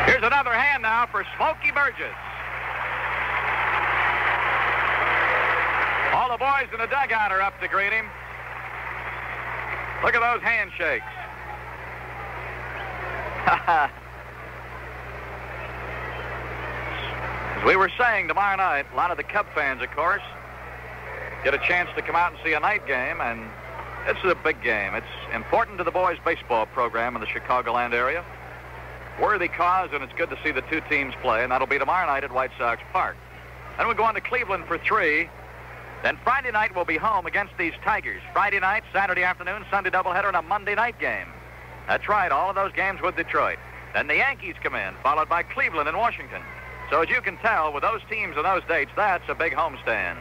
[0.06, 2.16] Here's another hand now for Smokey Burgess.
[6.12, 8.06] All the boys in the dugout are up to greet him.
[10.02, 11.06] Look at those handshakes.
[17.56, 20.22] As we were saying tomorrow night, a lot of the Cub fans, of course,
[21.44, 23.48] get a chance to come out and see a night game, and
[24.06, 24.94] it's a big game.
[24.94, 28.24] It's important to the boys' baseball program in the Chicagoland area.
[29.20, 32.06] Worthy cause, and it's good to see the two teams play, and that'll be tomorrow
[32.06, 33.16] night at White Sox Park.
[33.78, 35.28] Then we go on to Cleveland for three.
[36.02, 38.22] Then Friday night we'll be home against these Tigers.
[38.32, 41.28] Friday night, Saturday afternoon, Sunday doubleheader, and a Monday night game.
[41.90, 43.58] That's right, all of those games with Detroit.
[43.94, 46.40] Then the Yankees come in, followed by Cleveland and Washington.
[46.88, 50.16] So as you can tell, with those teams and those dates, that's a big homestand.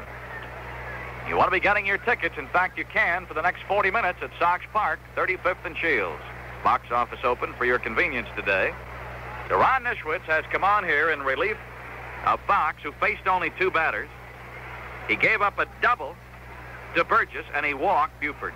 [1.27, 2.39] You want to be getting your tickets.
[2.39, 6.23] In fact, you can for the next 40 minutes at Sox Park, 35th and Shields.
[6.63, 8.73] Box office open for your convenience today.
[9.47, 11.57] So Ron Nischwitz has come on here in relief
[12.25, 14.09] of Fox, who faced only two batters.
[15.07, 16.15] He gave up a double
[16.95, 18.55] to Burgess, and he walked Buford.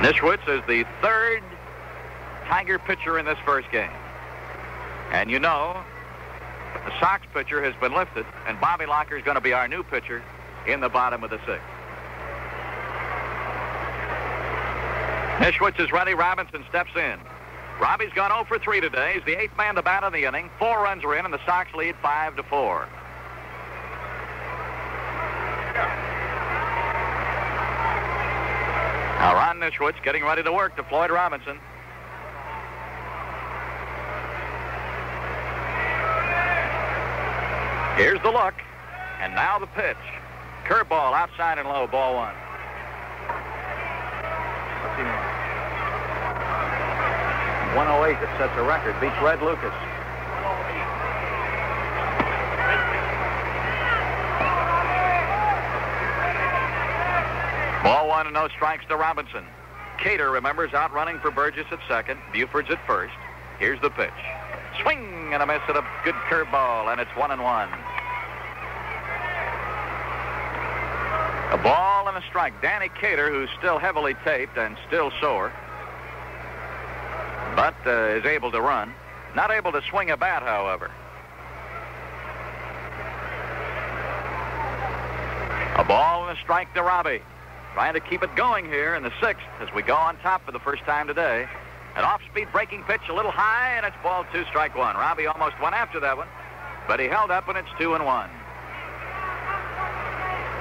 [0.00, 1.42] Nischwitz is the third
[2.46, 3.90] Tiger pitcher in this first game.
[5.12, 5.84] And you know,
[6.86, 9.82] the Sox pitcher has been lifted, and Bobby Locker is going to be our new
[9.82, 10.22] pitcher
[10.66, 11.60] in the bottom of the sixth.
[15.38, 16.14] Nischwitz is ready.
[16.14, 17.18] Robinson steps in.
[17.78, 19.12] Robbie's gone 0 for 3 today.
[19.14, 20.48] He's the eighth man to bat in the inning.
[20.58, 22.88] Four runs are in, and the Sox lead 5 to 4.
[29.20, 31.58] Now Ron Nischwitz getting ready to work to Floyd Robinson.
[37.96, 38.54] Here's the look,
[39.20, 39.98] and now the pitch.
[40.64, 42.34] Curveball outside and low, ball one.
[47.76, 48.98] 108 that sets a record.
[49.02, 49.74] Beats Red Lucas.
[57.90, 59.44] Ball one and no strikes to Robinson.
[59.98, 62.20] Cater remembers out running for Burgess at second.
[62.32, 63.12] Buford's at first.
[63.58, 64.12] Here's the pitch.
[64.80, 67.68] Swing and a miss at a good curveball, and it's one and one.
[71.50, 72.62] A ball and a strike.
[72.62, 75.50] Danny Cater, who's still heavily taped and still sore,
[77.56, 78.94] but uh, is able to run.
[79.34, 80.92] Not able to swing a bat, however.
[85.74, 87.20] A ball and a strike to Robbie.
[87.74, 90.52] Trying to keep it going here in the sixth as we go on top for
[90.52, 91.48] the first time today.
[91.96, 94.96] An off-speed breaking pitch a little high, and it's ball two, strike one.
[94.96, 96.28] Robbie almost went after that one,
[96.86, 98.30] but he held up, and it's two and one.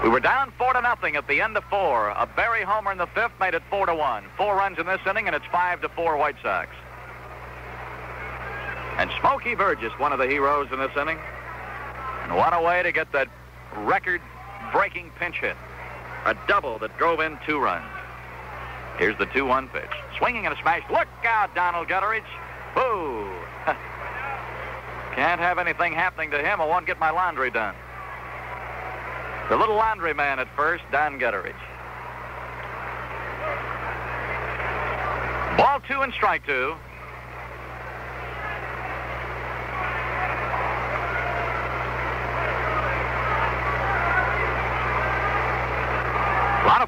[0.03, 2.10] We were down four to nothing at the end of four.
[2.10, 4.23] A Berry homer in the fifth made it four to one.
[4.38, 6.69] Four runs in this inning, and it's five to four White Sox.
[8.98, 11.19] And Smokey Burgess, one of the heroes in this inning,
[12.23, 13.27] and what a way to get that
[13.76, 15.56] record-breaking pinch hit.
[16.25, 17.85] A double that drove in two runs.
[18.97, 19.89] Here's the 2-1 pitch.
[20.17, 20.83] Swinging and a smash.
[20.89, 22.27] Look out, Donald Gutteridge.
[22.75, 23.31] Boo.
[25.15, 26.59] Can't have anything happening to him.
[26.59, 27.75] I won't get my laundry done.
[29.49, 31.55] The little laundry man at first, Don Gutteridge.
[35.57, 36.75] Ball two and strike two.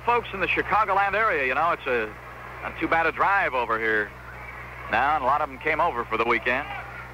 [0.02, 2.12] Of folks in the Chicagoland area, you know, it's a
[2.64, 4.12] not too bad a drive over here
[4.92, 6.68] now, and a lot of them came over for the weekend.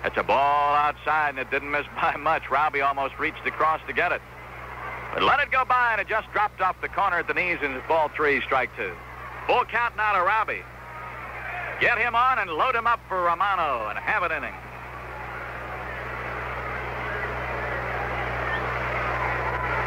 [0.04, 2.50] It's a ball outside, and it didn't miss by much.
[2.50, 4.22] Robbie almost reached across to get it.
[5.14, 7.58] But let it go by, and it just dropped off the corner at the knees,
[7.62, 8.94] and ball three, strike two.
[9.48, 10.64] Full count now to Robbie.
[11.80, 14.54] Get him on and load him up for Romano and have it inning.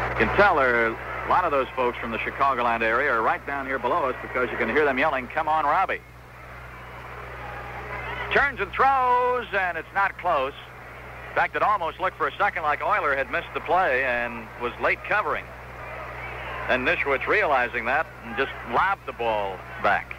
[0.09, 3.21] You can tell there are a lot of those folks from the Chicagoland area are
[3.21, 6.01] right down here below us because you can hear them yelling, come on, Robbie.
[8.31, 10.53] Turns and throws, and it's not close.
[11.29, 14.47] In fact, it almost looked for a second like Oyler had missed the play and
[14.61, 15.45] was late covering.
[16.67, 20.15] And Nischwitz realizing that and just lobbed the ball back.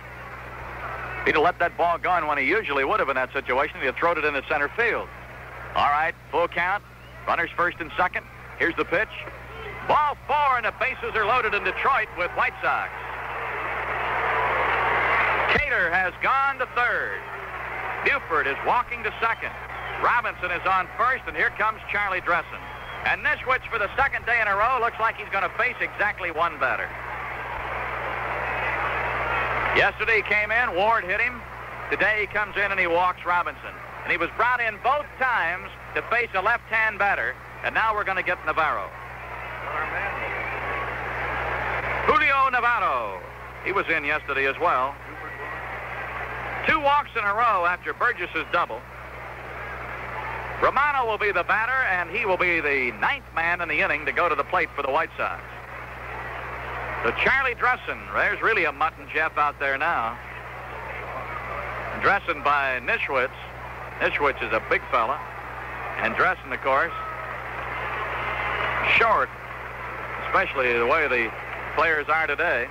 [1.25, 3.87] He'd have let that ball go when he usually would have in that situation, he'd
[3.87, 5.09] have thrown it into center field.
[5.75, 6.83] All right, full count.
[7.27, 8.27] Runners first and second.
[8.59, 9.09] Here's the pitch.
[9.89, 12.91] Ball four, and the bases are loaded in Detroit with White Sox.
[15.59, 17.19] Cater has gone to third.
[18.05, 19.53] Buford is walking to second.
[20.03, 22.63] Robinson is on first, and here comes Charlie Dressen.
[23.05, 25.77] And Nischwitz, for the second day in a row, looks like he's going to face
[25.81, 26.89] exactly one batter.
[29.77, 31.41] Yesterday he came in, Ward hit him.
[31.91, 33.75] Today he comes in and he walks Robinson.
[34.05, 37.35] And he was brought in both times to face a left-hand batter,
[37.65, 38.91] and now we're going to get Navarro.
[42.07, 43.21] Julio Navarro.
[43.65, 44.95] He was in yesterday as well.
[46.67, 48.81] Two walks in a row after Burgess's double.
[50.63, 54.07] Romano will be the batter, and he will be the ninth man in the inning
[54.07, 55.43] to go to the plate for the White Sox.
[57.03, 60.17] So Charlie Dressen, there's really a mutton Jeff out there now.
[62.01, 63.35] Dressen by Nischwitz.
[63.99, 65.19] Nischwitz is a big fella.
[65.99, 66.93] And Dressen, of course,
[68.97, 69.29] short,
[70.33, 71.31] especially the way the
[71.77, 72.67] players are today.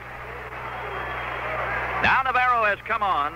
[2.02, 3.34] Now Navarro has come on.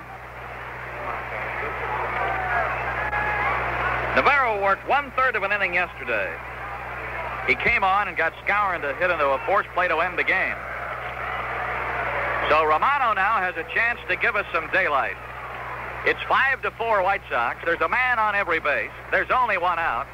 [4.16, 6.34] Navarro worked one-third of an inning yesterday.
[7.46, 10.24] He came on and got Skowron to hit into a force play to end the
[10.24, 10.58] game.
[12.50, 15.18] So Romano now has a chance to give us some daylight.
[16.06, 17.60] It's five to four White Sox.
[17.64, 18.90] There's a man on every base.
[19.12, 20.08] There's only one out.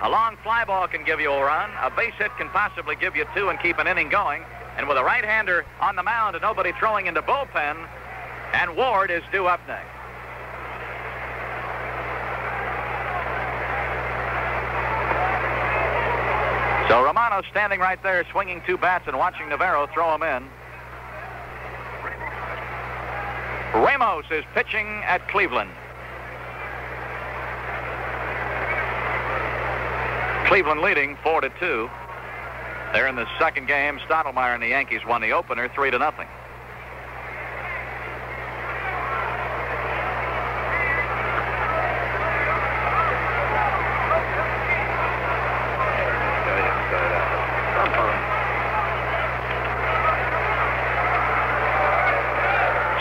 [0.00, 1.70] A long fly ball can give you a run.
[1.82, 4.44] A base hit can possibly give you two and keep an inning going.
[4.76, 7.76] And with a right-hander on the mound and nobody throwing into bullpen,
[8.54, 9.88] and Ward is due up next.
[16.88, 20.48] So Romano standing right there, swinging two bats and watching Navarro throw him in.
[23.74, 25.70] Ramos is pitching at Cleveland.
[30.48, 31.90] Cleveland leading four to two.
[32.94, 33.98] They're in the second game.
[34.08, 36.26] Stottlemyre and the Yankees won the opener three to nothing.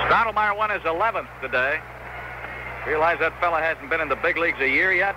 [0.10, 1.80] Stottlemyre won his 11th today.
[2.86, 5.16] Realize that fella hasn't been in the big leagues a year yet?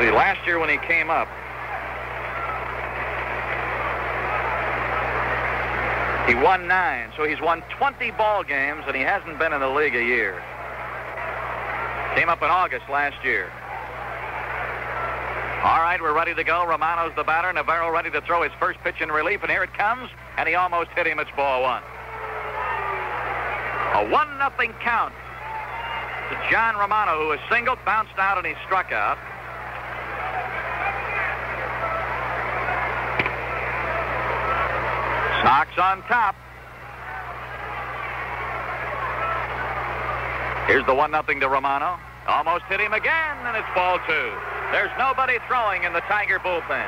[0.00, 1.28] See, last year when he came up,
[6.26, 7.12] he won nine.
[7.18, 10.42] So he's won 20 ball games, and he hasn't been in the league a year.
[12.16, 13.52] Came up in August last year.
[15.62, 16.64] All right, we're ready to go.
[16.64, 17.52] Romano's the batter.
[17.52, 20.08] Navarro ready to throw his first pitch in relief, and here it comes,
[20.38, 21.18] and he almost hit him.
[21.18, 21.82] It's ball one.
[23.92, 25.12] A one nothing count
[26.30, 29.18] to John Romano, who was singled, bounced out, and he struck out.
[35.50, 36.36] Sox on top.
[40.68, 41.98] Here's the one nothing to Romano.
[42.28, 44.30] Almost hit him again, and it's ball two.
[44.70, 46.86] There's nobody throwing in the Tiger bullpen.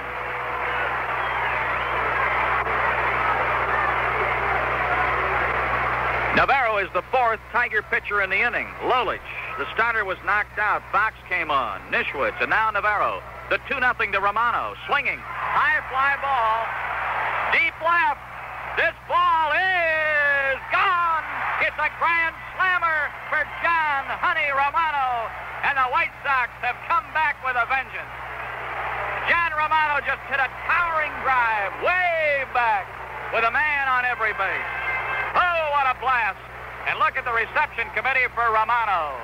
[6.36, 8.68] Navarro is the fourth Tiger pitcher in the inning.
[8.86, 9.26] Lolich,
[9.58, 10.84] the starter, was knocked out.
[10.92, 11.80] Fox came on.
[11.90, 13.24] Nischwitz, and now Navarro.
[13.50, 14.76] The 2 0 to Romano.
[14.86, 15.18] Swinging.
[15.18, 17.58] High fly ball.
[17.58, 18.31] Deep left.
[18.76, 21.24] This ball is gone.
[21.60, 25.28] It's a grand slammer for John Honey Romano.
[25.60, 28.14] And the White Sox have come back with a vengeance.
[29.28, 32.88] John Romano just hit a towering drive way back
[33.36, 34.70] with a man on every base.
[35.36, 36.40] Oh, what a blast.
[36.88, 39.20] And look at the reception committee for Romano.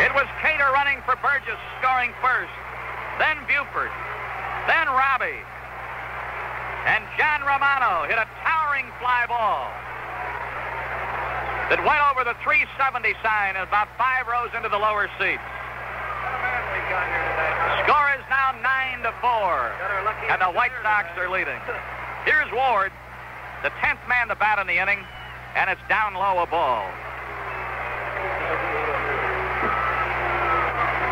[0.00, 2.52] It was Cater running for Burgess, scoring first.
[3.20, 3.92] Then Buford.
[4.66, 5.42] Then Robbie.
[6.84, 9.72] And John Romano hit a towering fly ball
[11.72, 15.44] that went over the 370 sign and about five rows into the lower seats.
[17.84, 20.28] Score is now 9 to 4.
[20.28, 21.60] And the White Sox are leading.
[22.24, 22.92] Here's Ward,
[23.62, 25.00] the 10th man to bat in the inning,
[25.56, 26.84] and it's down low a ball.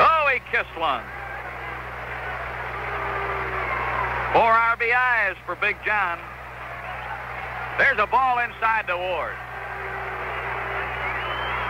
[0.01, 1.05] Oh, he kissed one.
[4.33, 6.19] Four RBIs for Big John.
[7.77, 9.37] There's a ball inside to Ward.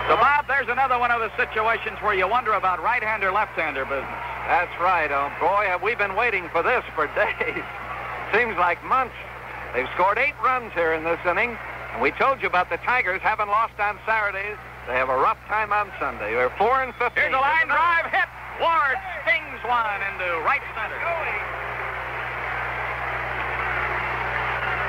[0.06, 4.22] So, Bob, there's another one of the situations where you wonder about right-hander, left-hander business.
[4.47, 5.10] That's right.
[5.10, 7.66] Oh, boy, have we been waiting for this for days.
[8.30, 9.18] Seems like months.
[9.74, 11.59] They've scored eight runs here in this inning.
[11.94, 14.59] And we told you about the Tigers haven't lost on Saturdays.
[14.86, 16.30] They have a rough time on Sunday.
[16.30, 17.10] They're 4 and 15.
[17.18, 18.30] Here's a line drive hit.
[18.62, 21.02] Ward stings one into right center.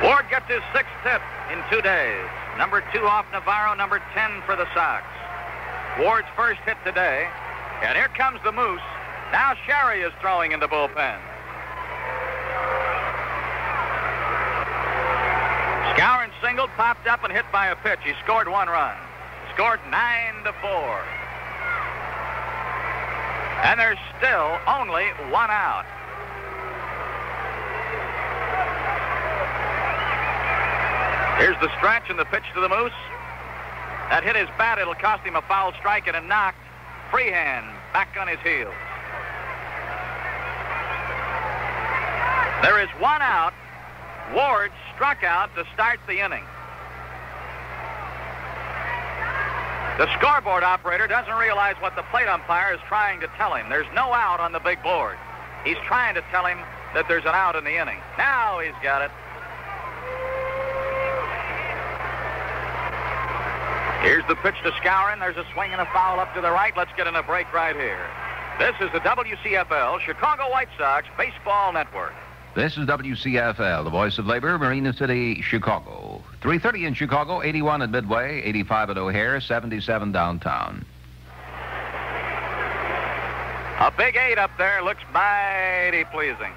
[0.04, 2.28] Ward gets his sixth hit in two days.
[2.58, 5.06] Number two off Navarro, number 10 for the Sox.
[5.98, 7.26] Ward's first hit today.
[7.82, 8.84] And here comes the Moose.
[9.32, 11.20] Now Sherry is throwing in the bullpen.
[15.96, 18.00] Skowron singled, popped up, and hit by a pitch.
[18.04, 18.98] He scored one run.
[19.54, 21.00] Scored nine to four.
[23.64, 25.86] And there's still only one out.
[31.38, 32.92] Here's the stretch and the pitch to the Moose.
[34.10, 34.78] That hit his bat.
[34.78, 36.56] It'll cost him a foul strike and a knock.
[37.10, 38.74] Freehan back on his heels.
[42.64, 43.54] There is one out.
[44.34, 46.44] Ward struck out to start the inning.
[49.98, 53.70] The scoreboard operator doesn't realize what the plate umpire is trying to tell him.
[53.70, 55.18] There's no out on the big board.
[55.64, 56.58] He's trying to tell him
[56.94, 58.00] that there's an out in the inning.
[58.18, 59.12] Now he's got it.
[64.04, 65.20] Here's the pitch to Skowron.
[65.20, 66.76] There's a swing and a foul up to the right.
[66.76, 68.06] Let's get in a break right here.
[68.60, 72.12] This is the WCFL Chicago White Sox Baseball Network.
[72.54, 76.22] This is WCFL, the voice of labor, Marina City, Chicago.
[76.42, 80.86] 330 in Chicago, 81 at Midway, 85 at O'Hare, 77 downtown.
[83.80, 86.52] A big eight up there looks mighty pleasing.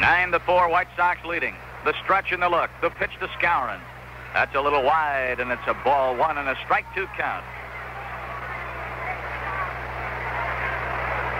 [0.00, 1.54] Nine to four, White Sox leading.
[1.84, 2.70] The stretch and the look.
[2.82, 3.80] The pitch to Skowron.
[4.34, 7.44] That's a little wide, and it's a ball one and a strike two count.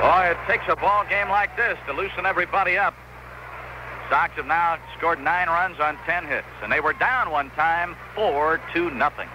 [0.01, 2.95] Boy, it takes a ball game like this to loosen everybody up.
[4.09, 7.97] Sox have now scored nine runs on ten hits, and they were down one time,
[8.15, 9.29] four to nothing.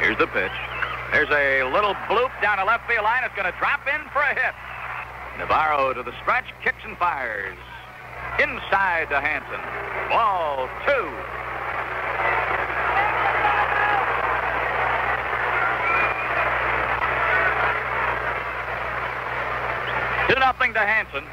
[0.00, 0.52] Here's the pitch.
[1.10, 3.24] There's a little bloop down the left field line.
[3.24, 4.54] It's going to drop in for a hit.
[5.38, 7.56] Navarro to the stretch, kicks and fires.
[8.38, 9.60] Inside to Hansen.
[10.10, 11.08] Ball two.
[20.32, 21.24] Two nothing to Hansen.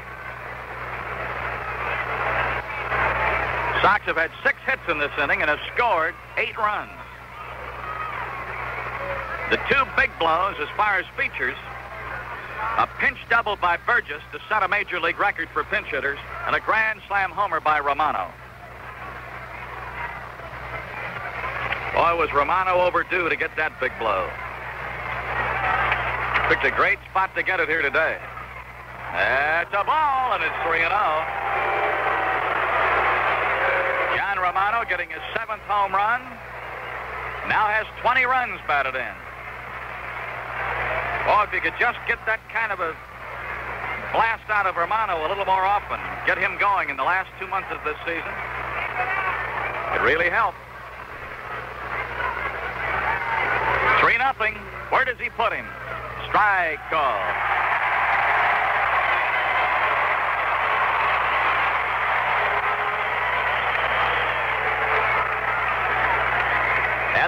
[3.82, 6.90] Sox have had six hits in this inning and have scored eight runs.
[9.50, 11.56] The two big blows as far as features
[12.78, 16.54] a pinch double by Burgess to set a major league record for pinch hitters, and
[16.54, 18.32] a grand slam homer by Romano.
[21.94, 24.28] Boy, was Romano overdue to get that big blow.
[26.48, 28.18] Picked a great spot to get it here today.
[29.12, 30.92] That's a ball, and it's 3 0.
[34.14, 36.20] John Romano getting his seventh home run.
[37.48, 39.25] Now has 20 runs batted in.
[41.28, 42.94] Oh, if you could just get that kind of a
[44.12, 47.46] blast out of Romano a little more often, get him going in the last two
[47.48, 48.30] months of this season,
[49.94, 50.58] it really helped.
[54.00, 54.54] 3 nothing.
[54.90, 55.66] Where does he put him?
[56.28, 57.55] Strike call.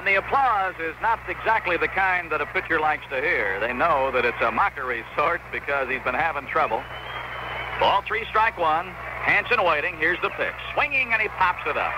[0.09, 3.59] The applause is not exactly the kind that a pitcher likes to hear.
[3.61, 6.81] They know that it's a mockery sort because he's been having trouble.
[7.77, 8.89] Ball three, strike one.
[9.21, 9.93] Hansen waiting.
[10.01, 10.57] Here's the pitch.
[10.73, 11.93] Swinging, and he pops it up.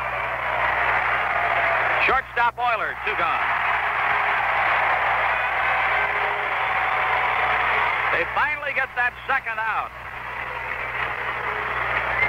[2.04, 3.48] Shortstop Oyler, two gone.
[8.12, 9.88] They finally get that second out.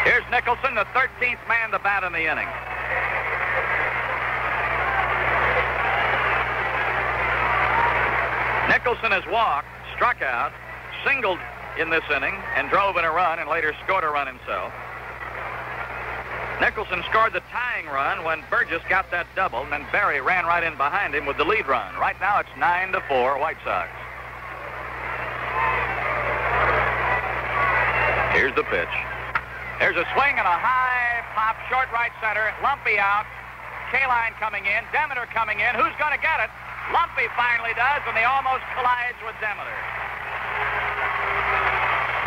[0.06, 2.46] Here's Nicholson, the 13th man to bat in the inning.
[8.82, 10.50] Nicholson has walked, struck out,
[11.06, 11.38] singled
[11.78, 14.74] in this inning, and drove in a run and later scored a run himself.
[16.59, 20.66] Nicholson scored the tying run when Burgess got that double, and then Berry ran right
[20.66, 21.94] in behind him with the lead run.
[21.94, 23.86] Right now it's 9 to 4 White Sox.
[28.34, 28.94] Here's the pitch.
[29.78, 33.30] There's a swing and a high pop, short right center, Lumpe out.
[33.94, 35.70] Kaline coming in, Demeter coming in.
[35.78, 36.50] Who's going to get it?
[36.90, 39.78] Lumpe finally does, and he almost collides with Demeter.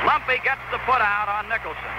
[0.07, 1.95] Lumpe gets the put out on Nicholson.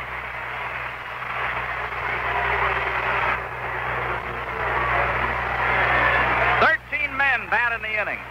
[6.62, 8.22] Thirteen men bat in the inning.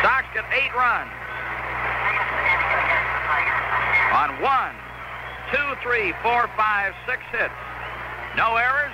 [0.00, 1.10] Sox get eight runs.
[4.14, 4.74] On one,
[5.52, 7.52] two, three, four, five, six hits.
[8.36, 8.92] No errors.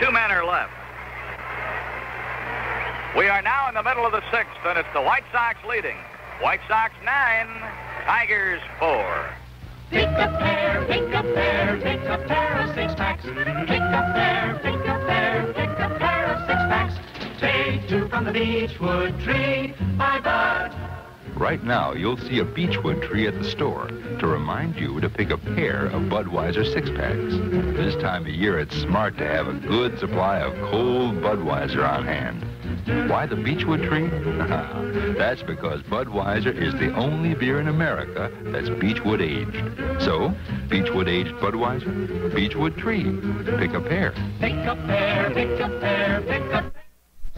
[0.00, 0.72] Two men are left.
[3.16, 5.96] We are now in the middle of the sixth, and it's the White Sox leading.
[6.40, 7.46] White Sox nine,
[8.06, 9.28] Tigers four.
[9.90, 13.22] Pick a pair, pick a pair, pick a pair of six packs.
[13.24, 16.94] Pick a pair, pick a pair, pick a pair of six packs.
[17.38, 20.91] Take two from the Beechwood tree by Bud.
[21.36, 25.30] Right now, you'll see a Beechwood tree at the store to remind you to pick
[25.30, 27.76] a pair of Budweiser six-packs.
[27.76, 32.04] This time of year, it's smart to have a good supply of cold Budweiser on
[32.04, 32.44] hand.
[33.08, 34.08] Why the Beechwood tree?
[35.16, 40.02] that's because Budweiser is the only beer in America that's Beechwood aged.
[40.02, 40.34] So,
[40.68, 43.04] Beechwood aged Budweiser, Beechwood tree.
[43.58, 44.12] Pick a pair.
[44.40, 46.71] Pick a pair, pick a pair, pick a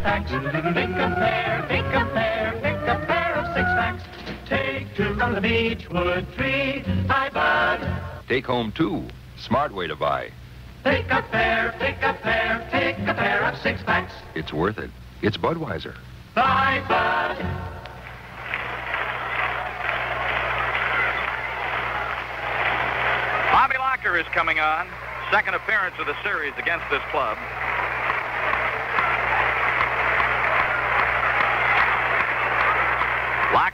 [0.05, 0.31] packs.
[0.31, 4.03] Pick a pair, pick a pair, pick a pair of six packs.
[4.47, 7.81] Take two from the Beechwood tree by Bud.
[8.29, 9.05] Take home two.
[9.39, 10.31] Smart way to buy.
[10.85, 14.91] Pick a pair, pick a pair, pick a pair of six packs It's worth it.
[15.23, 15.97] It's Budweiser.
[16.35, 17.39] by Bud.
[23.51, 24.87] Bobby Locker is coming on.
[25.33, 27.39] Second appearance of the series against this club.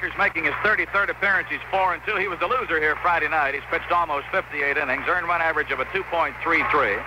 [0.01, 1.47] Locker's making his 33rd appearance.
[1.51, 2.17] He's 4 and 2.
[2.17, 3.53] He was the loser here Friday night.
[3.53, 7.05] He's pitched almost 58 innings, earned run average of a 2.33.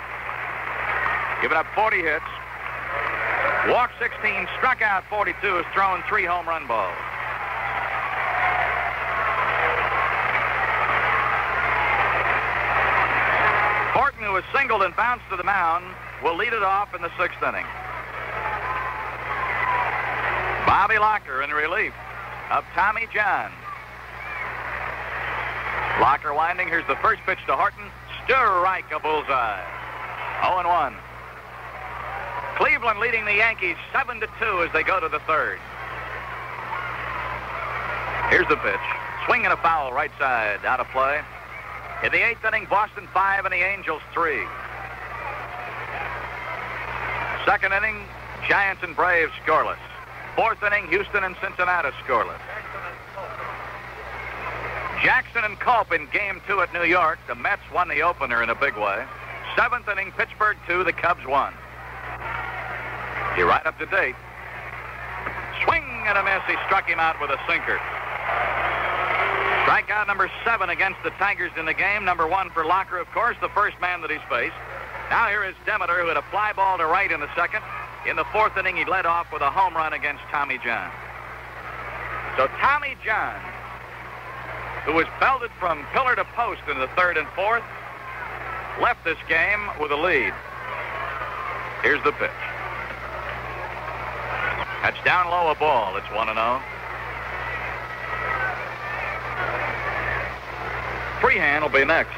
[1.42, 2.24] Given up 40 hits.
[3.66, 6.94] Walked 16, struck out 42, has thrown three home run balls.
[13.98, 15.84] Horton, who was singled and bounced to the mound,
[16.22, 17.66] will lead it off in the sixth inning.
[20.68, 21.94] Bobby Locker in relief
[22.54, 23.52] of Tommy John.
[26.00, 26.68] Locker winding.
[26.68, 27.90] Here's the first pitch to Horton.
[28.24, 29.66] Strike a bullseye.
[30.46, 30.94] 0 1.
[32.58, 35.58] Cleveland leading the Yankees 7 to 2 as they go to the third.
[38.30, 38.86] Here's the pitch.
[39.26, 40.64] Swing and a foul right side.
[40.64, 41.22] Out of play.
[42.04, 44.38] In the eighth inning, Boston 5 and the Angels 3.
[47.46, 48.06] Second inning,
[48.48, 49.78] Giants and Braves scoreless.
[50.36, 52.40] Fourth inning, Houston and Cincinnati scoreless.
[55.04, 57.20] Jackson and Culp in game two at New York.
[57.28, 59.06] The Mets won the opener in a big way.
[59.56, 61.54] Seventh inning, Pittsburgh two, the Cubs won.
[63.38, 64.16] You're right up to date.
[65.66, 66.42] Swing and a miss.
[66.48, 67.80] He struck him out with a sinker.
[69.66, 72.06] Strikeout number seven against the Tigers in the game.
[72.06, 74.56] Number one for Locker, of course, the first man that he's faced.
[75.10, 77.62] Now here is Demeter, who had a fly ball to right in the second.
[78.06, 80.92] In the fourth inning, he led off with a home run against Tommy John.
[82.36, 83.40] So Tommy John,
[84.86, 87.64] who was belted from pillar to post in the third and fourth,
[88.82, 90.34] left this game with a lead.
[91.82, 92.30] Here's the pitch.
[94.82, 95.96] That's down low a ball.
[95.96, 96.62] It's 1 0.
[101.22, 102.12] Freehan will be next.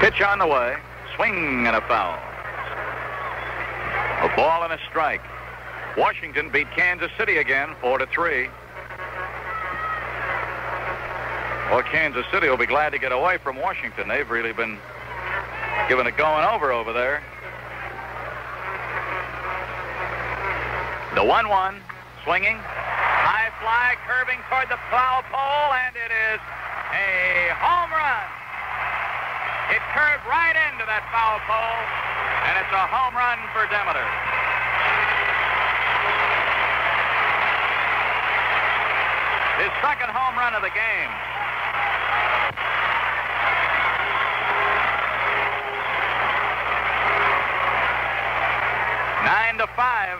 [0.00, 0.76] Pitch on the way.
[1.16, 2.18] Swing and a foul.
[4.22, 5.22] A ball and a strike.
[5.96, 8.48] Washington beat Kansas City again, 4 to 3.
[11.70, 14.08] Well, Kansas City will be glad to get away from Washington.
[14.08, 14.78] They've really been
[15.88, 17.22] giving it going over over there.
[21.14, 21.76] The 1 1,
[22.24, 22.56] swinging.
[22.56, 26.40] High fly, curving toward the foul pole, and it is
[26.92, 28.31] a home run.
[29.92, 31.80] Curved right into that foul pole,
[32.48, 34.08] and it's a home run for Demeter.
[39.60, 41.12] His second home run of the game.
[49.28, 50.16] Nine to five.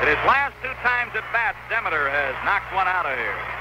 [0.00, 3.55] In his last two times at bat, Demeter has knocked one out of here.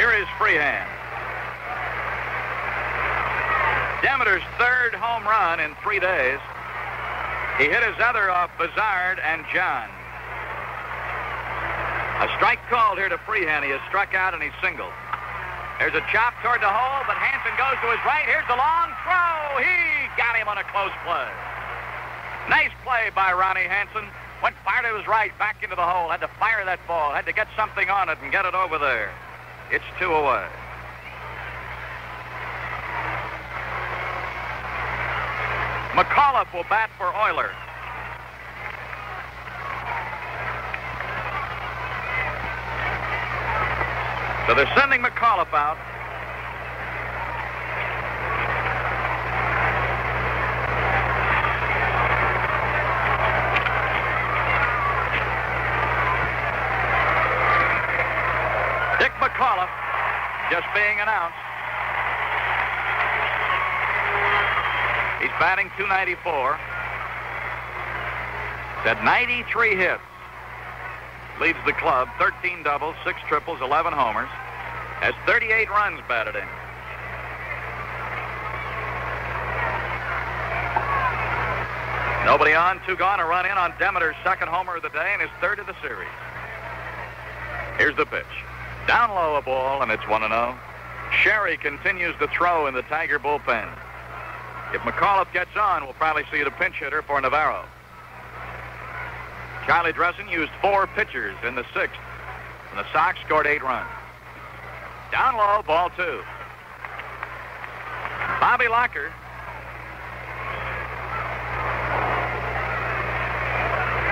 [0.00, 0.88] Here is Freehan.
[4.00, 6.40] Demeter's third home run in three days.
[7.60, 9.92] He hit his other off Buzhardt and John.
[12.24, 13.60] A strike called here to Freehan.
[13.60, 14.88] He has struck out and he's singled.
[15.76, 18.24] There's a chop toward the hole, but Hansen goes to his right.
[18.24, 19.60] Here's the long throw.
[19.60, 21.28] He got him on a close play.
[22.48, 24.08] Nice play by Ronnie Hansen.
[24.40, 26.08] Went fire to his right, back into the hole.
[26.08, 27.12] Had to fire that ball.
[27.12, 29.12] Had to get something on it and get it over there.
[29.72, 30.46] It's two away.
[35.92, 37.50] McAuliffe will bat for Oyler.
[44.46, 45.78] So they're sending McAuliffe out.
[58.98, 59.70] Dick McAuliffe
[60.50, 61.36] just being announced.
[65.20, 66.56] He's batting 294.
[68.80, 70.00] He's had 93 hits.
[71.40, 74.28] Leads the club, 13 doubles, 6 triples, 11 homers.
[75.00, 76.48] Has 38 runs batted in.
[82.26, 85.22] Nobody on, two gone, a run in on Demeter's second homer of the day and
[85.22, 86.08] his third of the series.
[87.78, 88.26] Here's the pitch.
[88.90, 90.58] Down low a ball, and it's 1 0.
[91.22, 93.68] Sherry continues to throw in the Tiger bullpen.
[94.74, 97.64] If McAuliffe gets on, we'll probably see the pinch hitter for Navarro.
[99.64, 102.00] Charlie Dressen used four pitchers in the sixth,
[102.70, 103.88] and the Sox scored eight runs.
[105.12, 106.24] Down low, ball two.
[108.40, 109.12] Bobby Locker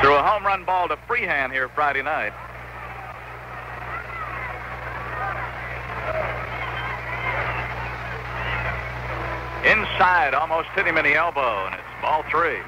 [0.01, 2.33] threw a home run ball to Freehan here Friday night.
[10.01, 12.63] Almost hit him in the elbow, and it's ball three.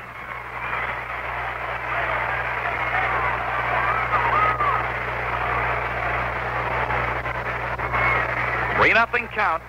[8.77, 9.63] Three nothing count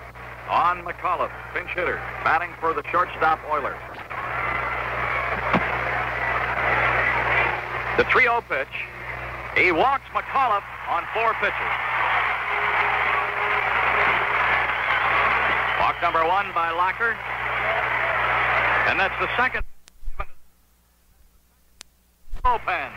[0.50, 3.78] on McAuliffe, pinch hitter, batting for the shortstop Oylers.
[7.96, 8.66] The 3-0 pitch.
[9.56, 11.72] He walks McAuliffe on four pitches.
[15.78, 17.16] Walks number one by Locker.
[18.88, 19.64] And that's the second
[22.44, 22.90] bullpen.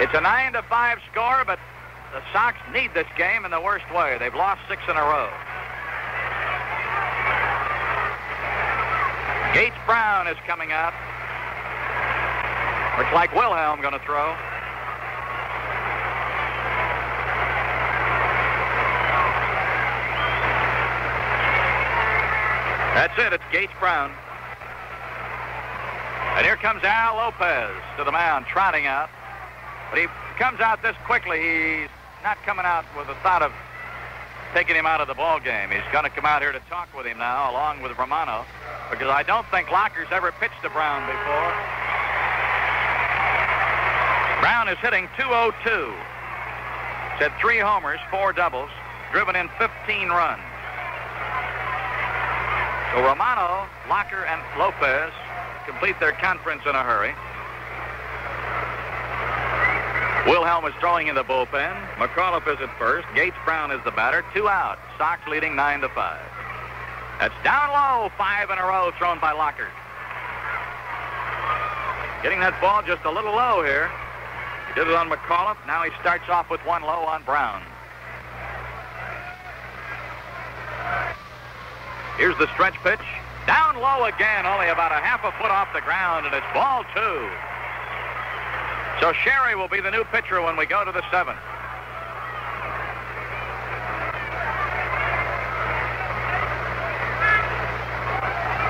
[0.00, 1.58] It's a nine to five score, but
[2.12, 4.16] the Sox need this game in the worst way.
[4.18, 5.28] They've lost six in a row.
[9.52, 10.94] Gates Brown is coming out.
[12.98, 14.34] Looks like Wilhelm going to throw.
[22.94, 23.32] That's it.
[23.32, 24.10] It's Gates Brown.
[26.36, 29.10] And here comes Al Lopez to the mound, trotting out.
[29.90, 30.06] But he
[30.38, 31.40] comes out this quickly.
[31.40, 31.88] He's
[32.22, 33.52] not coming out with the thought of
[34.54, 35.70] taking him out of the ball game.
[35.70, 38.44] He's going to come out here to talk with him now, along with Romano,
[38.90, 41.52] because I don't think Locker's ever pitched to Brown before.
[44.40, 45.92] Brown is hitting 202.
[47.14, 48.70] He's had three homers, four doubles,
[49.12, 50.42] driven in 15 runs.
[52.92, 55.12] So Romano, Locker, and Lopez
[55.64, 57.14] complete their conference in a hurry.
[60.26, 61.74] Wilhelm is throwing in the bullpen.
[61.96, 63.06] McAuliffe is at first.
[63.14, 64.24] Gates Brown is the batter.
[64.34, 64.78] Two out.
[64.98, 66.20] Sox leading nine to five.
[67.20, 68.10] That's down low.
[68.18, 69.68] Five in a row thrown by Locker.
[72.22, 73.88] Getting that ball just a little low here.
[74.68, 75.56] He did it on McAuliffe.
[75.66, 77.62] Now he starts off with one low on Brown.
[82.16, 83.00] Here's the stretch pitch.
[83.46, 86.84] Down low again, only about a half a foot off the ground, and it's ball
[86.94, 87.28] two.
[89.00, 91.38] So Sherry will be the new pitcher when we go to the seventh.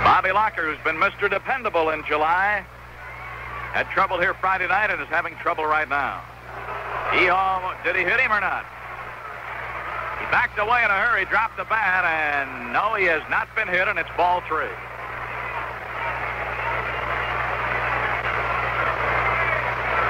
[0.05, 1.29] Bobby Locker, who's been Mr.
[1.29, 2.65] Dependable in July,
[3.73, 6.23] had trouble here Friday night and is having trouble right now.
[7.11, 8.65] Eholm, did he hit him or not?
[10.31, 13.89] Backed away in a hurry, dropped the bat, and no, he has not been hit,
[13.89, 14.71] and it's ball three.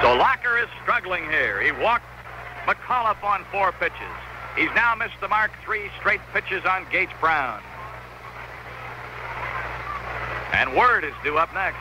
[0.02, 1.60] So Locker is struggling here.
[1.62, 2.05] He walked
[2.66, 4.12] McAuliffe on four pitches.
[4.56, 7.62] He's now missed the mark three straight pitches on Gates Brown.
[10.52, 11.80] And Wert is due up next.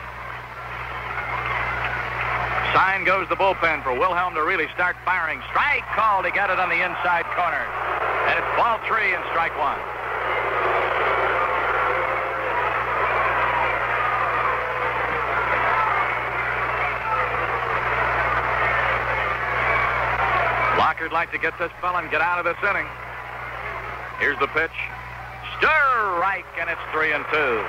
[2.72, 5.40] Sign goes the bullpen for Wilhelm to really start firing.
[5.50, 6.24] Strike called.
[6.24, 7.89] He got it on the inside corner.
[8.30, 9.76] And it's ball three and strike one.
[20.78, 22.86] Locker'd like to get this fella and get out of this inning.
[24.20, 24.70] Here's the pitch.
[25.58, 25.90] Stir
[26.40, 27.64] Strike, and it's three and two.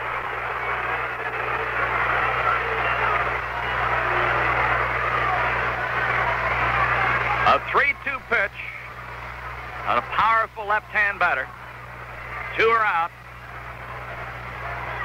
[7.48, 8.52] A 3-2 pitch
[9.88, 11.44] on a powerful left-hand batter.
[12.56, 13.12] Two are out.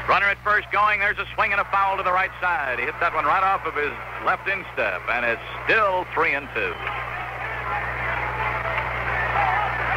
[0.07, 1.01] Runner at first going.
[1.03, 2.79] There's a swing and a foul to the right side.
[2.79, 3.91] He hit that one right off of his
[4.23, 6.71] left instep, and it's still three and two.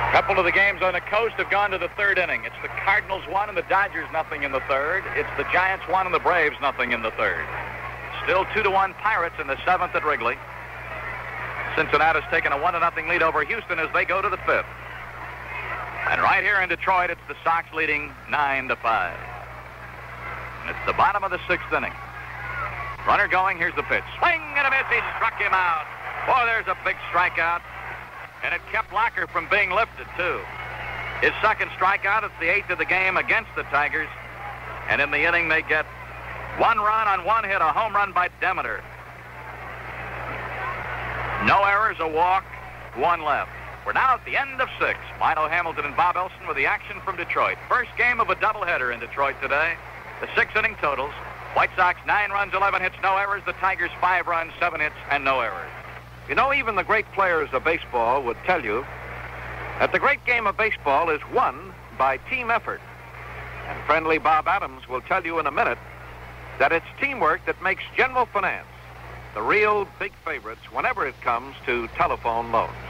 [0.09, 2.49] A couple of the games on the coast have gone to the third inning.
[2.49, 5.05] It's the Cardinals one and the Dodgers nothing in the third.
[5.13, 7.45] It's the Giants one and the Braves nothing in the third.
[8.25, 10.33] Still two to one Pirates in the seventh at Wrigley.
[11.77, 14.65] Cincinnati's taken a one to nothing lead over Houston as they go to the fifth.
[16.09, 19.15] And right here in Detroit, it's the Sox leading nine to five.
[20.61, 21.93] And it's the bottom of the sixth inning.
[23.05, 23.57] Runner going.
[23.57, 24.03] Here's the pitch.
[24.17, 24.89] Swing and a miss.
[24.89, 25.85] He struck him out.
[26.25, 27.61] Boy, there's a big strikeout.
[28.43, 30.39] And it kept Locker from being lifted, too.
[31.21, 32.23] His second strikeout.
[32.23, 34.09] It's the eighth of the game against the Tigers.
[34.89, 35.85] And in the inning, they get
[36.57, 38.83] one run on one hit, a home run by Demeter.
[41.45, 42.43] No errors, a walk,
[42.95, 43.51] one left.
[43.89, 44.99] We're now at the end of six.
[45.19, 47.57] Milo Hamilton and Bob Elson with the action from Detroit.
[47.67, 49.73] First game of a doubleheader in Detroit today.
[50.21, 51.11] The six inning totals.
[51.55, 53.41] White Sox, nine runs, 11 hits, no errors.
[53.47, 55.71] The Tigers, five runs, seven hits, and no errors.
[56.29, 58.85] You know, even the great players of baseball would tell you
[59.79, 62.81] that the great game of baseball is won by team effort.
[63.67, 65.79] And friendly Bob Adams will tell you in a minute
[66.59, 68.67] that it's teamwork that makes General Finance
[69.33, 72.88] the real big favorites whenever it comes to telephone loans.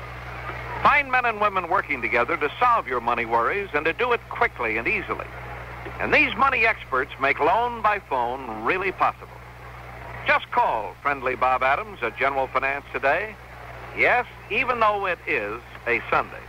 [0.83, 4.21] Find men and women working together to solve your money worries and to do it
[4.29, 5.25] quickly and easily.
[5.99, 9.27] And these money experts make loan by phone really possible.
[10.25, 13.35] Just call friendly Bob Adams at General Finance today.
[13.97, 16.39] Yes, even though it is a Sunday.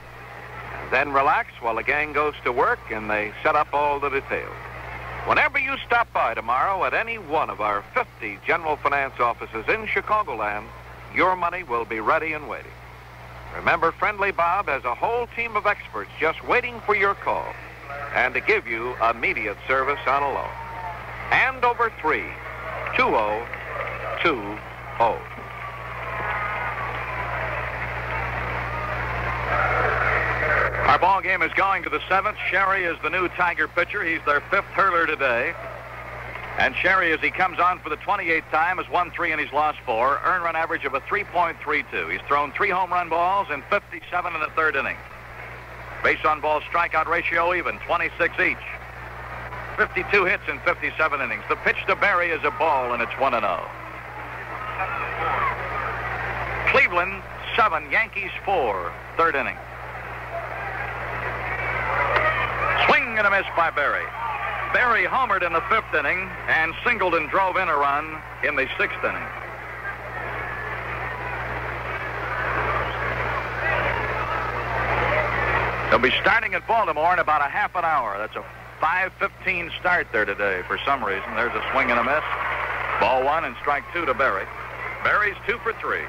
[0.81, 4.11] And then relax while the gang goes to work and they set up all the
[4.11, 4.55] details.
[5.27, 9.86] Whenever you stop by tomorrow at any one of our 50 General Finance offices in
[9.86, 10.65] Chicagoland,
[11.15, 12.70] your money will be ready and waiting.
[13.56, 17.47] Remember, Friendly Bob has a whole team of experts just waiting for your call
[18.14, 20.51] and to give you immediate service on a loan.
[21.31, 22.27] And over three,
[22.97, 23.51] 2020.
[30.90, 32.36] Our ball game is going to the seventh.
[32.51, 34.02] Sherry is the new Tiger pitcher.
[34.02, 35.55] He's their fifth hurler today.
[36.61, 39.51] And Sherry, as he comes on for the 28th time, has won three and he's
[39.51, 40.20] lost four.
[40.23, 42.12] Earn run average of a 3.32.
[42.12, 44.99] He's thrown three home run balls in 57 in the third inning.
[46.05, 48.59] Base on ball strikeout ratio even, 26 each.
[49.78, 51.43] 52 hits in 57 innings.
[51.49, 53.70] The pitch to Berry is a ball, and it's 1 0.
[56.69, 57.23] Cleveland,
[57.57, 59.57] 7, Yankees, 4, third inning.
[62.85, 64.05] Swing and a miss by Berry.
[64.72, 68.68] Berry homered in the fifth inning and singled and drove in a run in the
[68.78, 69.26] sixth inning.
[75.90, 78.16] They'll be starting at Baltimore in about a half an hour.
[78.16, 78.44] That's a
[78.80, 81.34] 5.15 start there today for some reason.
[81.34, 82.22] There's a swing and a miss.
[83.01, 84.47] Ball one and strike two to Berry.
[85.02, 86.06] Berry's two for three.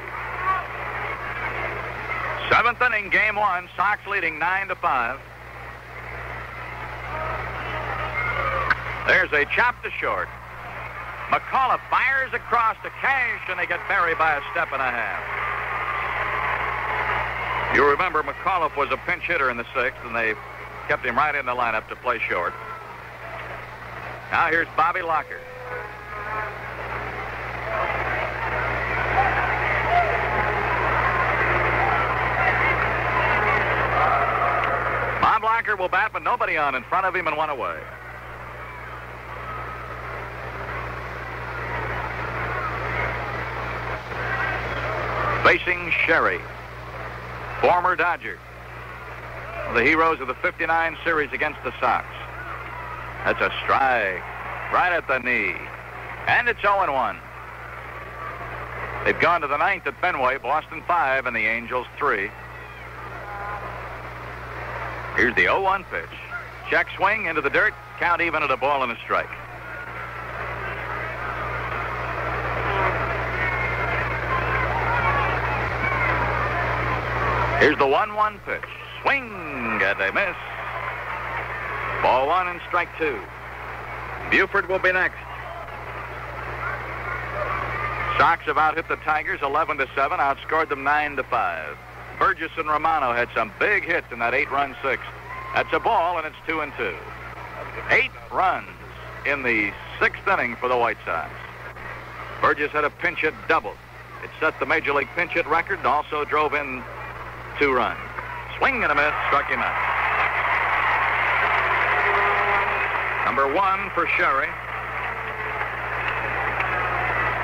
[2.51, 3.67] Seventh inning, game one.
[3.75, 5.19] Sox leading nine to five.
[9.07, 10.29] There's a chop to short.
[11.29, 15.23] McAuliffe fires across to Cash, and they get Berry by a step and a half.
[17.75, 20.35] You remember McAuliffe was a pinch hitter in the sixth, and they
[20.87, 22.53] kept him right in the lineup to play short.
[24.31, 25.39] Now here's Bobby Locker.
[35.21, 37.79] Bob Locker will bat, but nobody on in front of him and one away.
[45.43, 46.39] Facing Sherry
[47.61, 48.39] former Dodger.
[49.75, 52.05] The heroes of the 59 series against the Sox.
[53.23, 54.23] That's a strike
[54.73, 55.55] right at the knee.
[56.27, 57.17] And it's 0-1.
[59.05, 62.31] They've gone to the ninth at Fenway, Boston 5 and the Angels 3.
[65.15, 66.17] Here's the 0-1 pitch.
[66.69, 69.29] Check swing into the dirt, count even at a ball and a strike.
[77.61, 78.63] Here's the 1-1 pitch.
[79.03, 80.35] Swing and a miss.
[82.01, 83.21] Ball one and strike two.
[84.31, 85.19] Buford will be next.
[88.17, 91.77] Sox have out hit the Tigers 11 to 7, outscored them 9 to 5.
[92.17, 95.05] Burgess and Romano had some big hits in that eight-run sixth.
[95.53, 96.95] That's a ball, and it's two and two.
[97.91, 98.69] Eight runs
[99.27, 101.29] in the sixth inning for the White Sox.
[102.41, 103.75] Burgess had a pinch hit double.
[104.23, 106.81] It set the major league pinch hit record and also drove in
[107.61, 107.99] two runs.
[108.57, 109.77] Swing and a miss, struck him out.
[113.23, 114.49] Number one for Sherry.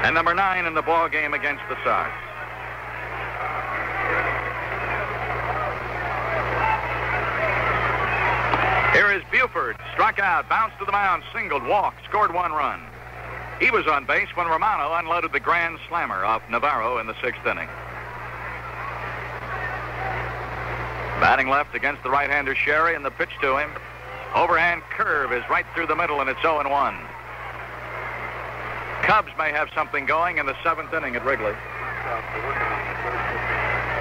[0.03, 2.09] And number nine in the ball game against the Sox.
[8.93, 12.81] Here is Buford, struck out, bounced to the mound, singled, walked, scored one run.
[13.59, 17.45] He was on base when Romano unloaded the grand slammer off Navarro in the sixth
[17.45, 17.69] inning.
[21.19, 23.71] Batting left against the right-hander Sherry, and the pitch to him.
[24.35, 26.95] Overhand curve is right through the middle, and it's 0-1.
[29.01, 31.53] Cubs may have something going in the seventh inning at Wrigley.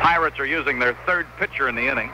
[0.01, 2.11] Pirates are using their third pitcher in the inning.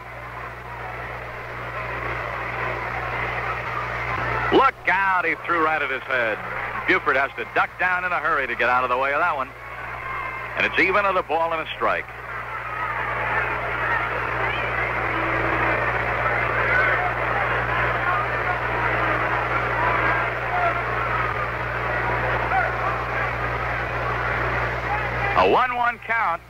[4.53, 6.39] Look out, he threw right at his head.
[6.87, 9.21] Buford has to duck down in a hurry to get out of the way of
[9.21, 9.49] that one.
[10.57, 12.05] And it's even at a ball and a strike.
[25.35, 26.43] A 1-1 count.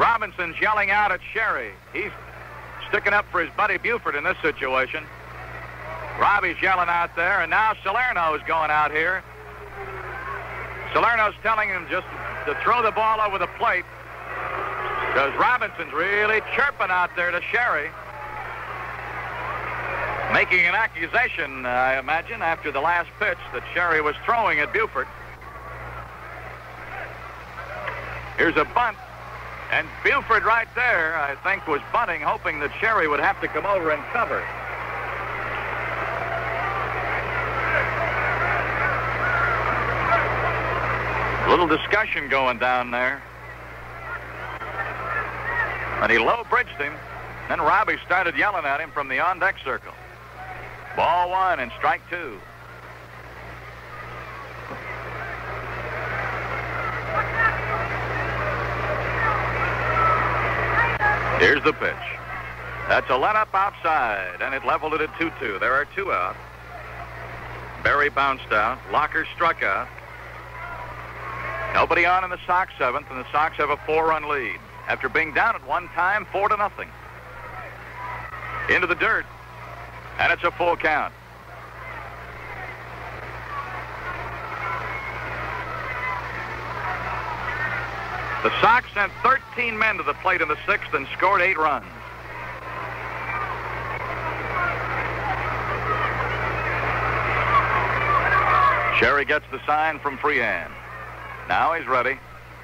[0.00, 1.72] Robinson's yelling out at Sherry.
[1.92, 2.10] He's
[2.88, 5.04] sticking up for his buddy Buford in this situation.
[6.18, 9.22] Robbie's yelling out there, and now Salerno's going out here.
[10.94, 12.06] Salerno's telling him just
[12.46, 13.84] to throw the ball over the plate
[15.08, 17.90] because Robinson's really chirping out there to Sherry.
[20.32, 25.08] Making an accusation, I imagine, after the last pitch that Sherry was throwing at Buford.
[28.38, 28.96] Here's a bunt.
[29.70, 33.64] And Buford right there, I think, was bunting, hoping that Sherry would have to come
[33.66, 34.44] over and cover.
[41.48, 43.22] Little discussion going down there.
[46.02, 46.94] And he low bridged him.
[47.48, 49.92] Then Robbie started yelling at him from the on deck circle.
[50.96, 52.40] Ball one and strike two.
[61.40, 61.96] Here's the pitch.
[62.86, 65.58] That's a let up outside, and it leveled it at 2 2.
[65.58, 66.36] There are two out.
[67.82, 68.78] Berry bounced out.
[68.92, 69.88] Locker struck out.
[71.72, 74.60] Nobody on in the Sox seventh, and the Sox have a four run lead.
[74.86, 76.90] After being down at one time, four to nothing.
[78.68, 79.24] Into the dirt,
[80.18, 81.14] and it's a full count.
[88.42, 91.84] The Sox sent 13 men to the plate in the sixth and scored eight runs.
[98.98, 100.70] Sherry gets the sign from Freehan.
[101.48, 102.18] Now he's ready.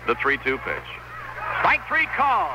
[0.06, 0.82] The 3 2 pitch.
[1.58, 2.50] Strike three call.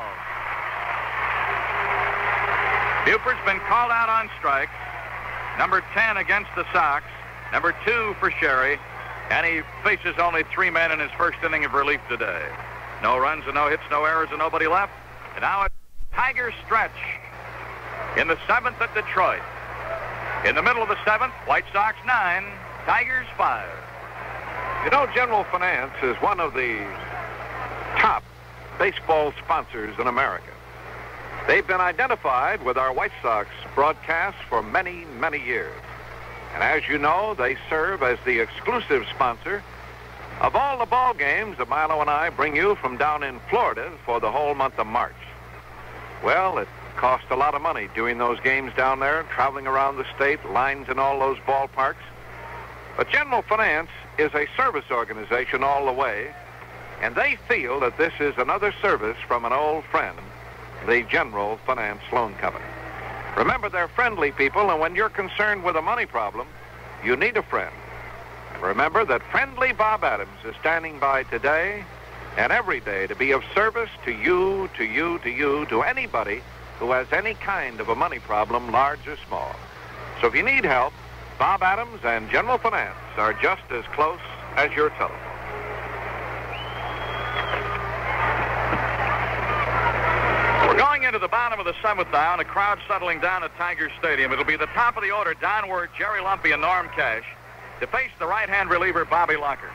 [3.04, 4.72] Buford's been called out on strikes.
[5.58, 7.04] Number 10 against the Sox.
[7.52, 8.78] Number two for Sherry.
[9.30, 12.48] And he faces only three men in his first inning of relief today.
[13.02, 14.92] No runs and no hits, no errors, and nobody left.
[15.34, 15.68] And now a
[16.14, 16.90] Tiger stretch
[18.16, 19.42] in the seventh at Detroit.
[20.46, 22.44] In the middle of the seventh, White Sox nine,
[22.84, 23.68] Tigers five.
[24.84, 26.78] You know, General Finance is one of the
[27.96, 28.22] top
[28.78, 30.50] baseball sponsors in America.
[31.46, 35.74] They've been identified with our White Sox broadcasts for many, many years.
[36.54, 39.62] And as you know, they serve as the exclusive sponsor
[40.42, 43.92] of all the ball games that Milo and I bring you from down in Florida
[44.04, 45.14] for the whole month of March.
[46.24, 50.06] Well, it costs a lot of money doing those games down there, traveling around the
[50.16, 52.02] state, lines in all those ballparks.
[52.96, 56.34] But General Finance is a service organization all the way,
[57.00, 60.18] and they feel that this is another service from an old friend,
[60.88, 62.64] the General Finance Loan Company.
[63.36, 66.48] Remember, they're friendly people, and when you're concerned with a money problem,
[67.04, 67.72] you need a friend.
[68.60, 71.84] Remember that friendly Bob Adams is standing by today
[72.36, 76.42] and every day to be of service to you, to you, to you, to anybody
[76.78, 79.54] who has any kind of a money problem, large or small.
[80.20, 80.92] So if you need help,
[81.38, 84.20] Bob Adams and General Finance are just as close
[84.56, 85.18] as your telephone.
[90.66, 93.54] We're going into the bottom of the seventh now, and a crowd settling down at
[93.56, 94.32] Tiger Stadium.
[94.32, 97.24] It'll be the top of the order, Don Wert, Jerry Lumpe, and Norm Cash,
[97.82, 99.66] to face the right-hand reliever, Bobby Locker.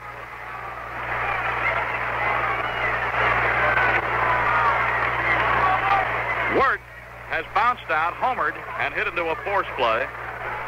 [6.56, 6.80] Wert
[7.27, 10.08] has bounced out, homered, and hit into a force play.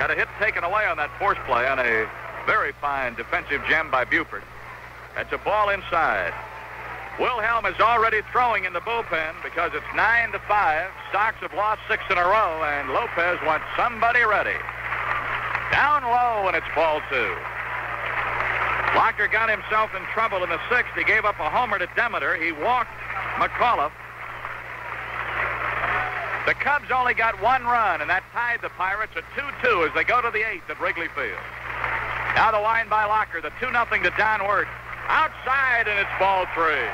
[0.04, 2.10] Had a hit taken away on that force play on a
[2.46, 4.44] very fine defensive gem by Buford.
[5.16, 6.34] That's a ball inside.
[7.22, 10.92] Wilhelm is already throwing in the bullpen because it's 9 to 5.
[11.14, 14.60] Sox have lost six in a row, and Lopez wants somebody ready.
[15.72, 17.36] Down low, and it's ball two.
[18.96, 20.92] Locker got himself in trouble in the sixth.
[20.96, 22.36] He gave up a homer to Demeter.
[22.36, 22.92] He walked
[23.38, 23.92] McAuliffe.
[26.46, 30.04] The Cubs only got one run, and that tied the Pirates at 2-2 as they
[30.04, 31.38] go to the eighth at Wrigley Field.
[32.36, 34.68] Now the line by Locker, the 2-0 to Don Wert.
[35.10, 36.90] Outside, and it's ball three.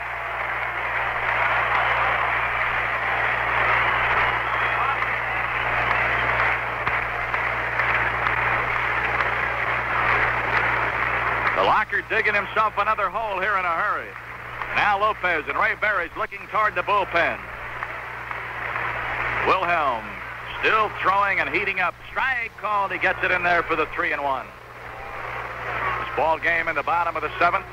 [11.55, 14.09] The Locker digging himself another hole here in a hurry.
[14.75, 17.39] Now Lopez and Ray Berres looking toward the bullpen.
[19.47, 20.03] Wilhelm
[20.59, 21.93] still throwing and heating up.
[22.09, 22.91] Strike called.
[22.91, 24.45] He gets it in there for the three and one.
[26.01, 27.65] This ball game in the bottom of the seventh.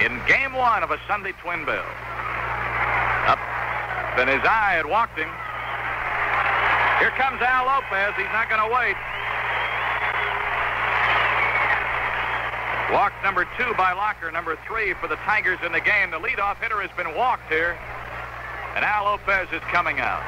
[0.00, 1.84] In game one of a Sunday twin bill.
[3.28, 3.38] Up.
[4.16, 5.28] Then his eye had walked him.
[6.98, 8.14] Here comes Al Lopez.
[8.16, 8.96] He's not going to wait.
[12.92, 16.10] Walk number two by Locker, number three for the Tigers in the game.
[16.10, 17.76] The leadoff hitter has been walked here,
[18.74, 20.24] and Al Lopez is coming out.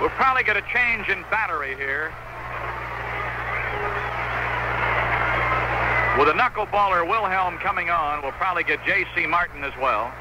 [0.00, 2.12] We'll probably get a change in battery here.
[6.18, 9.26] With a knuckleballer Wilhelm coming on, we'll probably get J.C.
[9.26, 10.12] Martin as well.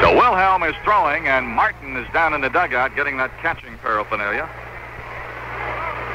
[0.00, 0.16] So
[0.64, 4.48] Is throwing, and Martin is down in the dugout getting that catching paraphernalia.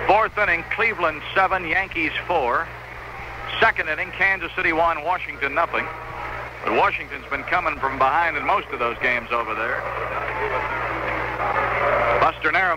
[0.08, 2.68] Fourth inning, Cleveland seven, Yankees four.
[3.60, 5.86] Second inning, Kansas City 1, Washington nothing.
[6.64, 9.84] But Washington's been coming from behind in most of those games over there.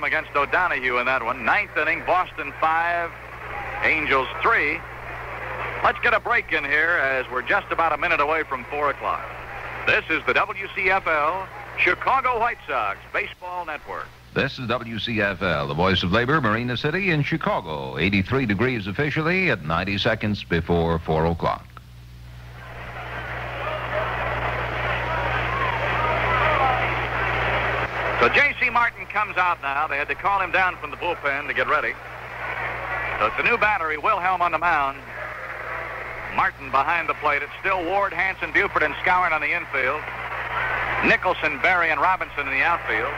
[0.02, 1.44] Durham against O'Donohue in that one.
[1.44, 3.10] Ninth inning, Boston 5,
[3.84, 4.80] Angels 3.
[5.84, 8.90] Let's get a break in here as we're just about a minute away from 4
[8.90, 9.24] o'clock.
[9.86, 11.46] This is the WCFL
[11.82, 14.06] Chicago White Sox Baseball Network.
[14.34, 17.98] This is WCFL, the voice of labor, Marina City in Chicago.
[17.98, 21.66] 83 degrees officially at 90 seconds before 4 o'clock.
[28.20, 28.70] So J.C.
[28.70, 29.88] Martin comes out now.
[29.88, 31.94] They had to call him down from the bullpen to get ready.
[33.18, 33.98] So it's a new battery.
[33.98, 34.98] Wilhelm on the mound.
[36.36, 37.42] Martin behind the plate.
[37.42, 40.00] It's still Ward, Hansen, Buford, and Skowron on the infield.
[41.04, 43.12] Nicholson, Berry, and Robinson in the outfield.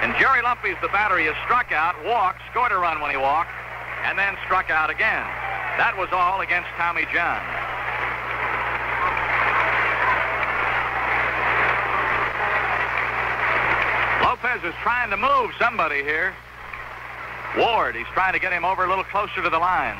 [0.00, 3.52] And Jerry Lumpe's the battery is struck out, walked, scored a run when he walked,
[4.04, 5.24] and then struck out again.
[5.76, 7.44] That was all against Tommy John.
[14.24, 16.34] Lopez is trying to move somebody here.
[17.56, 19.96] Ward, he's trying to get him over a little closer to the line.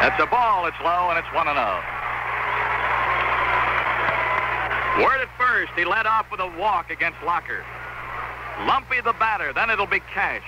[0.00, 1.95] That's a ball, it's low, and it's 1 0.
[4.98, 7.64] Wert at first, he led off with a walk against Locker.
[8.64, 10.46] Lumpe the batter, then it'll be Cash.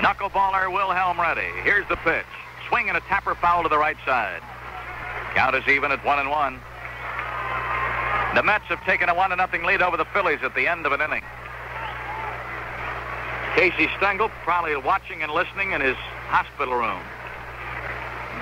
[0.00, 1.48] Knuckleballer Wilhelm ready.
[1.62, 2.24] Here's the pitch.
[2.68, 4.40] Swing and a tapper foul to the right side.
[5.34, 6.60] Count is even at 1 and 1.
[8.34, 10.86] The Mets have taken a one to nothing lead over the Phillies at the end
[10.86, 11.24] of an inning.
[13.56, 15.96] Casey Stengel probably watching and listening in his
[16.28, 17.00] hospital room.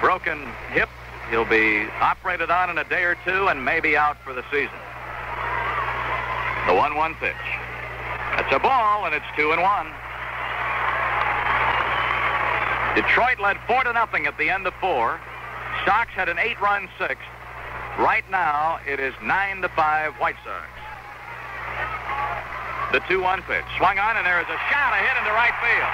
[0.01, 0.91] Broken hip.
[1.31, 4.79] He'll be operated on in a day or two and maybe out for the season.
[6.67, 7.35] The 1 1 pitch.
[8.39, 9.87] It's a ball, and it's 2 and 1.
[12.97, 15.21] Detroit led 4 to nothing at the end of four.
[15.85, 17.29] Sox had an eight run sixth.
[17.99, 20.69] Right now, it is 9 to 5 White Sox.
[22.93, 23.69] The 2 1 pitch.
[23.77, 25.93] Swung on, and there is a shot, a hit into right field.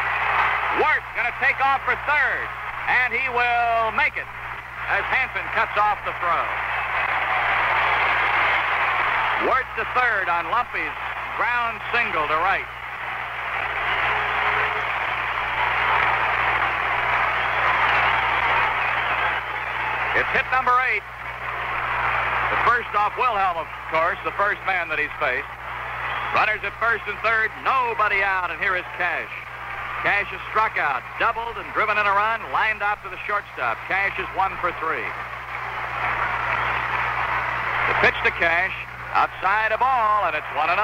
[0.78, 2.46] Wert going to take off for third,
[2.86, 4.26] and he will make it
[4.90, 6.44] as Hansen cuts off the throw.
[9.48, 10.96] Wert to third on Lumpe's
[11.36, 12.68] ground single to right.
[20.16, 21.02] It's hit number eight.
[22.50, 25.48] The first off Wilhelm, of course, the first man that he's faced.
[26.34, 29.43] Runners at first and third, nobody out, and here is Cash.
[30.04, 33.78] Cash is struck out, doubled and driven in a run, lined out to the shortstop.
[33.88, 35.00] Cash is one for three.
[37.88, 38.76] The pitch to Cash,
[39.16, 40.76] outside a ball, and it's 1 0.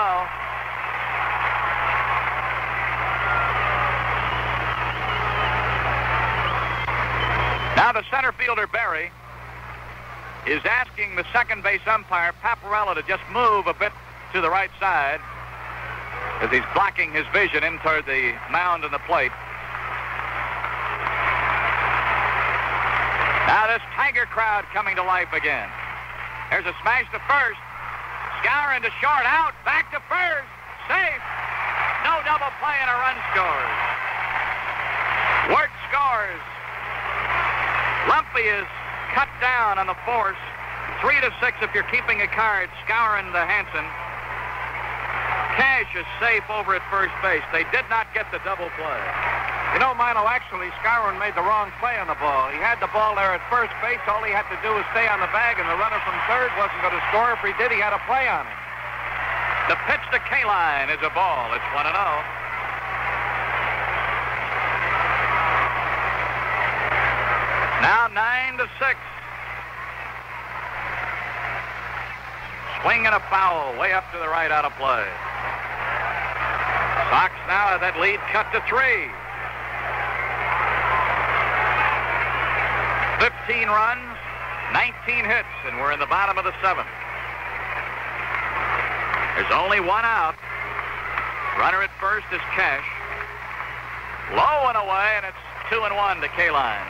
[7.76, 9.12] Now the center fielder, Berry,
[10.48, 13.92] is asking the second base umpire, Paparella, to just move a bit
[14.32, 15.20] to the right side
[16.40, 19.32] as he's blocking his vision in toward the mound and the plate.
[23.50, 25.68] Now this Tiger crowd coming to life again.
[26.50, 27.60] There's a smash to first.
[28.40, 29.52] Skowron to short out.
[29.64, 30.48] Back to first.
[30.88, 31.22] Safe.
[32.08, 33.74] No double play and a run scores.
[35.52, 36.42] Wert scores.
[38.08, 38.66] Lumpe is
[39.12, 40.40] cut down on the force.
[41.02, 42.70] Three to six if you're keeping a card.
[42.86, 43.84] Skowron to Hansen.
[45.60, 47.44] Cash is safe over at first base.
[47.52, 49.00] They did not get the double play.
[49.76, 52.48] You know, Milo, actually, Skowron made the wrong play on the ball.
[52.48, 54.00] He had the ball there at first base.
[54.08, 56.48] All he had to do was stay on the bag, and the runner from third
[56.56, 57.36] wasn't going to score.
[57.36, 58.56] If he did, he had a play on him.
[59.68, 61.52] The pitch to Kaline is a ball.
[61.52, 61.92] It's 1 0.
[67.84, 68.96] Now 9 to 6.
[72.80, 75.04] Swing and a foul way up to the right out of play.
[77.50, 79.10] Now that lead cut to three.
[83.18, 84.14] 15 runs,
[84.70, 86.86] 19 hits, and we're in the bottom of the seventh.
[89.34, 90.38] There's only one out.
[91.58, 92.86] Runner at first is Cash.
[94.30, 95.42] Low and away, and it's
[95.74, 96.86] two and one to Kaline.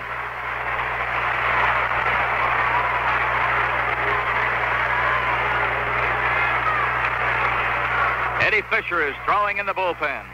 [8.45, 10.29] Eddie Fisher is throwing in the bullpen.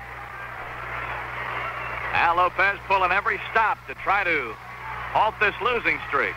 [2.27, 4.51] Al Lopez pulling every stop to try to
[5.15, 6.35] halt this losing streak.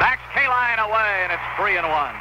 [0.00, 2.16] Backs Kaline away, and it's three and one.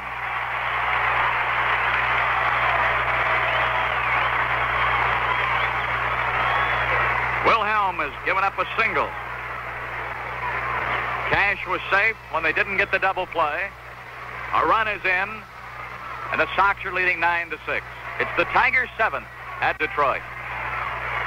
[7.47, 9.07] Wilhelm has given up a single.
[11.31, 13.71] Cash was safe when they didn't get the double play.
[14.51, 15.29] A run is in,
[16.35, 17.85] and the Sox are leading nine to six.
[18.19, 19.27] It's the Tigers seventh
[19.61, 20.19] at Detroit.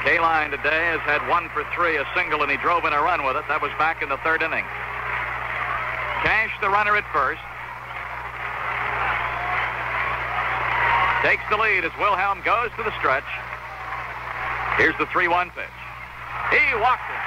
[0.02, 3.22] Kaline today has had one for three, a single, and he drove in a run
[3.22, 3.46] with it.
[3.46, 4.66] That was back in the third inning.
[6.26, 7.42] Cash, the runner at first.
[11.22, 13.26] Takes the lead as Wilhelm goes to the stretch.
[14.74, 15.78] Here's the 3-1 pitch.
[16.50, 17.22] He walked it.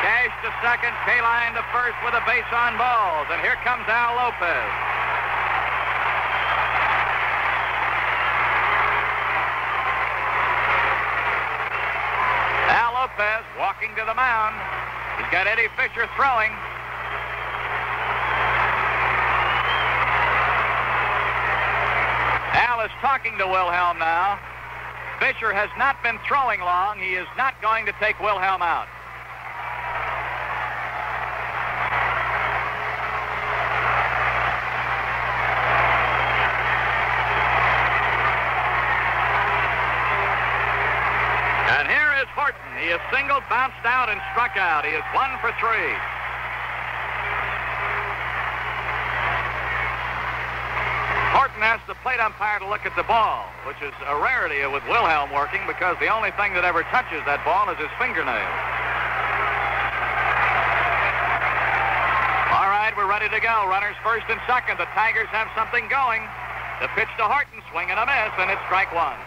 [0.00, 3.28] Cash to second, Kaline to first with a base on balls.
[3.28, 4.88] And here comes Al Lopez.
[12.68, 13.44] Al Lopez
[13.78, 14.56] walking to the mound.
[15.18, 16.50] He's got Eddie Fisher throwing.
[22.58, 24.40] Al is talking to Wilhelm now.
[25.20, 26.98] Fisher has not been throwing long.
[26.98, 28.88] He is not going to take Wilhelm out.
[41.78, 42.58] And here is Horton.
[42.80, 44.86] He is singled, bounced out, and struck out.
[44.86, 45.90] He is one for three.
[51.34, 54.86] Horton asked the plate umpire to look at the ball, which is a rarity with
[54.86, 58.46] Wilhelm working because the only thing that ever touches that ball is his fingernail.
[62.54, 63.66] All right, we're ready to go.
[63.66, 64.78] Runners first and second.
[64.78, 66.22] The Tigers have something going.
[66.78, 69.18] The pitch to Horton, swing and a miss, and it's strike one.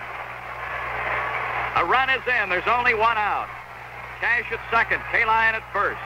[1.75, 2.47] A run is in.
[2.47, 3.51] There's only one out.
[4.21, 5.01] Cash at second.
[5.09, 5.97] Kaline at first.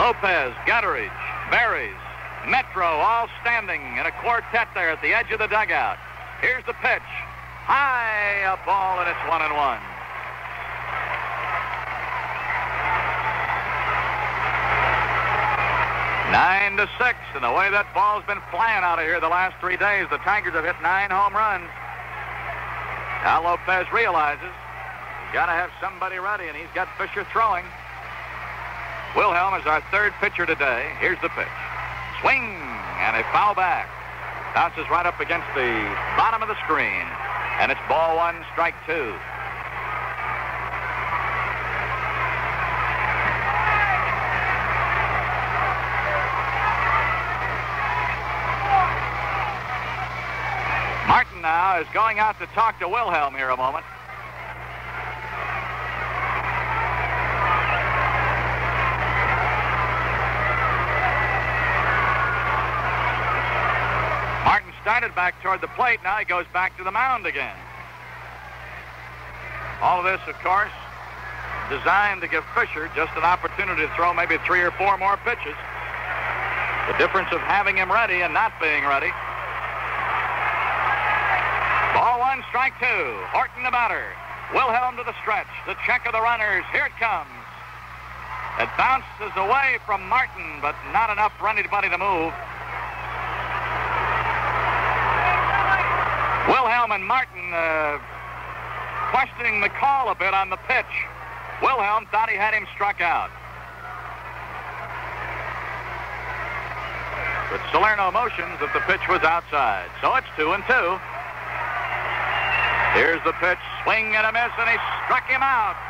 [0.00, 1.12] Lopez, Gutteridge,
[1.52, 2.00] Berres,
[2.48, 5.98] Metro all standing in a quartet there at the edge of the dugout.
[6.40, 7.04] Here's the pitch.
[7.68, 9.78] High, a ball, and it's one and one.
[16.32, 19.60] Nine to six, and the way that ball's been flying out of here the last
[19.60, 21.68] three days, the Tigers have hit nine home runs.
[23.22, 24.50] Now Lopez realizes
[25.32, 27.64] got to have somebody ready, and he's got Fisher throwing.
[29.16, 30.92] Wilhelm is our third pitcher today.
[31.00, 31.48] Here's the pitch.
[32.20, 32.60] Swing,
[33.00, 33.88] and a foul back.
[34.54, 35.72] Bounces right up against the
[36.16, 37.08] bottom of the screen.
[37.60, 39.16] And it's ball one, strike two.
[51.08, 53.84] Martin now is going out to talk to Wilhelm here a moment.
[65.02, 65.98] Back toward the plate.
[66.04, 67.56] Now he goes back to the mound again.
[69.82, 70.70] All of this, of course,
[71.68, 75.58] designed to give Fisher just an opportunity to throw maybe three or four more pitches.
[76.86, 79.10] The difference of having him ready and not being ready.
[81.98, 83.18] Ball one, strike two.
[83.34, 84.06] Horton the batter.
[84.54, 85.50] Wilhelm to the stretch.
[85.66, 86.62] The check of the runners.
[86.70, 87.28] Here it comes.
[88.62, 92.32] It bounces away from Martin, but not enough for anybody to move.
[96.52, 97.96] Wilhelm and Martin uh,
[99.08, 100.92] questioning the call a bit on the pitch.
[101.64, 103.32] Wilhelm thought he had him struck out.
[107.48, 109.88] But Salerno motions that the pitch was outside.
[110.04, 111.00] So it's two and two.
[113.00, 113.60] Here's the pitch.
[113.88, 114.76] Swing and a miss, and he
[115.08, 115.80] struck him out.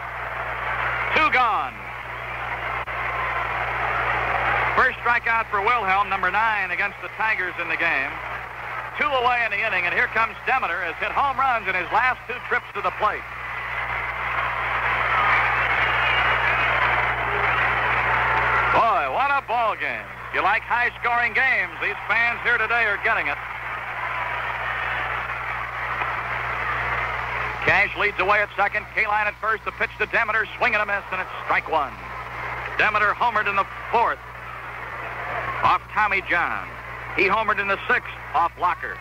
[1.18, 1.74] Two gone.
[4.78, 8.14] First strikeout for Wilhelm, number nine against the Tigers in the game.
[8.98, 11.88] Two away in the inning, and here comes Demeter, has hit home runs in his
[11.92, 13.24] last two trips to the plate.
[18.76, 20.04] Boy, what a ball game.
[20.34, 21.72] You like high-scoring games.
[21.80, 23.36] These fans here today are getting it.
[27.64, 28.84] Cash leads away at second.
[28.96, 29.64] Kaline at first.
[29.64, 30.44] The pitch to Demeter.
[30.58, 31.92] Swing and a miss, and it's strike one.
[32.76, 34.18] Demeter homered in the fourth
[35.62, 36.66] off Tommy John.
[37.16, 38.96] He homered in the sixth off Locker.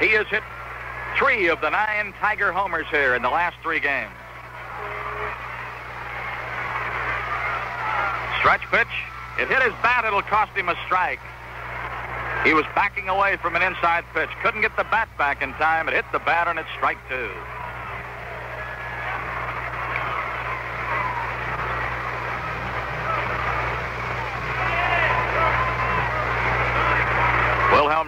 [0.00, 0.42] He has hit
[1.16, 4.12] three of the nine Tiger homers here in the last three games.
[8.40, 8.92] Stretch pitch.
[9.38, 10.04] It hit his bat.
[10.04, 11.20] It'll cost him a strike.
[12.44, 14.28] He was backing away from an inside pitch.
[14.42, 15.88] Couldn't get the bat back in time.
[15.88, 17.30] It hit the bat, and it's strike two.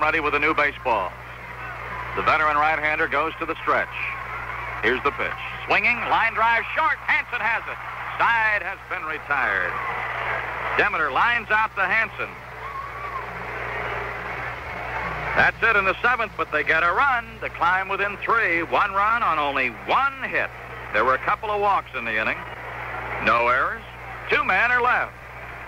[0.06, 1.12] With a new baseball.
[2.14, 3.90] The veteran right-hander goes to the stretch.
[4.80, 5.42] Here's the pitch.
[5.66, 6.94] Swinging, line drive short.
[7.10, 7.76] Hansen has it.
[8.14, 9.74] Side has been retired.
[10.78, 12.30] Demeter lines out to Hansen.
[15.34, 18.62] That's it in the seventh, but they get a run to climb within three.
[18.62, 20.48] One run on only one hit.
[20.94, 22.38] There were a couple of walks in the inning.
[23.26, 23.82] No errors.
[24.30, 25.15] Two men are left.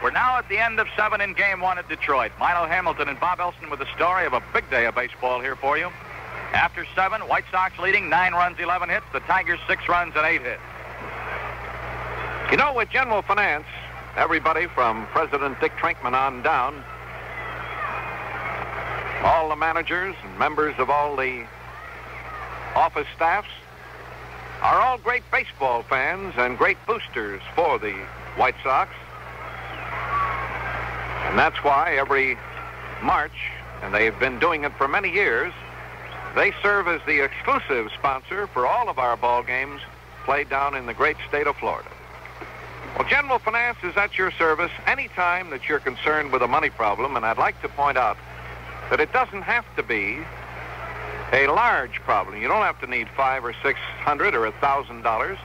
[0.03, 2.31] We're now at the end of seven in game one at Detroit.
[2.39, 5.57] Milo Hamilton and Bob Elson with the story of a big day of baseball here
[5.57, 5.91] for you.
[6.53, 9.05] After seven, White Sox leading nine runs, 11 hits.
[9.13, 10.61] The Tigers six runs and eight hits.
[12.53, 13.67] You know, with General Finance,
[14.17, 16.83] everybody from President Dick Trinkman on down,
[19.25, 21.45] all the managers and members of all the
[22.77, 23.49] office staffs
[24.63, 27.93] are all great baseball fans and great boosters for the
[28.37, 28.91] White Sox.
[31.29, 32.39] And that's why every
[33.03, 33.51] March,
[33.83, 35.53] and they've been doing it for many years,
[36.35, 39.81] they serve as the exclusive sponsor for all of our ball games
[40.25, 41.89] played down in the great state of Florida.
[42.97, 47.17] Well, General Finance is at your service anytime that you're concerned with a money problem,
[47.17, 48.17] and I'd like to point out
[48.91, 50.19] that it doesn't have to be
[51.33, 52.41] a large problem.
[52.41, 55.39] You don't have to need five or six hundred or a thousand dollars.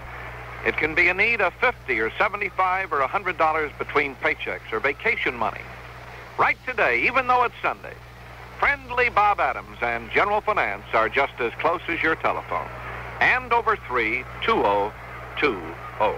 [0.66, 4.72] It can be a need of fifty or seventy-five or a hundred dollars between paychecks
[4.72, 5.61] or vacation money.
[6.38, 7.93] Right today, even though it's Sunday,
[8.59, 12.67] friendly Bob Adams and General Finance are just as close as your telephone.
[13.19, 14.93] Andover three two oh
[15.38, 15.61] two
[16.00, 16.17] oh.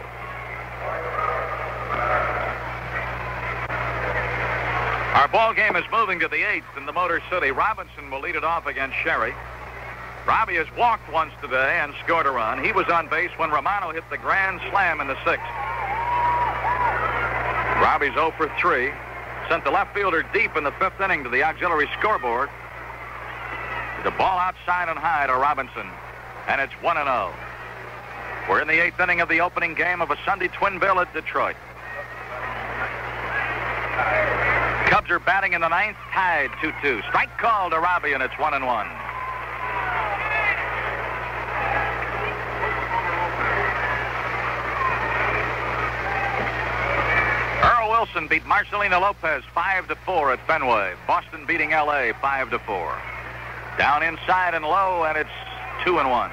[5.16, 7.50] Our ball game is moving to the eighth in the Motor City.
[7.50, 9.34] Robinson will lead it off against Sherry.
[10.26, 12.64] Robbie has walked once today and scored a run.
[12.64, 15.45] He was on base when Romano hit the grand slam in the sixth.
[17.78, 18.92] Robbie's 0 for 3.
[19.50, 22.50] Sent the left fielder deep in the fifth inning to the auxiliary scoreboard.
[24.04, 25.88] The ball outside and high to Robinson.
[26.48, 27.32] And it's 1 and 0.
[28.50, 31.14] We're in the eighth inning of the opening game of a Sunday twin bill at
[31.14, 31.56] Detroit.
[34.90, 37.08] Cubs are batting in the ninth, tied 2-2.
[37.10, 38.88] Strike call to Robbie, and it's one and one.
[47.64, 50.94] Earl Wilson beat Marcelino Lopez 5 to 4 at Fenway.
[51.08, 52.98] Boston beating LA 5 to 4.
[53.77, 55.30] Down inside and low, and it's
[55.84, 56.32] 2 and 1.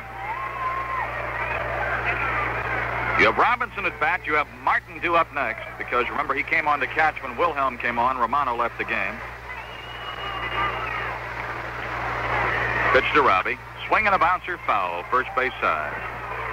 [3.19, 4.27] You have Robinson at bat.
[4.27, 7.79] You have Martin due up next because remember he came on to catch when Wilhelm
[7.79, 8.19] came on.
[8.19, 9.15] Romano left the game.
[12.93, 13.59] Pitch to Robbie.
[13.89, 15.03] Swing and a bouncer foul.
[15.05, 15.95] First base side.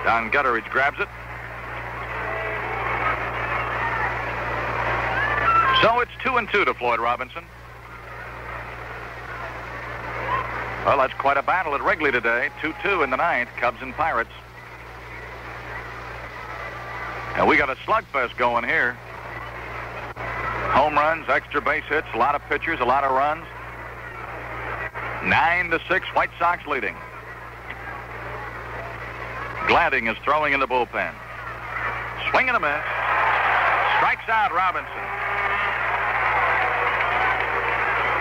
[0.05, 1.09] Don Gutteridge grabs it.
[5.81, 7.43] So it's two and two to Floyd Robinson.
[10.85, 12.49] Well, that's quite a battle at Wrigley today.
[12.61, 13.49] 2-2 in the ninth.
[13.57, 14.31] Cubs and Pirates.
[17.35, 18.93] And we got a slugfest going here.
[20.71, 23.45] Home runs, extra base hits, a lot of pitchers, a lot of runs.
[25.23, 26.95] Nine to six, White Sox leading.
[29.67, 31.13] Gladding is throwing in the bullpen.
[32.31, 32.83] Swing a miss.
[33.97, 35.05] Strikes out Robinson.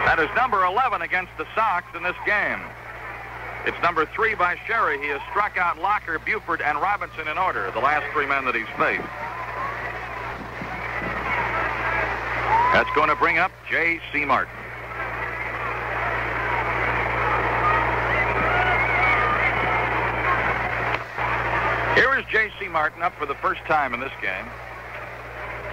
[0.04, 2.60] That is number 11 against the Sox in this game.
[3.66, 4.98] It's number three by Sherry.
[4.98, 8.54] He has struck out Locker, Buford, and Robinson in order, the last three men that
[8.54, 9.04] he's faced.
[12.72, 14.24] That's going to bring up J.C.
[14.24, 14.54] Martin.
[21.98, 22.68] Here is J.C.
[22.68, 24.46] Martin up for the first time in this game.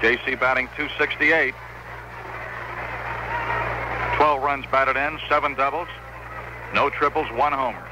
[0.01, 0.33] J.C.
[0.33, 1.53] batting 268.
[4.17, 5.87] 12 runs batted in, seven doubles,
[6.73, 7.85] no triples, one homer.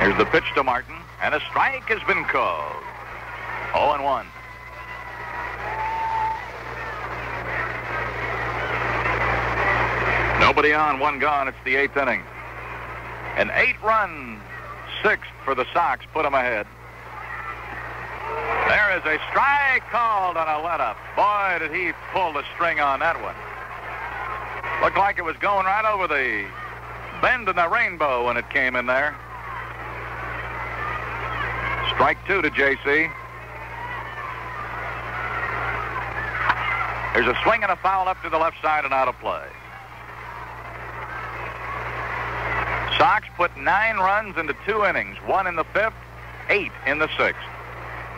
[0.00, 2.82] Here's the pitch to Martin, and a strike has been called.
[3.74, 4.26] 0 and 1.
[10.40, 11.48] Nobody on, one gone.
[11.48, 12.24] It's the eighth inning.
[13.36, 14.40] An eight-run
[15.02, 16.66] sixth for the Sox put them ahead.
[18.68, 20.96] There is a strike called on a let-up.
[21.16, 23.34] Boy, did he pull the string on that one.
[24.82, 26.46] Looked like it was going right over the
[27.20, 29.16] bend in the rainbow when it came in there.
[31.94, 33.10] Strike two to J.C.
[37.14, 39.46] There's a swing and a foul up to the left side and out of play.
[43.00, 45.94] Sox put nine runs into two innings, one in the fifth,
[46.50, 47.40] eight in the sixth.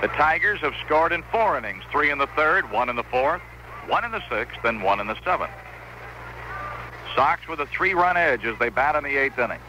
[0.01, 3.43] The Tigers have scored in four innings, three in the third, one in the fourth,
[3.86, 5.52] one in the sixth, and one in the seventh.
[7.15, 9.61] Sox with a three-run edge as they bat in the eighth inning.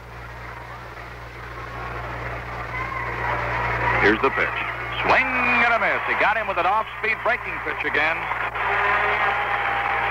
[4.01, 4.58] Here's the pitch.
[5.06, 6.01] Swing and a miss.
[6.09, 8.17] He got him with an off-speed breaking pitch again.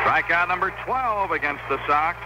[0.07, 2.19] Strikeout number 12 against the Sox.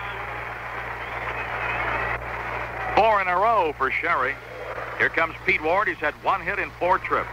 [2.96, 4.34] Four in a row for Sherry.
[4.98, 5.86] Here comes Pete Ward.
[5.86, 7.28] He's had one hit in four trips.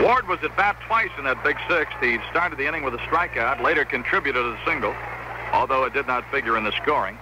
[0.00, 1.96] Ward was at bat twice in that big sixth.
[2.00, 4.94] He started the inning with a strikeout, later contributed a single,
[5.52, 7.18] although it did not figure in the scoring.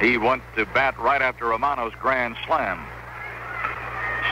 [0.00, 2.80] He went to bat right after Romano's grand slam.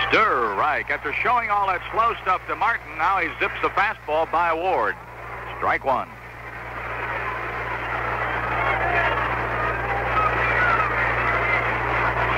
[0.08, 0.88] Stir right.
[0.88, 4.96] After showing all that slow stuff to Martin, now he zips the fastball by Ward.
[5.58, 6.08] Strike one.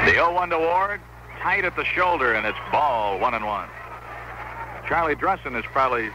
[0.08, 1.02] The 0-1 to Ward,
[1.42, 3.68] tight at the shoulder, and it's ball one and one.
[4.88, 6.08] Charlie Dressen is probably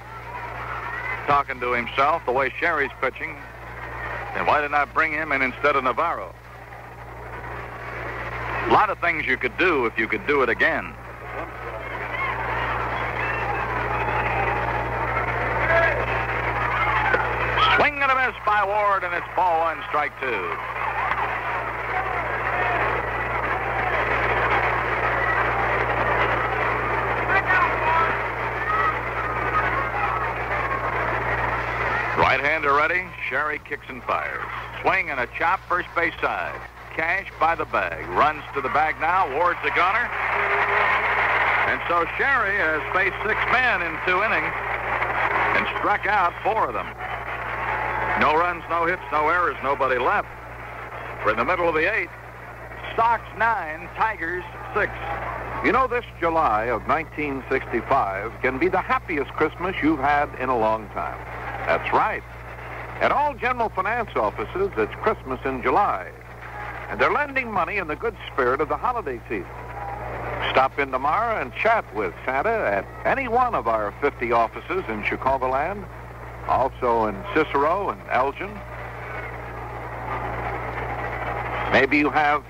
[1.28, 3.38] talking to himself the way Sherry's pitching.
[4.34, 6.34] And why didn't I bring him in instead of Navarro?
[8.66, 10.92] A lot of things you could do if you could do it again.
[17.78, 20.73] Swing and a miss by Ward, and it's ball one, strike two.
[32.44, 33.08] Right-hander ready.
[33.30, 34.44] Sherry kicks and fires.
[34.82, 36.60] Swing and a chop, first base side.
[36.94, 38.06] Cash by the bag.
[38.10, 39.32] Runs to the bag now.
[39.34, 40.12] Ward's a gunner.
[41.72, 44.52] And so Sherry has faced six men in two innings
[45.56, 46.92] and struck out four of them.
[48.20, 50.28] No runs, no hits, no errors, nobody left.
[51.24, 52.12] We're in the middle of the eighth.
[52.98, 54.44] Sox nine, Tigers
[54.76, 54.92] six.
[55.64, 60.58] You know, this July of 1965 can be the happiest Christmas you've had in a
[60.60, 61.18] long time.
[61.66, 62.22] That's right.
[63.02, 66.10] At all general finance offices, it's Christmas in July.
[66.90, 69.48] And they're lending money in the good spirit of the holiday season.
[70.52, 75.02] Stop in tomorrow and chat with Santa at any one of our 50 offices in
[75.02, 75.86] Chicagoland,
[76.48, 78.52] also in Cicero and Elgin.
[81.72, 82.44] Maybe you have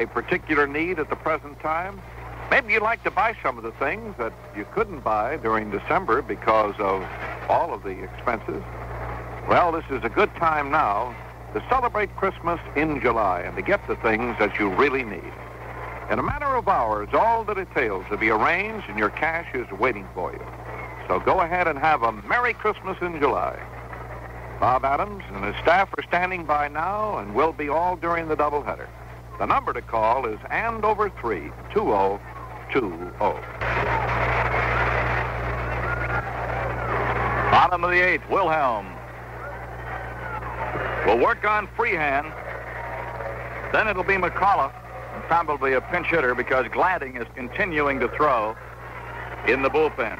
[0.00, 2.00] a particular need at the present time.
[2.50, 6.22] Maybe you'd like to buy some of the things that you couldn't buy during December
[6.22, 7.06] because of
[7.48, 8.62] all of the expenses.
[9.48, 11.14] Well, this is a good time now
[11.54, 15.32] to celebrate Christmas in July and to get the things that you really need.
[16.10, 19.70] In a matter of hours, all the details will be arranged and your cash is
[19.78, 20.44] waiting for you.
[21.06, 23.56] So go ahead and have a Merry Christmas in July.
[24.58, 28.36] Bob Adams and his staff are standing by now and will be all during the
[28.36, 28.88] doubleheader.
[29.38, 32.90] The number to call is Andover 3 2020.
[37.52, 38.95] Bottom of the eighth, Wilhelm.
[41.06, 42.32] Will work on Freehan.
[43.72, 44.74] Then it'll be McAuliffe,
[45.14, 48.56] and probably a pinch hitter because Gladding is continuing to throw
[49.46, 50.18] in the bullpen.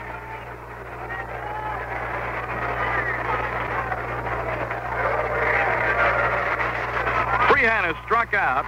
[7.50, 8.64] Freehan has struck out,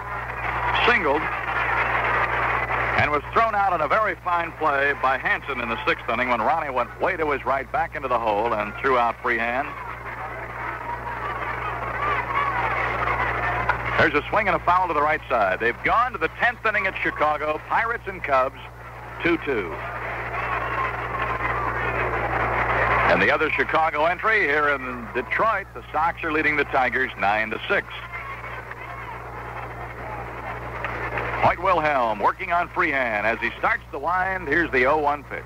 [0.88, 1.22] singled,
[2.98, 6.30] and was thrown out on a very fine play by Hansen in the sixth inning
[6.30, 9.66] when Ronnie went way to his right back into the hole and threw out Freehan.
[13.98, 15.58] There's a swing and a foul to the right side.
[15.58, 17.60] They've gone to the 10th inning at Chicago.
[17.68, 18.60] Pirates and Cubs,
[19.22, 19.74] 2-2.
[23.10, 27.50] And the other Chicago entry here in Detroit, the Sox are leading the Tigers 9
[27.50, 27.86] to 6.
[31.42, 34.46] Hoyt Wilhelm working on Freehan as he starts the wind.
[34.46, 35.42] Here's the 0-1 pitch.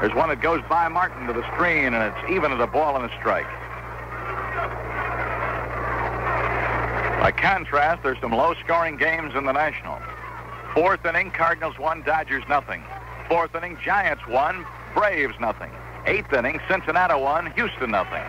[0.00, 2.94] There's one that goes by Martin to the screen, and it's even at a ball
[2.94, 3.48] and a strike.
[7.20, 9.98] By contrast, there's some low-scoring games in the National.
[10.72, 12.80] Fourth inning, Cardinals won, Dodgers nothing.
[13.28, 14.64] Fourth inning, Giants won,
[14.94, 15.72] Braves nothing.
[16.06, 18.22] Eighth inning, Cincinnati won, Houston nothing.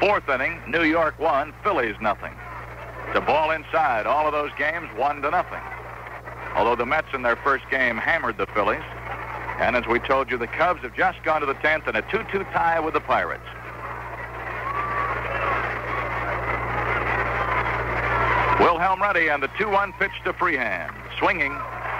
[0.00, 2.34] Fourth inning, New York won, Phillies nothing.
[3.14, 5.62] The ball inside, all of those games one to nothing.
[6.56, 8.82] Although the Mets in their first game hammered the Phillies.
[9.60, 12.02] And as we told you, the Cubs have just gone to the 10th in a
[12.02, 13.46] 2-2 tie with the Pirates.
[18.62, 20.88] Wilhelm ready and the 2-1 pitch to Freehan.
[21.18, 21.50] Swinging,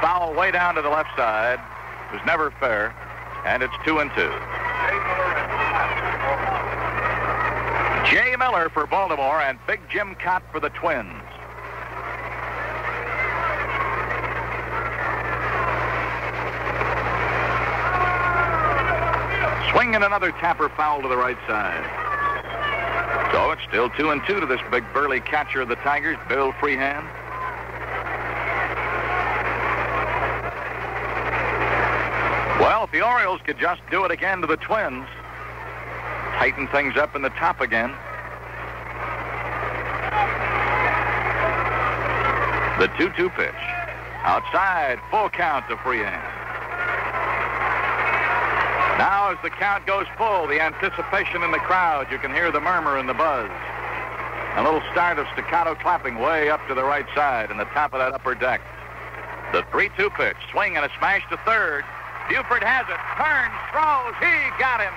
[0.01, 1.59] foul way down to the left side.
[2.09, 2.95] It was never fair,
[3.45, 4.21] and it's 2 and 2.
[8.09, 11.11] Jay Miller for Baltimore and Big Jim Kaat for the Twins.
[19.73, 22.12] Swing and another tapper foul to the right side.
[23.33, 26.53] So it's still two and two to this big burly catcher of the Tigers, Bill
[26.61, 27.03] Freehan.
[32.61, 35.07] Well, if the Orioles could just do it again to the Twins,
[36.39, 37.91] tighten things up in the top again.
[42.79, 43.55] The 2-2 pitch.
[44.25, 46.32] Outside, full count to Freehan.
[49.03, 52.61] Now as the count goes full, the anticipation in the crowd, you can hear the
[52.61, 53.51] murmur and the buzz.
[54.55, 57.95] A little start of staccato clapping way up to the right side in the top
[57.95, 58.61] of that upper deck.
[59.51, 61.83] The 3-2 pitch, swing and a smash to third.
[62.31, 64.95] Buford has it, turns, throws, he got him.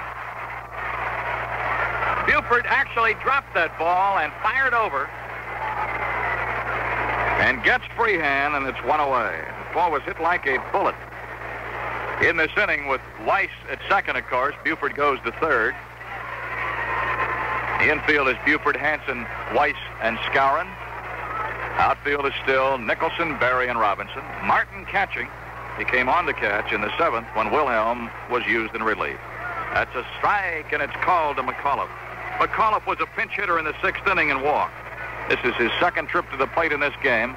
[2.30, 5.09] Buford actually dropped that ball and fired over
[7.42, 9.42] and gets Freehan, and it's one away.
[9.69, 10.93] The ball was hit like a bullet.
[12.22, 15.76] In this inning, with Weis at second, of course, Buford goes to third.
[17.80, 20.68] The infield is Buford, Hansen, Weis, and Skowron.
[21.77, 24.24] Outfield is still Nicholson, Berry, and Robinson.
[24.45, 25.27] Martin catching.
[25.77, 29.18] He came on to catch in the seventh when Wilhelm was used in relief.
[29.74, 31.92] That's a strike, and it's called to McAuliffe.
[32.40, 34.74] McAuliffe was a pinch hitter in the sixth inning and walked.
[35.27, 37.35] This is his second trip to the plate in this game.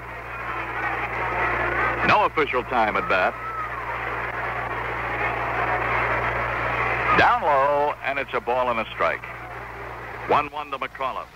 [2.07, 3.35] No official time at bat.
[7.19, 9.25] Down low, and it's a ball and a strike.
[10.29, 11.27] 1-1 to McAuliffe.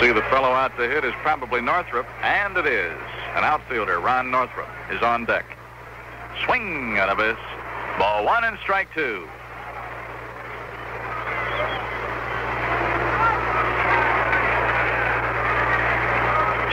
[0.00, 2.96] See the fellow out to hit is probably Northrup, and it is.
[3.34, 5.44] An outfielder, Ron Northrup, is on deck.
[6.44, 7.36] Swing and a miss.
[7.98, 9.26] Ball one and strike two.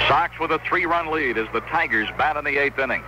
[0.08, 3.02] Sox with a three-run lead as the Tigers bat in the eighth inning.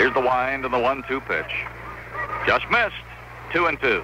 [0.00, 1.52] Here's the wind and the one-two pitch.
[2.46, 3.04] Just missed.
[3.52, 4.02] Two and two.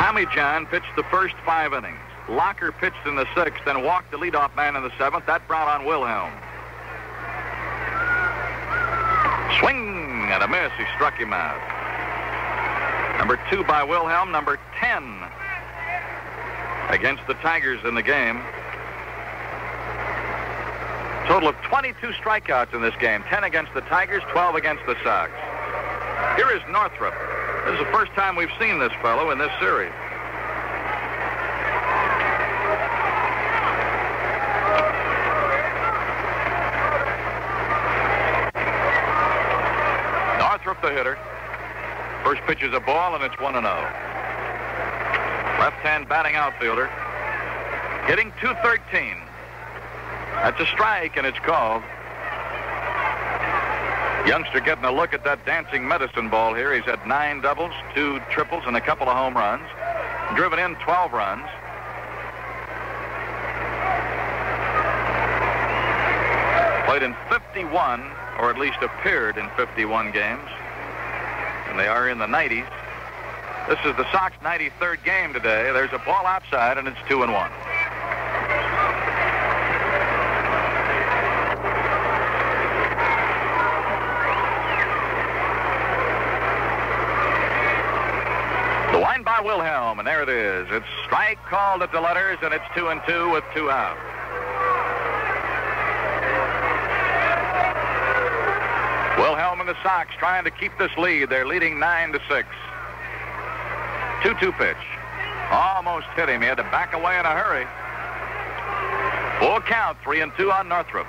[0.00, 1.98] Tommy John pitched the first five innings.
[2.30, 5.26] Locker pitched in the sixth and walked the leadoff man in the seventh.
[5.26, 6.32] That brought on Wilhelm.
[9.60, 10.72] Swing and a miss.
[10.78, 11.60] He struck him out.
[13.18, 14.32] Number two by Wilhelm.
[14.32, 15.20] Number 10
[16.88, 18.40] against the Tigers in the game.
[21.26, 23.22] Total of 22 strikeouts in this game.
[23.28, 25.30] 10 against the Tigers, 12 against the Sox.
[26.36, 27.14] Here is Northrup.
[27.66, 29.92] This is the first time we've seen this fellow in this series.
[40.38, 41.16] Northrup the hitter.
[42.24, 43.62] First pitch is a ball, and it's 1 0.
[45.58, 46.86] Left-hand batting outfielder.
[48.06, 49.29] Hitting 213.
[50.34, 51.82] That's a strike, and it's called.
[54.26, 56.74] Youngster getting a look at that dancing medicine ball here.
[56.74, 59.66] He's had nine doubles, two triples, and a couple of home runs.
[60.36, 61.46] Driven in 12 runs.
[66.86, 68.02] Played in 51,
[68.38, 70.48] or at least appeared in 51 games.
[71.68, 72.68] And they are in the 90s.
[73.68, 75.70] This is the Sox 93rd game today.
[75.72, 77.50] There's a ball outside, and it's 2 and 1.
[88.92, 90.68] The line by Wilhelm, and there it is.
[90.70, 93.98] It's strike called at the letters, and it's 2 and 2 with two out.
[99.18, 101.30] Wilhelm and the Sox trying to keep this lead.
[101.30, 102.48] They're leading 9 to 6.
[104.22, 104.76] 2-2 pitch.
[105.50, 106.42] Almost hit him.
[106.42, 107.66] He had to back away in a hurry.
[109.40, 111.08] Full count, 3 and 2 on Northrup.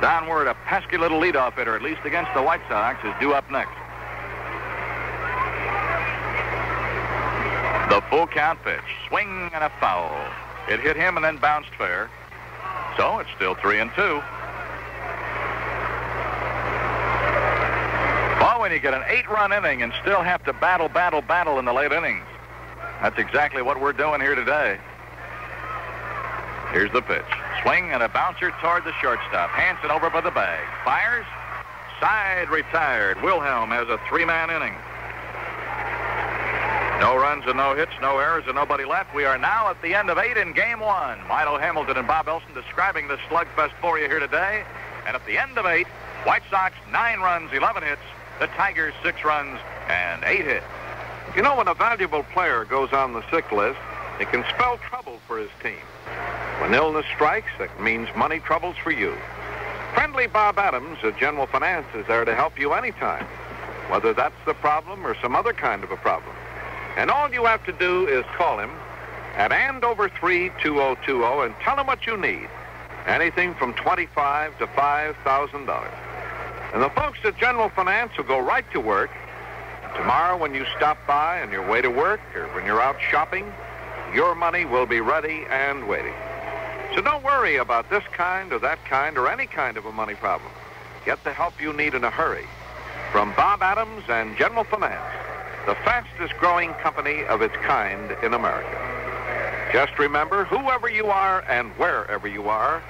[0.00, 3.34] Don Wert, a pesky little leadoff hitter, at least against the White Sox, is due
[3.34, 3.81] up next.
[7.92, 8.80] The full count pitch.
[9.06, 10.16] Swing and a foul.
[10.66, 12.08] It hit him and then bounced fair.
[12.96, 14.00] So it's still 3 and 2.
[18.40, 21.66] Well, when you get an eight-run inning and still have to battle, battle, battle in
[21.66, 22.24] the late innings,
[23.02, 24.78] that's exactly what we're doing here today.
[26.72, 27.28] Here's the pitch.
[27.62, 29.50] Swing and a bouncer toward the shortstop.
[29.50, 30.66] Hansen over by the bag.
[30.82, 31.26] Fires.
[32.00, 33.20] Side retired.
[33.20, 34.78] Wilhelm has a three-man inning.
[37.02, 39.12] No runs and no hits, no errors, and nobody left.
[39.12, 41.18] We are now at the end of eight in game one.
[41.26, 44.62] Milo Hamilton and Bob Elson describing this slugfest for you here today.
[45.04, 45.88] And at the end of eight,
[46.22, 48.00] White Sox nine runs, 11 hits.
[48.38, 49.58] The Tigers six runs
[49.88, 50.64] and eight hits.
[51.34, 53.80] You know, when a valuable player goes on the sick list,
[54.20, 55.82] it can spell trouble for his team.
[56.60, 59.16] When illness strikes, that means money troubles for you.
[59.94, 63.26] Friendly Bob Adams of General Finance is there to help you anytime,
[63.90, 66.36] whether that's the problem or some other kind of a problem.
[66.96, 68.70] And all you have to do is call him
[69.34, 72.48] at Andover 32020 and tell him what you need.
[73.06, 75.92] Anything from twenty-five to five thousand dollars.
[76.72, 79.10] And the folks at General Finance will go right to work.
[79.96, 83.52] Tomorrow, when you stop by on your way to work or when you're out shopping,
[84.14, 86.14] your money will be ready and waiting.
[86.94, 90.14] So don't worry about this kind or that kind or any kind of a money
[90.14, 90.50] problem.
[91.04, 92.46] Get the help you need in a hurry
[93.10, 95.02] from Bob Adams and General Finance,
[95.66, 98.78] the fastest growing company of its kind in America.
[99.72, 102.82] Just remember, whoever you are and wherever you are,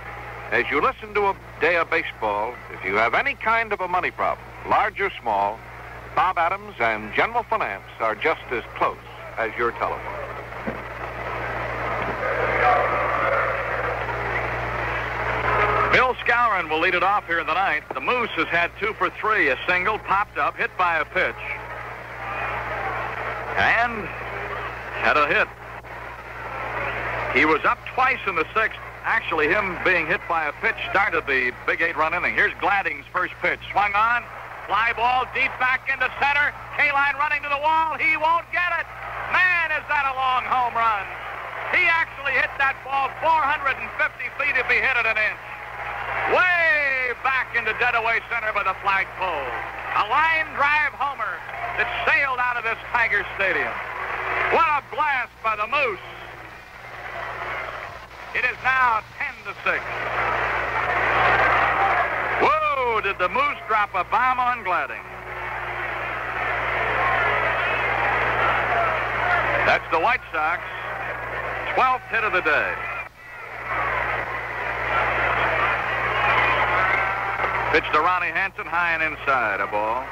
[0.50, 3.88] as you listen to a day of baseball, if you have any kind of a
[3.88, 5.58] money problem, large or small,
[6.14, 8.96] Bob Adams and General Finance are just as close
[9.38, 9.98] as your telephone.
[15.92, 17.84] Bill Skowron will lead it off here in the ninth.
[17.92, 21.36] The Moose has had two for three, a single, popped up, hit by a pitch.
[23.56, 24.08] And
[25.02, 25.48] had a hit.
[27.36, 28.78] He was up twice in the sixth.
[29.04, 32.34] Actually, him being hit by a pitch started the big eight-run inning.
[32.34, 33.58] Here's Gladding's first pitch.
[33.72, 34.22] Swung on,
[34.70, 36.54] fly ball deep back into center.
[36.78, 37.98] Kaline running to the wall.
[37.98, 38.86] He won't get it.
[39.34, 41.04] Man, is that a long home run.
[41.74, 43.80] He actually hit that ball 450
[44.38, 45.42] feet if he hit it an inch.
[46.30, 49.81] Way back into deadaway center by the flagpole.
[49.92, 51.36] A line drive homer
[51.76, 53.72] that sailed out of this Tiger Stadium.
[54.56, 56.00] What a blast by the Moose.
[58.32, 59.84] It is now 10 to 6.
[62.40, 65.04] Whoa, did the Moose drop a bomb on Gladding?
[69.68, 70.62] That's the White Sox
[71.76, 72.91] 12th hit of the day.
[77.72, 80.04] Pitch to Ronnie Hansen, high and inside, a ball.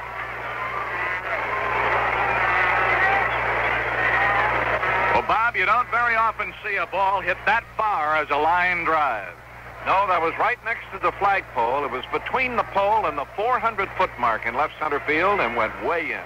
[5.13, 8.83] Well, Bob, you don't very often see a ball hit that far as a line
[8.83, 9.37] drive.
[9.85, 11.85] No, that was right next to the flagpole.
[11.85, 15.73] It was between the pole and the 400-foot mark in left center field and went
[15.85, 16.25] way in.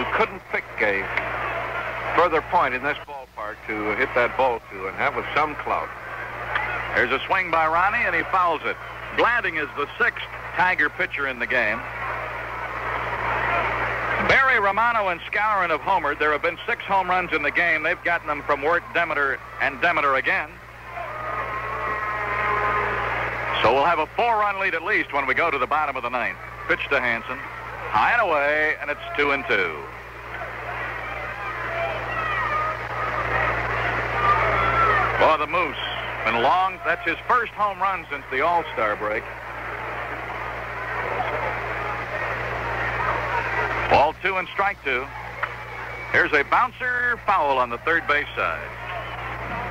[0.00, 1.04] You couldn't pick a
[2.16, 5.92] further point in this ballpark to hit that ball to, and that was some clout.
[6.96, 8.76] There's a swing by Ronnie, and he fouls it.
[9.18, 10.24] Gladding is the sixth
[10.56, 11.78] Tiger pitcher in the game.
[14.28, 16.18] Berry Romano and Skowron have homered.
[16.18, 17.82] There have been six home runs in the game.
[17.82, 20.48] They've gotten them from Wert, Demeter, and Demeter again.
[23.62, 26.02] So we'll have a four-run lead at least when we go to the bottom of
[26.02, 26.38] the ninth.
[26.68, 27.38] Pitch to Hansen.
[27.38, 29.76] High and away, and it's two and two.
[35.20, 35.76] Boy, the Moose.
[36.24, 36.78] Been long.
[36.84, 39.22] That's his first home run since the All-Star break.
[43.92, 45.04] Ball two and strike two.
[46.12, 48.66] Here's a bouncer foul on the third base side.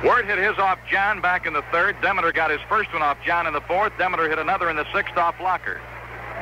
[0.04, 1.96] Wert hit his off John back in the third.
[2.00, 3.92] Demeter got his first one off John in the fourth.
[3.98, 5.80] Demeter hit another in the sixth off Locker.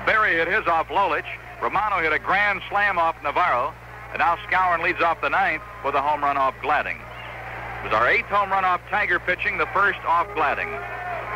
[0.05, 1.25] Berry hit his off Lolich.
[1.63, 3.73] Romano hit a grand slam off Navarro.
[4.13, 6.99] And now Skowron leads off the ninth with a home run off Gladding.
[6.99, 10.69] It was our eighth home run off Tiger pitching, the first off Gladding.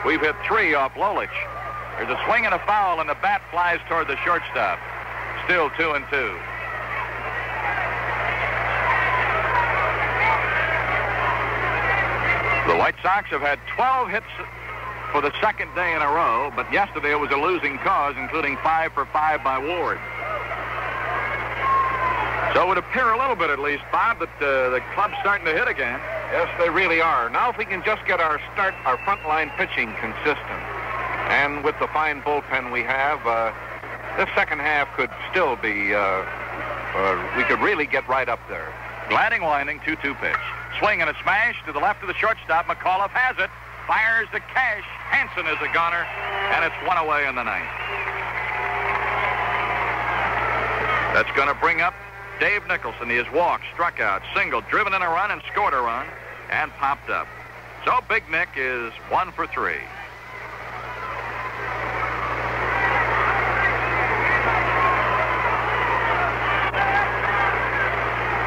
[0.04, 1.32] We've hit three off Lolich.
[1.96, 4.78] There's a swing and a foul, and the bat flies toward the shortstop.
[5.44, 6.38] Still two and two.
[12.70, 14.26] The White Sox have had 12 hits
[15.12, 18.56] for the second day in a row, but yesterday it was a losing cause, including
[18.64, 20.00] five for five by Ward.
[22.54, 25.44] So it would appear a little bit, at least, Bob, that uh, the club's starting
[25.46, 26.00] to hit again.
[26.32, 27.28] Yes, they really are.
[27.28, 30.62] Now, if we can just get our start, our front line pitching consistent,
[31.30, 33.52] and with the fine bullpen we have, uh,
[34.16, 38.72] this second half could still be, uh, uh, we could really get right up there.
[39.08, 40.36] Gladding winding, 2-2 pitch.
[40.78, 42.66] Swing and a smash to the left of the shortstop.
[42.66, 43.50] McAuliffe has it.
[43.86, 44.84] Fires to Cash.
[45.10, 46.06] Hansen is a goner,
[46.54, 47.68] and it's one away in the ninth.
[51.14, 51.94] That's going to bring up
[52.40, 53.10] Dave Nicholson.
[53.10, 56.06] He has walked, struck out, singled, driven in a run, and scored a run,
[56.50, 57.28] and popped up.
[57.84, 59.82] So Big Nick is one for three.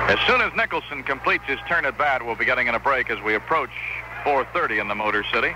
[0.08, 3.10] As soon as Nicholson completes his turn at bat, we'll be getting in a break
[3.10, 3.76] as we approach
[4.24, 5.52] 4.30 in the Motor City.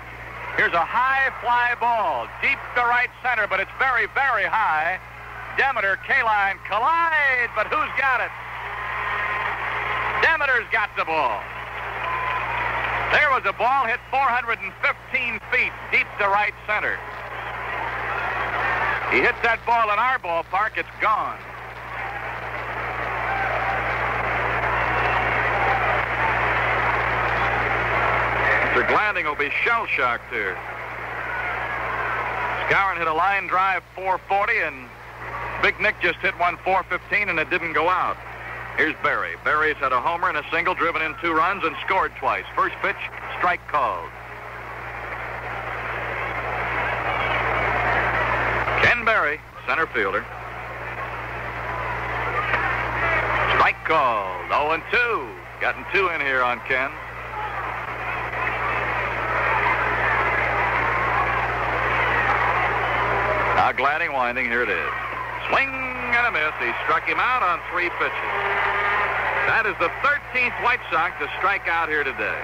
[0.60, 5.00] Here's a high fly ball, deep to right center, but it's very, very high.
[5.56, 8.28] Demeter, Kaline collide, but who's got it?
[10.20, 11.40] Demeter's got the ball.
[13.16, 14.68] There was a ball hit 415
[15.48, 17.00] feet deep to right center.
[19.16, 21.40] He hits that ball in our ballpark, it's gone.
[28.72, 28.88] Mr.
[28.88, 30.56] Gladding will be shell-shocked here.
[32.64, 34.88] Skowron hit a line drive 440, and
[35.60, 38.16] Big Nick just hit one 415, and it didn't go out.
[38.78, 39.36] Here's Berry.
[39.44, 42.46] Berry's had a homer and a single, driven in two runs, and scored twice.
[42.56, 42.96] First pitch,
[43.36, 44.08] strike called.
[48.80, 50.24] Ken Berry, center fielder.
[53.52, 54.48] Strike called.
[54.48, 55.28] 0 and 2.
[55.60, 56.90] Gotten two in here on Ken.
[63.62, 64.46] Now Gladding, winding.
[64.46, 64.92] Here it is.
[65.46, 66.50] Swing and a miss.
[66.58, 68.32] He struck him out on three pitches.
[69.46, 72.42] That is the 13th White Sox to strike out here today.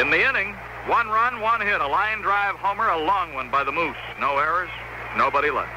[0.00, 0.56] In the inning,
[0.88, 4.00] one run, one hit, a line drive homer, a long one by the Moose.
[4.18, 4.72] No errors,
[5.14, 5.76] nobody left.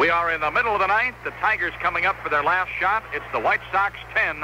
[0.00, 1.14] We are in the middle of the ninth.
[1.22, 3.04] The Tigers coming up for their last shot.
[3.14, 4.42] It's the White Sox 10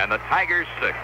[0.00, 0.96] and the Tigers 6.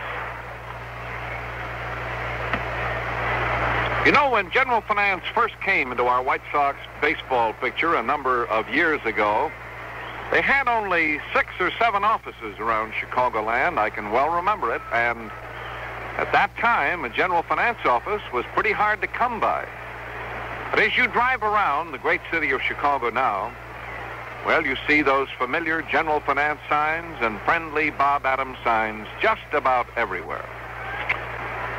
[4.07, 8.47] You know, when General Finance first came into our White Sox baseball picture a number
[8.47, 9.51] of years ago,
[10.31, 13.79] they had only six or seven offices around Chicagoland.
[13.79, 14.81] I can well remember it.
[14.93, 15.33] And
[16.19, 19.67] at that time, a General Finance office was pretty hard to come by.
[20.71, 23.53] But as you drive around the great city of Chicago now,
[24.47, 29.89] well, you see those familiar General Finance signs and friendly Bob Adams signs just about
[29.97, 30.49] everywhere.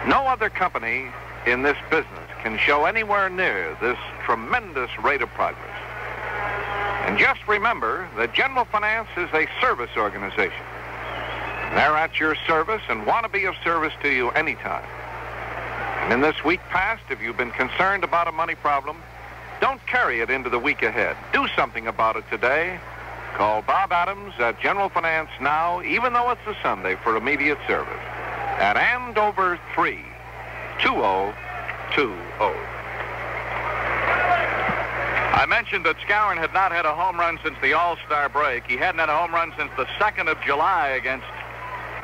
[0.06, 1.10] No other company
[1.52, 5.80] in this business can show anywhere near this tremendous rate of progress.
[7.06, 10.66] And just remember that General Finance is a service organization.
[11.72, 14.84] They're at your service and want to be of service to you anytime.
[16.04, 18.98] And in this week past, if you've been concerned about a money problem,
[19.62, 21.16] don't carry it into the week ahead.
[21.32, 22.80] Do something about it today.
[23.36, 28.02] Call Bob Adams at General Finance now, even though it's a Sunday, for immediate service.
[28.60, 30.04] At Andover 3,
[30.82, 32.68] 2020.
[35.38, 38.66] I mentioned that Skowron had not had a home run since the All-Star break.
[38.66, 41.28] He hadn't had a home run since the 2nd of July against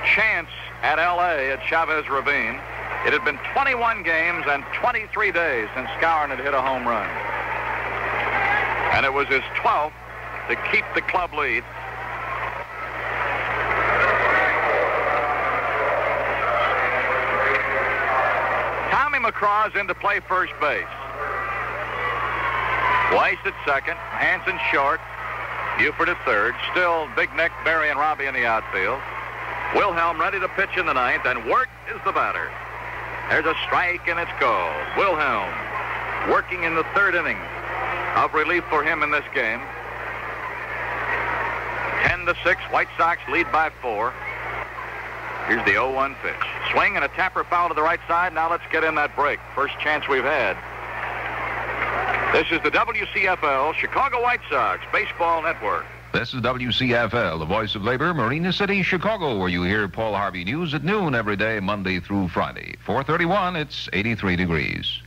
[0.05, 0.49] Chance
[0.83, 1.51] at L.A.
[1.51, 2.59] at Chavez Ravine.
[3.05, 7.09] It had been 21 games and 23 days since Skowron had hit a home run.
[8.93, 9.91] And it was his 12th
[10.49, 11.63] to keep the club lead.
[19.33, 20.85] Tommy McCraw's in to play first base.
[23.11, 24.99] Weis at second, Hansen short,
[25.77, 28.99] Buford at third, still Big Nick, Berry, and Robbie in the outfield.
[29.75, 32.51] Wilhelm ready to pitch in the ninth, and Wert is the batter.
[33.29, 34.75] There's a strike, and it's called.
[34.97, 35.49] Wilhelm
[36.29, 37.37] working in the third inning
[38.15, 39.61] of relief for him in this game.
[42.03, 44.13] 10 to 6, White Sox lead by four.
[45.47, 46.33] Here's the 0-1 pitch.
[46.71, 48.33] Swing and a tapper foul to the right side.
[48.33, 49.39] Now let's get in that break.
[49.53, 50.55] First chance we've had.
[52.33, 55.85] This is the WCFL Chicago White Sox Baseball Network.
[56.13, 60.43] This is WCFL, the voice of labor, Marina City, Chicago, where you hear Paul Harvey
[60.43, 62.75] News at noon every day, Monday through Friday.
[62.85, 64.99] 431, it's 83 degrees.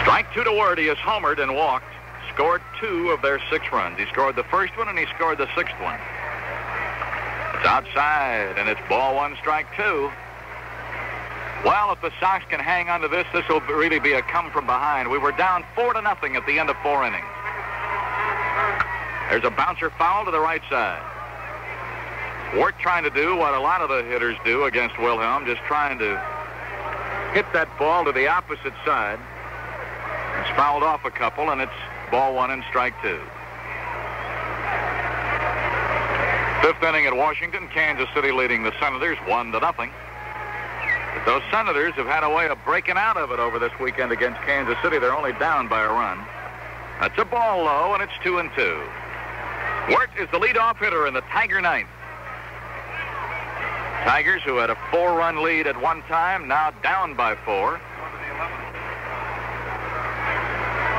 [0.00, 0.78] Strike two to Wert.
[0.78, 1.95] He has homered and walked.
[2.36, 3.98] Scored two of their six runs.
[3.98, 5.98] He scored the first one and he scored the sixth one.
[7.54, 10.10] It's outside and it's ball one, strike two.
[11.64, 14.50] Well, if the Sox can hang on to this, this will really be a come
[14.50, 15.10] from behind.
[15.10, 17.24] We were down four to nothing at the end of four innings.
[19.30, 21.00] There's a bouncer foul to the right side.
[22.54, 25.98] Wert trying to do what a lot of the hitters do against Wilhelm, just trying
[26.00, 26.20] to
[27.32, 29.18] hit that ball to the opposite side.
[30.40, 31.72] It's fouled off a couple, and it's
[32.10, 33.20] ball one and strike two.
[36.62, 39.90] Fifth inning at Washington, Kansas City leading the Senators one to nothing.
[41.14, 44.10] But those Senators have had a way of breaking out of it over this weekend
[44.12, 44.98] against Kansas City.
[44.98, 46.18] They're only down by a run.
[47.00, 48.82] That's a ball low, and it's two and two.
[49.88, 51.88] Wert is the leadoff hitter in the Tiger ninth.
[54.02, 57.80] Tigers, who had a four-run lead at one time, now down by four.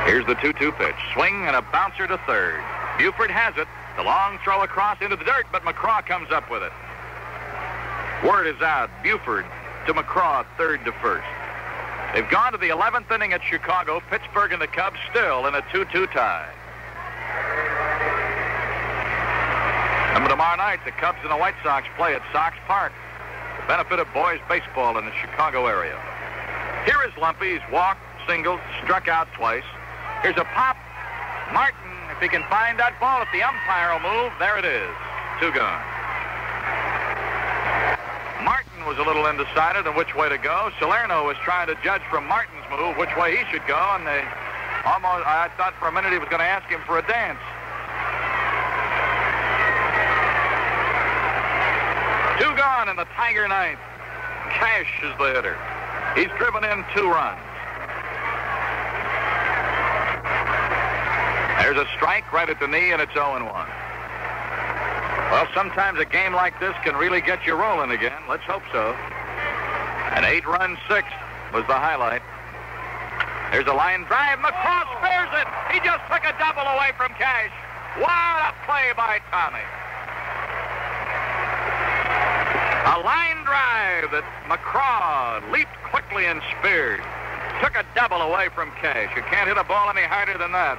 [0.08, 0.96] Here's the 2-2 pitch.
[1.12, 2.64] Swing and a bouncer to third.
[2.96, 3.68] Buford has it.
[3.98, 6.72] The long throw across into the dirt, but McCraw comes up with it.
[8.24, 8.88] Wert is out.
[9.02, 9.44] Buford
[9.84, 11.28] to McCraw, third to first.
[12.14, 14.00] They've gone to the 11th inning at Chicago.
[14.08, 16.48] Pittsburgh and the Cubs still in a 2-2 tie.
[20.16, 22.92] And tomorrow night, the Cubs and the White Sox play at Sox Park.
[23.60, 26.00] The benefit of boys baseball in the Chicago area.
[26.86, 27.44] Here is Lumpe.
[27.44, 29.68] He's walked, singled, struck out twice.
[30.22, 30.76] Here's a pop.
[31.54, 31.78] Martin,
[32.10, 34.90] if he can find that ball, if the umpire will move, there it is.
[35.38, 35.78] Two gone.
[38.42, 40.74] Martin was a little undecided on which way to go.
[40.82, 44.26] Salerno was trying to judge from Martin's move which way he should go, and they
[44.82, 47.38] almost, I thought for a minute he was going to ask him for a dance.
[52.42, 53.80] Two gone in the Tiger ninth.
[54.50, 55.54] Cash is the hitter.
[56.18, 57.47] He's driven in two runs.
[61.58, 63.42] There's a strike right at the knee, and it's 0 1.
[65.30, 68.22] Well, sometimes a game like this can really get you rolling again.
[68.28, 68.96] Let's hope so.
[70.16, 71.12] An eight-run sixth
[71.52, 72.22] was the highlight.
[73.52, 74.38] There's a line drive.
[74.38, 75.48] McCraw spares it.
[75.72, 77.52] He just took a double away from Cash.
[78.00, 79.64] What a play by Tommy.
[82.88, 87.00] A line drive that McCraw leaped quickly and speared.
[87.60, 89.14] Took a double away from Cash.
[89.14, 90.78] You can't hit a ball any harder than that.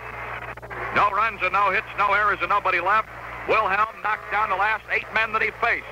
[0.96, 3.10] No runs and no hits, no errors and nobody left.
[3.48, 5.86] Wilhelm knocked down the last eight men that he faced.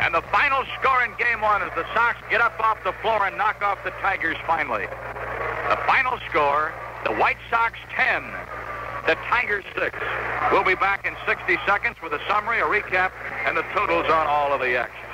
[0.00, 3.26] And the final score in game one is the Sox get up off the floor
[3.26, 4.86] and knock off the Tigers finally.
[4.86, 6.72] The final score,
[7.04, 8.22] the White Sox 10,
[9.06, 9.98] the Tigers 6.
[10.52, 13.10] We'll be back in 60 seconds with a summary, a recap,
[13.46, 15.07] and the totals on all of the action.